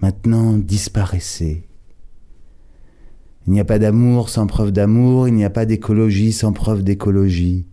Maintenant, 0.00 0.54
disparaissez. 0.54 1.68
Il 3.46 3.52
n'y 3.52 3.60
a 3.60 3.66
pas 3.66 3.78
d'amour 3.78 4.30
sans 4.30 4.46
preuve 4.46 4.72
d'amour, 4.72 5.28
il 5.28 5.34
n'y 5.34 5.44
a 5.44 5.50
pas 5.50 5.66
d'écologie 5.66 6.32
sans 6.32 6.54
preuve 6.54 6.82
d'écologie. 6.82 7.66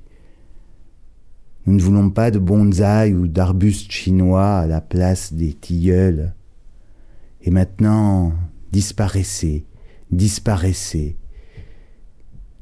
Nous 1.66 1.76
ne 1.76 1.82
voulons 1.82 2.10
pas 2.10 2.30
de 2.30 2.40
bonsaï 2.40 3.14
ou 3.14 3.30
d'arbustes 3.30 3.90
chinois 3.90 4.58
à 4.58 4.68
la 4.68 4.82
place 4.82 5.32
des 5.32 5.54
tilleuls. 5.54 6.34
Et 7.42 7.52
maintenant, 7.52 8.34
disparaissez, 8.74 9.66
disparaissez. 10.12 11.16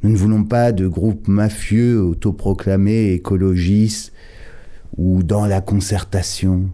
Nous 0.02 0.10
ne 0.12 0.18
voulons 0.18 0.44
pas 0.46 0.72
de 0.72 0.88
groupes 0.88 1.28
mafieux 1.28 2.02
autoproclamés 2.02 3.12
écologistes 3.12 4.14
ou 4.98 5.24
dans 5.24 5.46
la 5.46 5.60
concertation. 5.60 6.70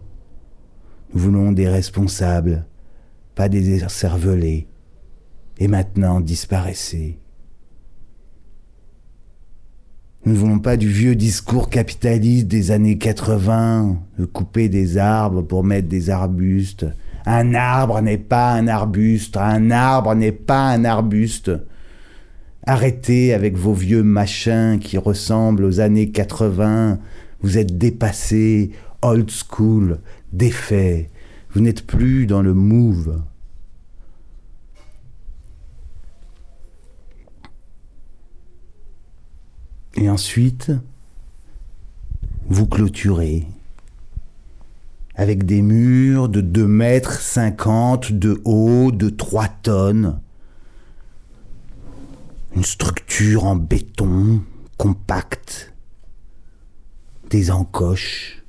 Nous 1.12 1.20
voulons 1.20 1.52
des 1.52 1.68
responsables, 1.68 2.66
pas 3.34 3.48
des 3.48 3.80
cervelés. 3.88 4.68
Et 5.58 5.68
maintenant, 5.68 6.20
disparaissez. 6.20 7.18
Nous 10.24 10.32
ne 10.32 10.38
voulons 10.38 10.58
pas 10.58 10.76
du 10.76 10.88
vieux 10.88 11.14
discours 11.14 11.70
capitaliste 11.70 12.48
des 12.48 12.70
années 12.72 12.98
80, 12.98 13.96
de 14.18 14.24
couper 14.24 14.68
des 14.68 14.98
arbres 14.98 15.42
pour 15.42 15.64
mettre 15.64 15.88
des 15.88 16.10
arbustes. 16.10 16.86
Un 17.24 17.54
arbre 17.54 18.00
n'est 18.02 18.18
pas 18.18 18.52
un 18.52 18.68
arbuste, 18.68 19.36
un 19.36 19.70
arbre 19.70 20.14
n'est 20.14 20.32
pas 20.32 20.68
un 20.68 20.84
arbuste. 20.84 21.52
Arrêtez 22.68 23.32
avec 23.32 23.56
vos 23.56 23.72
vieux 23.72 24.02
machins 24.02 24.80
qui 24.80 24.98
ressemblent 24.98 25.64
aux 25.64 25.78
années 25.78 26.10
80. 26.10 26.98
Vous 27.40 27.58
êtes 27.58 27.78
dépassés, 27.78 28.72
old 29.02 29.30
school, 29.30 30.00
défaits. 30.32 31.08
Vous 31.50 31.60
n'êtes 31.60 31.86
plus 31.86 32.26
dans 32.26 32.42
le 32.42 32.54
move. 32.54 33.22
Et 39.94 40.10
ensuite, 40.10 40.72
vous 42.48 42.66
clôturez 42.66 43.46
avec 45.14 45.46
des 45.46 45.62
murs 45.62 46.28
de 46.28 46.40
2 46.40 46.66
mètres 46.66 47.20
50 47.20 48.12
de 48.12 48.40
haut, 48.44 48.90
de 48.92 49.08
3 49.08 49.48
tonnes. 49.62 50.20
Une 52.54 52.64
structure 52.64 53.44
en 53.44 53.56
béton, 53.56 54.42
compacte, 54.76 55.74
des 57.30 57.50
encoches. 57.50 58.44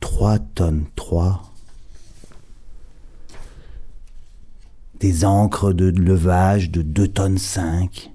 3 0.00 0.38
tonnes 0.38 0.86
3. 0.96 1.42
Des 5.00 5.24
encres 5.24 5.72
de 5.72 5.86
levage 5.90 6.70
de 6.70 6.82
2 6.82 7.08
tonnes 7.08 7.38
5 7.38 8.10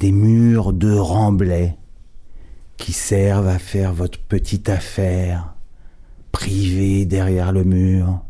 des 0.00 0.12
murs 0.12 0.72
de 0.72 0.94
remblais 0.94 1.76
qui 2.78 2.94
servent 2.94 3.48
à 3.48 3.58
faire 3.58 3.92
votre 3.92 4.18
petite 4.18 4.70
affaire 4.70 5.54
privée 6.32 7.04
derrière 7.04 7.52
le 7.52 7.64
mur, 7.64 8.24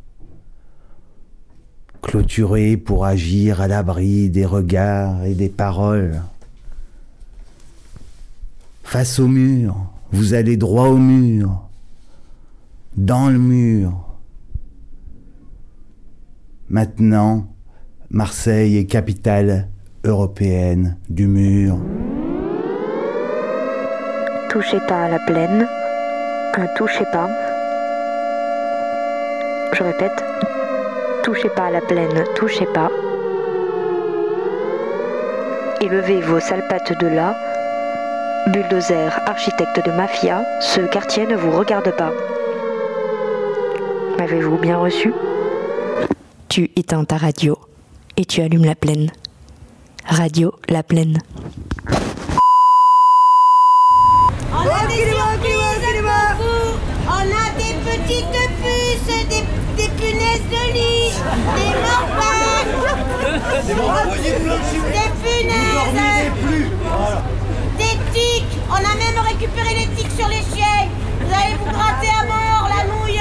pour 2.84 3.04
agir 3.04 3.60
à 3.60 3.68
l'abri 3.68 4.30
des 4.30 4.44
regards 4.44 5.24
et 5.24 5.34
des 5.34 5.48
paroles. 5.48 6.22
Face 8.82 9.20
au 9.20 9.28
mur, 9.28 9.76
vous 10.10 10.34
allez 10.34 10.56
droit 10.56 10.88
au 10.88 10.96
mur, 10.96 11.68
dans 12.96 13.28
le 13.28 13.38
mur. 13.38 13.92
Maintenant, 16.68 17.46
Marseille 18.10 18.76
est 18.76 18.86
capitale 18.86 19.68
européenne 20.04 20.96
du 21.08 21.28
mur. 21.28 21.78
Touchez 24.50 24.80
pas 24.88 25.04
à 25.04 25.08
la 25.08 25.20
plaine, 25.20 25.66
un 26.56 26.66
touchez 26.76 27.04
pas. 27.12 27.30
Je 29.72 29.84
répète, 29.84 30.24
touchez 31.22 31.48
pas 31.48 31.66
à 31.66 31.70
la 31.70 31.80
plaine, 31.80 32.24
touchez 32.34 32.66
pas. 32.66 32.90
Élevez 35.80 36.20
vos 36.20 36.40
sales 36.40 36.66
pattes 36.68 36.98
de 37.00 37.06
là. 37.06 37.36
Bulldozer, 38.48 39.12
architecte 39.26 39.84
de 39.84 39.92
mafia, 39.92 40.44
ce 40.60 40.80
quartier 40.80 41.26
ne 41.26 41.36
vous 41.36 41.50
regarde 41.52 41.90
pas. 41.96 42.12
M'avez-vous 44.18 44.58
bien 44.58 44.78
reçu? 44.78 45.12
Tu 46.48 46.70
éteins 46.76 47.04
ta 47.04 47.16
radio 47.16 47.56
et 48.16 48.24
tu 48.24 48.40
allumes 48.40 48.64
la 48.64 48.74
plaine. 48.74 49.10
Radio 50.04 50.52
La 50.68 50.82
Plaine. 50.82 51.18
On 54.52 54.56
a 54.56 54.86
des. 54.88 55.04
On 57.06 57.12
a 57.12 57.50
petites 57.84 58.26
puces, 58.62 59.28
des, 59.28 59.39
des 60.30 60.38
punaises 60.38 60.46
de 60.50 60.62
lit, 60.72 61.12
des 61.56 61.74
morphins, 63.74 64.14
des 64.90 65.08
punaises, 65.22 65.94
des 67.78 67.96
tiques. 68.12 68.54
On 68.70 68.74
a 68.74 68.94
même 68.94 69.18
récupéré 69.26 69.70
les 69.74 69.88
tiques 69.96 70.14
sur 70.18 70.28
les 70.28 70.42
chiens. 70.54 70.88
Vous 71.20 71.32
allez 71.34 71.54
vous 71.54 71.70
gratter 71.72 72.08
à 72.08 72.24
mort 72.24 72.68
la 72.68 72.84
nouille. 72.84 73.20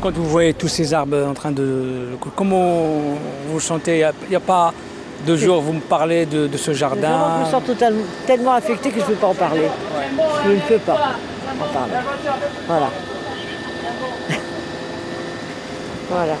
Quand 0.00 0.12
vous 0.12 0.26
voyez 0.26 0.54
tous 0.54 0.68
ces 0.68 0.94
arbres 0.94 1.26
en 1.28 1.34
train 1.34 1.52
de... 1.52 2.18
Comment 2.34 2.90
vous 3.48 3.60
sentez? 3.60 3.98
Il 3.98 4.30
n'y 4.30 4.36
a, 4.36 4.40
pas 4.40 4.74
de 5.26 5.36
jour 5.36 5.60
vous 5.60 5.72
me 5.74 5.80
parlez 5.80 6.26
de, 6.26 6.46
de 6.46 6.56
ce 6.56 6.70
Vraiment, 6.72 6.78
jardin 7.00 7.38
je 7.40 7.46
me 7.46 7.50
sens 7.50 7.64
totalement, 7.64 8.02
tellement 8.26 8.52
affectée 8.54 8.90
que 8.90 9.00
je 9.00 9.04
ne 9.04 9.10
peux 9.10 9.14
pas 9.14 9.26
en 9.28 9.34
parler. 9.34 9.68
Je 10.44 10.50
ne 10.50 10.60
peux 10.60 10.78
pas 10.78 10.92
en 10.92 11.72
parler. 11.72 11.94
Voilà. 12.66 12.90
voilà. 16.10 16.34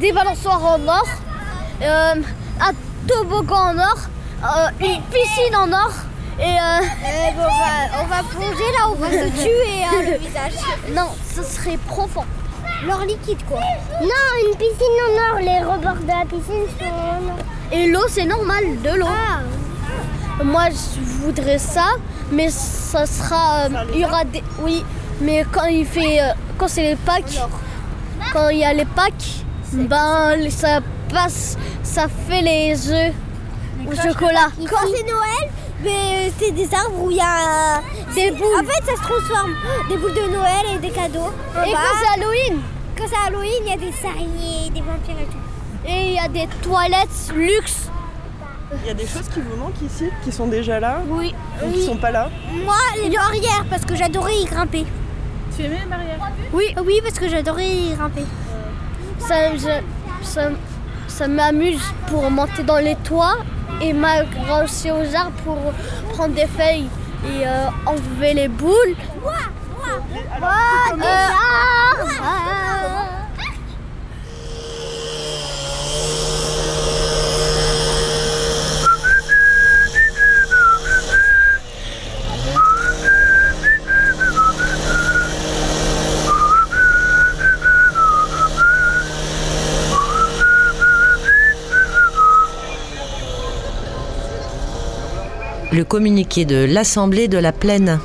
Des 0.00 0.12
balançoires 0.12 0.64
en 0.64 0.88
or, 0.88 1.06
euh, 1.82 2.14
un 2.60 2.72
toboggan 3.06 3.74
en 3.74 3.78
or, 3.78 3.98
euh, 4.44 4.68
une 4.80 5.02
piscine 5.02 5.56
en 5.56 5.72
or 5.72 5.92
et 6.38 6.42
euh, 6.42 6.80
on, 7.34 7.40
va, 7.40 8.02
on 8.02 8.06
va 8.06 8.22
plonger 8.28 8.72
là, 8.78 8.90
on 8.90 8.94
va 8.96 9.10
se 9.10 9.28
tuer 9.42 9.84
hein, 9.84 10.02
le 10.02 10.18
visage. 10.18 10.52
Non, 10.94 11.08
ce 11.34 11.42
serait 11.42 11.78
profond. 11.78 12.24
L'or 12.86 13.00
liquide 13.00 13.38
quoi. 13.48 13.60
Non, 14.02 14.50
une 14.50 14.56
piscine 14.56 14.98
en 15.08 15.34
or, 15.34 15.40
les 15.40 15.64
rebords 15.64 16.02
de 16.02 16.08
la 16.08 16.24
piscine 16.26 16.66
sont 16.78 16.84
en 16.84 17.32
or. 17.32 17.38
Et 17.72 17.86
l'eau 17.86 18.04
c'est 18.08 18.26
normal, 18.26 18.64
de 18.82 18.90
l'eau. 18.90 19.06
Moi 20.44 20.64
je 20.70 21.24
voudrais 21.24 21.58
ça, 21.58 21.86
mais 22.30 22.50
ça 22.50 23.06
sera, 23.06 23.68
il 23.94 24.00
y 24.00 24.04
aura 24.04 24.24
des, 24.24 24.42
oui, 24.60 24.84
mais 25.22 25.46
quand 25.50 25.64
il 25.64 25.86
fait, 25.86 26.20
quand 26.58 26.68
c'est 26.68 26.82
les 26.82 26.96
Pâques, 26.96 27.40
quand 28.34 28.50
il 28.50 28.58
y 28.58 28.64
a 28.64 28.74
les 28.74 28.84
Pâques, 28.84 29.45
ben 29.72 30.50
ça 30.50 30.80
passe, 31.12 31.56
ça 31.82 32.06
fait 32.08 32.42
les 32.42 32.90
œufs 32.90 33.14
au 33.86 33.94
chocolat. 33.94 34.48
Quand 34.68 34.86
c'est 34.94 35.02
Noël, 35.04 35.50
mais 35.82 36.32
c'est 36.38 36.52
des 36.52 36.72
arbres 36.74 37.02
où 37.04 37.10
il 37.10 37.16
y 37.16 37.20
a 37.20 37.80
des 38.14 38.30
boules. 38.30 38.46
En 38.56 38.64
fait, 38.64 38.84
ça 38.84 38.96
se 38.96 39.02
transforme. 39.02 39.54
Des 39.88 39.96
boules 39.96 40.14
de 40.14 40.32
Noël 40.32 40.74
et 40.74 40.78
des 40.78 40.90
cadeaux. 40.90 41.32
Et 41.66 41.72
quand 41.72 41.78
c'est 42.00 42.20
Halloween 42.20 42.60
Quand 42.96 43.04
c'est 43.08 43.26
Halloween, 43.28 43.62
il 43.62 43.68
y 43.68 43.72
a 43.72 43.76
des 43.76 44.06
araignées, 44.06 44.70
des 44.70 44.80
vampires 44.80 45.20
et 45.20 45.26
tout. 45.26 45.88
Et 45.88 46.06
il 46.08 46.12
y 46.14 46.18
a 46.18 46.28
des 46.28 46.48
toilettes 46.62 47.32
luxe. 47.34 47.90
Il 48.82 48.88
y 48.88 48.90
a 48.90 48.94
des 48.94 49.06
choses 49.06 49.28
qui 49.32 49.40
vous 49.40 49.56
manquent 49.56 49.80
ici, 49.82 50.08
qui 50.24 50.32
sont 50.32 50.48
déjà 50.48 50.80
là 50.80 51.00
Oui. 51.06 51.32
Ou 51.64 51.70
qui 51.70 51.84
sont 51.84 51.96
pas 51.96 52.10
là 52.10 52.30
Moi, 52.64 52.74
les 53.00 53.10
barrières, 53.10 53.64
parce 53.70 53.84
que 53.84 53.94
j'adorais 53.94 54.36
y 54.38 54.44
grimper. 54.44 54.84
Tu 55.56 55.64
aimais 55.64 55.78
les 55.84 55.88
barrières 55.88 56.18
Oui, 56.52 56.74
oui, 56.84 57.00
parce 57.02 57.18
que 57.18 57.28
j'adorais 57.28 57.68
y 57.68 57.94
grimper. 57.94 58.24
Ça, 59.18 59.54
je- 59.56 59.82
ça, 60.24 60.42
ça 61.08 61.28
m'amuse 61.28 61.82
pour 62.08 62.30
monter 62.30 62.62
dans 62.62 62.78
les 62.78 62.96
toits 62.96 63.38
et 63.80 63.92
m'accrocher 63.92 64.90
aux 64.92 65.14
arbres 65.14 65.32
pour 65.44 65.58
prendre 66.14 66.34
des 66.34 66.46
feuilles 66.46 66.88
et 67.24 67.46
euh, 67.46 67.68
enlever 67.86 68.34
les 68.34 68.48
boules. 68.48 68.96
Le 95.76 95.84
communiqué 95.84 96.46
de 96.46 96.64
l'Assemblée 96.64 97.28
de 97.28 97.36
la 97.36 97.52
Plaine. 97.52 97.98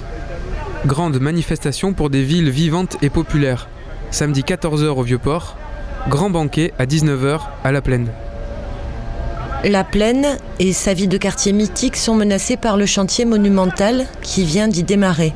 Grande 0.86 1.22
manifestation 1.22 1.94
pour 1.94 2.10
des 2.10 2.22
villes 2.22 2.50
vivantes 2.50 2.98
et 3.02 3.10
populaires. 3.10 3.70
Samedi 4.10 4.42
14h 4.42 4.88
au 4.88 5.04
Vieux-Port. 5.04 5.56
Grand 6.10 6.30
banquet 6.30 6.74
à 6.78 6.86
19h 6.86 7.40
à 7.64 7.72
La 7.72 7.82
Plaine. 7.82 8.10
La 9.64 9.86
Plaine 9.86 10.38
et 10.60 10.74
sa 10.74 10.94
vie 10.94 11.08
de 11.08 11.16
quartier 11.16 11.54
mythique 11.54 11.96
sont 11.96 12.16
menacées 12.16 12.58
par 12.58 12.76
le 12.76 12.86
chantier 12.86 13.24
monumental 13.24 14.06
qui 14.22 14.44
vient 14.44 14.68
d'y 14.68 14.84
démarrer. 14.84 15.34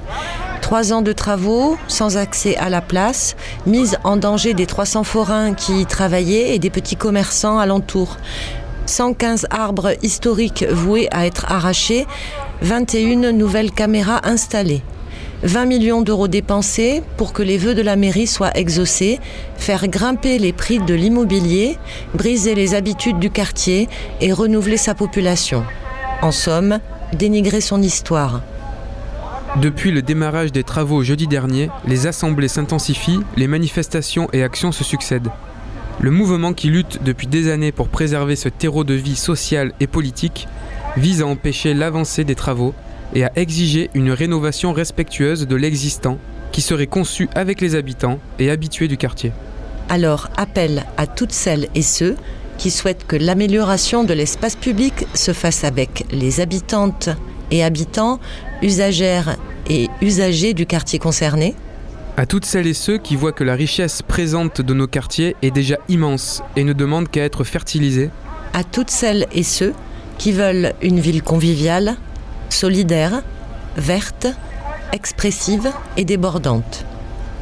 Trois 0.62 0.92
ans 0.92 1.02
de 1.02 1.14
travaux, 1.14 1.78
sans 1.88 2.18
accès 2.18 2.58
à 2.58 2.70
la 2.70 2.82
place, 2.82 3.38
mise 3.66 3.98
en 4.04 4.18
danger 4.18 4.54
des 4.54 4.66
300 4.66 5.06
forains 5.06 5.54
qui 5.54 5.80
y 5.80 5.86
travaillaient 5.86 6.54
et 6.54 6.60
des 6.60 6.70
petits 6.70 6.98
commerçants 6.98 7.60
alentour. 7.60 8.18
115 8.86 9.48
arbres 9.50 9.94
historiques 10.02 10.66
voués 10.70 11.08
à 11.12 11.26
être 11.26 11.52
arrachés, 11.52 12.06
21 12.62 13.32
nouvelles 13.32 13.72
caméras 13.72 14.22
installées. 14.24 14.82
20 15.44 15.66
millions 15.66 16.02
d'euros 16.02 16.28
dépensés 16.28 17.04
pour 17.18 17.34
que 17.34 17.44
les 17.44 17.58
vœux 17.58 17.76
de 17.76 17.82
la 17.82 17.96
mairie 17.96 18.28
soient 18.28 18.58
exaucés, 18.58 19.20
faire 19.58 19.88
grimper 19.88 20.40
les 20.40 20.54
prix 20.54 20.80
de 20.80 20.94
l'immobilier, 20.94 21.78
briser 22.14 22.56
les 22.56 22.74
habitudes 22.74 23.20
du 23.20 23.30
quartier 23.30 23.88
et 24.22 24.32
renouveler 24.34 24.78
sa 24.78 24.96
population. 24.96 25.64
En 26.22 26.32
somme, 26.32 26.80
dénigrer 27.14 27.62
son 27.62 27.82
histoire. 27.82 28.42
Depuis 29.62 29.92
le 29.92 30.02
démarrage 30.02 30.52
des 30.52 30.64
travaux 30.64 31.04
jeudi 31.04 31.28
dernier, 31.28 31.70
les 31.86 32.08
assemblées 32.08 32.48
s'intensifient, 32.48 33.22
les 33.38 33.48
manifestations 33.48 34.28
et 34.34 34.44
actions 34.44 34.72
se 34.72 34.84
succèdent. 34.84 35.30
Le 36.06 36.12
mouvement 36.12 36.53
qui 36.53 36.68
lutte 36.68 37.01
depuis 37.03 37.26
des 37.26 37.49
années 37.49 37.72
pour 37.72 37.88
préserver 37.88 38.36
ce 38.36 38.47
terreau 38.47 38.84
de 38.84 38.93
vie 38.93 39.16
sociale 39.16 39.72
et 39.80 39.88
politique 39.88 40.47
vise 40.97 41.24
à 41.24 41.26
empêcher 41.26 41.74
l'avancée 41.74 42.24
des 42.24 42.36
travaux 42.36 42.76
et 43.16 43.24
à 43.24 43.32
exiger 43.36 43.89
une 43.95 44.12
rénovation 44.12 44.72
respectueuse 44.72 45.47
de 45.47 45.56
l'existant 45.56 46.20
qui 46.51 46.62
serait 46.62 46.86
conçue 46.86 47.28
avec 47.34 47.60
les 47.60 47.74
habitants 47.74 48.20
et 48.38 48.51
habitués 48.51 48.88
du 48.88 48.97
quartier. 48.97 49.32
Alors, 49.89 50.30
appel 50.38 50.86
à 50.95 51.08
toutes 51.08 51.32
celles 51.32 51.70
et 51.74 51.82
ceux 51.82 52.18
qui 52.60 52.70
souhaitent 52.70 53.08
que 53.08 53.16
l'amélioration 53.16 54.03
de 54.03 54.14
l'espace 54.14 54.56
public 54.56 55.08
se 55.16 55.34
fasse 55.34 55.64
avec 55.64 56.06
les 56.12 56.39
habitantes 56.39 57.10
et 57.49 57.64
habitants, 57.64 58.20
usagères 58.62 59.38
et 59.72 59.89
usagers 60.03 60.53
du 60.53 60.68
quartier 60.68 60.99
concerné, 60.99 61.56
À 62.18 62.26
toutes 62.26 62.45
celles 62.45 62.68
et 62.68 62.74
ceux 62.74 62.97
qui 62.97 63.16
voient 63.18 63.34
que 63.34 63.43
la 63.43 63.55
richesse 63.55 64.01
présente 64.01 64.61
de 64.61 64.74
nos 64.74 64.88
quartiers 64.88 65.36
est 65.41 65.51
déjà 65.51 65.76
immense 65.89 66.41
et 66.55 66.63
ne 66.63 66.72
demande 66.72 67.09
qu'à 67.09 67.24
être 67.24 67.43
fertilisée, 67.43 68.09
à 68.53 68.63
toutes 68.63 68.89
celles 68.89 69.28
et 69.34 69.43
ceux 69.43 69.74
qui 70.18 70.32
veulent 70.32 70.74
une 70.82 70.99
ville 71.01 71.22
conviviale, 71.22 71.97
solidaire, 72.49 73.22
verte, 73.76 74.28
expressive 74.93 75.70
et 75.97 76.05
débordante. 76.05 76.86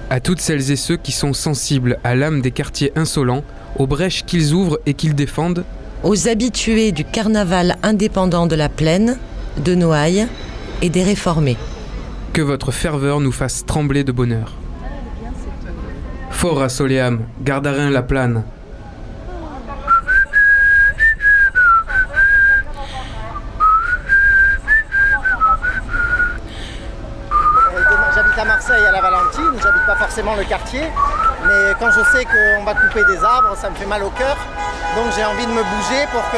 à 0.09 0.19
toutes 0.19 0.41
celles 0.41 0.71
et 0.71 0.75
ceux 0.75 0.97
qui 0.97 1.11
sont 1.11 1.33
sensibles 1.33 1.99
à 2.03 2.15
l'âme 2.15 2.41
des 2.41 2.51
quartiers 2.51 2.91
insolents, 2.95 3.43
aux 3.77 3.85
brèches 3.87 4.25
qu'ils 4.25 4.53
ouvrent 4.53 4.79
et 4.87 4.93
qu'ils 4.95 5.13
défendent, 5.15 5.65
Aux 6.03 6.27
habitués 6.27 6.91
du 6.91 7.05
carnaval 7.05 7.77
indépendant 7.83 8.45
de 8.47 8.55
la 8.55 8.69
plaine, 8.69 9.17
de 9.57 9.75
Noailles 9.75 10.27
et 10.81 10.89
des 10.89 11.03
réformés. 11.03 11.57
que 12.33 12.41
votre 12.41 12.71
ferveur 12.71 13.19
nous 13.19 13.31
fasse 13.31 13.63
trembler 13.67 14.03
de 14.03 14.11
bonheur. 14.11 14.55
Fort 16.33 16.61
à 16.61 16.69
Soleam, 16.69 17.25
Gardarin 17.41 17.89
la 17.89 18.01
plane, 18.01 18.43
J'habite 28.13 28.37
à 28.37 28.45
Marseille 28.45 28.85
à 28.85 28.91
la 28.91 29.01
Valentine, 29.01 29.59
j'habite 29.61 29.85
pas 29.85 29.95
forcément 29.95 30.35
le 30.35 30.43
quartier, 30.43 30.81
mais 31.47 31.73
quand 31.79 31.89
je 31.91 32.03
sais 32.11 32.25
qu'on 32.25 32.63
va 32.63 32.75
couper 32.75 33.03
des 33.05 33.23
arbres, 33.23 33.55
ça 33.55 33.69
me 33.69 33.75
fait 33.75 33.87
mal 33.87 34.03
au 34.03 34.09
cœur. 34.11 34.37
Donc 34.95 35.05
j'ai 35.15 35.25
envie 35.25 35.45
de 35.45 35.51
me 35.51 35.63
bouger 35.63 36.05
pour 36.11 36.21
que. 36.29 36.37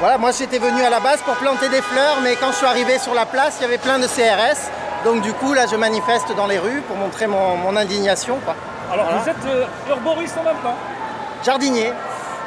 Voilà, 0.00 0.18
moi 0.18 0.30
j'étais 0.36 0.58
venu 0.58 0.82
à 0.82 0.90
la 0.90 0.98
base 0.98 1.20
pour 1.22 1.34
planter 1.36 1.68
des 1.68 1.82
fleurs, 1.82 2.16
mais 2.24 2.34
quand 2.34 2.50
je 2.50 2.56
suis 2.56 2.66
arrivé 2.66 2.98
sur 2.98 3.14
la 3.14 3.26
place, 3.26 3.58
il 3.60 3.62
y 3.62 3.66
avait 3.66 3.78
plein 3.78 3.98
de 3.98 4.06
CRS. 4.06 4.70
Donc 5.04 5.22
du 5.22 5.32
coup 5.32 5.52
là 5.54 5.66
je 5.66 5.76
manifeste 5.76 6.34
dans 6.36 6.46
les 6.46 6.58
rues 6.58 6.82
pour 6.86 6.96
montrer 6.96 7.26
mon, 7.26 7.56
mon 7.56 7.76
indignation. 7.76 8.38
quoi. 8.44 8.54
Alors 8.92 9.06
Voilà. 9.06 9.22
vous 9.22 9.28
êtes 9.30 9.46
euh, 9.46 9.64
herboriste 9.88 10.36
en 10.38 10.42
même 10.44 10.56
temps 10.62 10.76
Jardinier, 11.44 11.92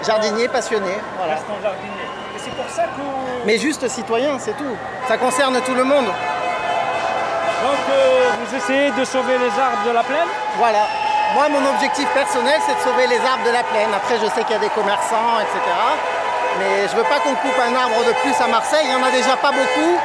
jardinier 0.05 0.47
passionné. 0.47 0.91
Voilà. 1.17 1.35
Jardinier. 1.63 2.07
Et 2.35 2.39
c'est 2.39 2.51
pour 2.55 2.69
ça 2.69 2.83
que. 2.83 3.01
Mais 3.45 3.57
juste 3.57 3.87
citoyen, 3.87 4.37
c'est 4.37 4.55
tout. 4.55 4.75
Ça 5.07 5.17
concerne 5.17 5.59
tout 5.61 5.73
le 5.73 5.83
monde. 5.83 6.05
Donc 6.05 7.81
euh, 7.89 8.29
vous 8.45 8.55
essayez 8.55 8.91
de 8.91 9.03
sauver 9.05 9.37
les 9.39 9.49
arbres 9.59 9.83
de 9.87 9.91
la 9.91 10.03
plaine 10.03 10.27
Voilà. 10.57 10.85
Moi, 11.33 11.49
mon 11.49 11.67
objectif 11.73 12.07
personnel, 12.09 12.59
c'est 12.67 12.75
de 12.75 12.81
sauver 12.81 13.07
les 13.07 13.17
arbres 13.17 13.43
de 13.47 13.51
la 13.51 13.63
plaine. 13.63 13.89
Après, 13.95 14.15
je 14.21 14.27
sais 14.35 14.43
qu'il 14.43 14.51
y 14.53 14.59
a 14.59 14.61
des 14.61 14.69
commerçants, 14.69 15.39
etc. 15.41 15.57
Mais 16.59 16.87
je 16.87 16.95
veux 16.95 17.03
pas 17.09 17.17
qu'on 17.23 17.33
coupe 17.33 17.57
un 17.57 17.73
arbre 17.73 18.05
de 18.05 18.13
plus 18.21 18.35
à 18.39 18.47
Marseille. 18.47 18.85
Il 18.85 18.89
n'y 18.93 19.01
en 19.01 19.07
a 19.07 19.09
déjà 19.09 19.35
pas 19.37 19.49
beaucoup. 19.49 19.97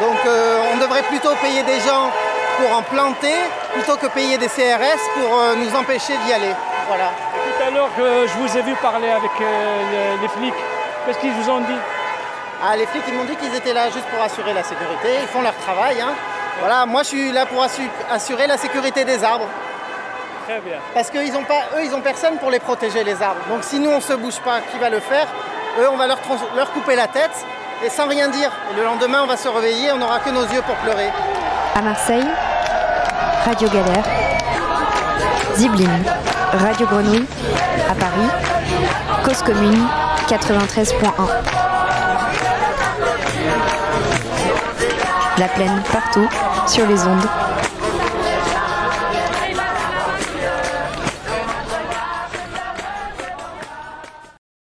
Donc, 0.00 0.16
euh, 0.26 0.58
on 0.74 0.78
devrait 0.78 1.02
plutôt 1.02 1.34
payer 1.42 1.62
des 1.62 1.80
gens 1.80 2.10
pour 2.58 2.76
en 2.76 2.82
planter 2.82 3.34
plutôt 3.74 3.96
que 3.96 4.06
payer 4.06 4.38
des 4.38 4.48
CRS 4.48 5.00
pour 5.14 5.38
euh, 5.38 5.54
nous 5.56 5.74
empêcher 5.76 6.14
d'y 6.24 6.32
aller. 6.32 6.54
Voilà. 6.88 7.10
Tout 7.32 7.62
à 7.66 7.70
l'heure 7.70 7.88
que 7.96 8.26
je 8.26 8.32
vous 8.38 8.56
ai 8.58 8.62
vu 8.62 8.74
parler 8.76 9.10
avec 9.10 9.30
euh, 9.40 10.14
les, 10.16 10.22
les 10.22 10.28
flics, 10.28 10.54
qu'est-ce 11.06 11.18
qu'ils 11.18 11.32
vous 11.32 11.50
ont 11.50 11.60
dit? 11.60 11.78
Ah, 12.62 12.76
les 12.76 12.86
flics, 12.86 13.02
ils 13.08 13.14
m'ont 13.14 13.24
dit 13.24 13.36
qu'ils 13.36 13.54
étaient 13.54 13.72
là 13.72 13.84
juste 13.90 14.04
pour 14.06 14.22
assurer 14.22 14.52
la 14.52 14.62
sécurité. 14.62 15.08
Ils 15.22 15.28
font 15.28 15.42
leur 15.42 15.56
travail. 15.56 16.00
hein. 16.00 16.12
Voilà, 16.60 16.84
moi, 16.84 17.02
je 17.02 17.08
suis 17.08 17.32
là 17.32 17.46
pour 17.46 17.62
assu- 17.62 17.88
assurer 18.10 18.46
la 18.46 18.58
sécurité 18.58 19.04
des 19.04 19.22
arbres. 19.24 19.46
Très 20.46 20.60
bien. 20.60 20.78
Parce 20.92 21.08
qu'ils 21.10 21.34
ont 21.36 21.44
pas, 21.44 21.60
eux, 21.76 21.84
ils 21.84 21.94
ont 21.94 22.00
personne 22.02 22.36
pour 22.38 22.50
les 22.50 22.58
protéger 22.58 23.04
les 23.04 23.22
arbres. 23.22 23.40
Donc 23.48 23.62
si 23.62 23.78
nous 23.78 23.90
on 23.90 24.00
se 24.00 24.12
bouge 24.14 24.40
pas, 24.40 24.60
qui 24.70 24.78
va 24.78 24.90
le 24.90 25.00
faire? 25.00 25.26
Eux, 25.80 25.88
on 25.90 25.96
va 25.96 26.06
leur 26.06 26.72
couper 26.72 26.96
la 26.96 27.06
tête 27.06 27.30
et 27.84 27.90
sans 27.90 28.08
rien 28.08 28.28
dire. 28.28 28.50
Le 28.76 28.84
lendemain, 28.84 29.20
on 29.22 29.26
va 29.26 29.36
se 29.36 29.48
réveiller, 29.48 29.92
on 29.92 29.98
n'aura 29.98 30.20
que 30.20 30.30
nos 30.30 30.42
yeux 30.42 30.62
pour 30.62 30.76
pleurer. 30.76 31.10
À 31.74 31.82
Marseille, 31.82 32.26
Radio 33.44 33.68
Galère. 33.68 34.04
Zibline, 35.54 36.04
Radio 36.52 36.86
Grenouille. 36.86 37.26
À 37.90 37.94
Paris, 37.94 38.28
Cause 39.24 39.42
Commune 39.42 39.86
93.1. 40.28 41.04
La 45.38 45.48
plaine 45.48 45.82
partout 45.92 46.28
sur 46.66 46.86
les 46.86 47.02
ondes 47.02 47.49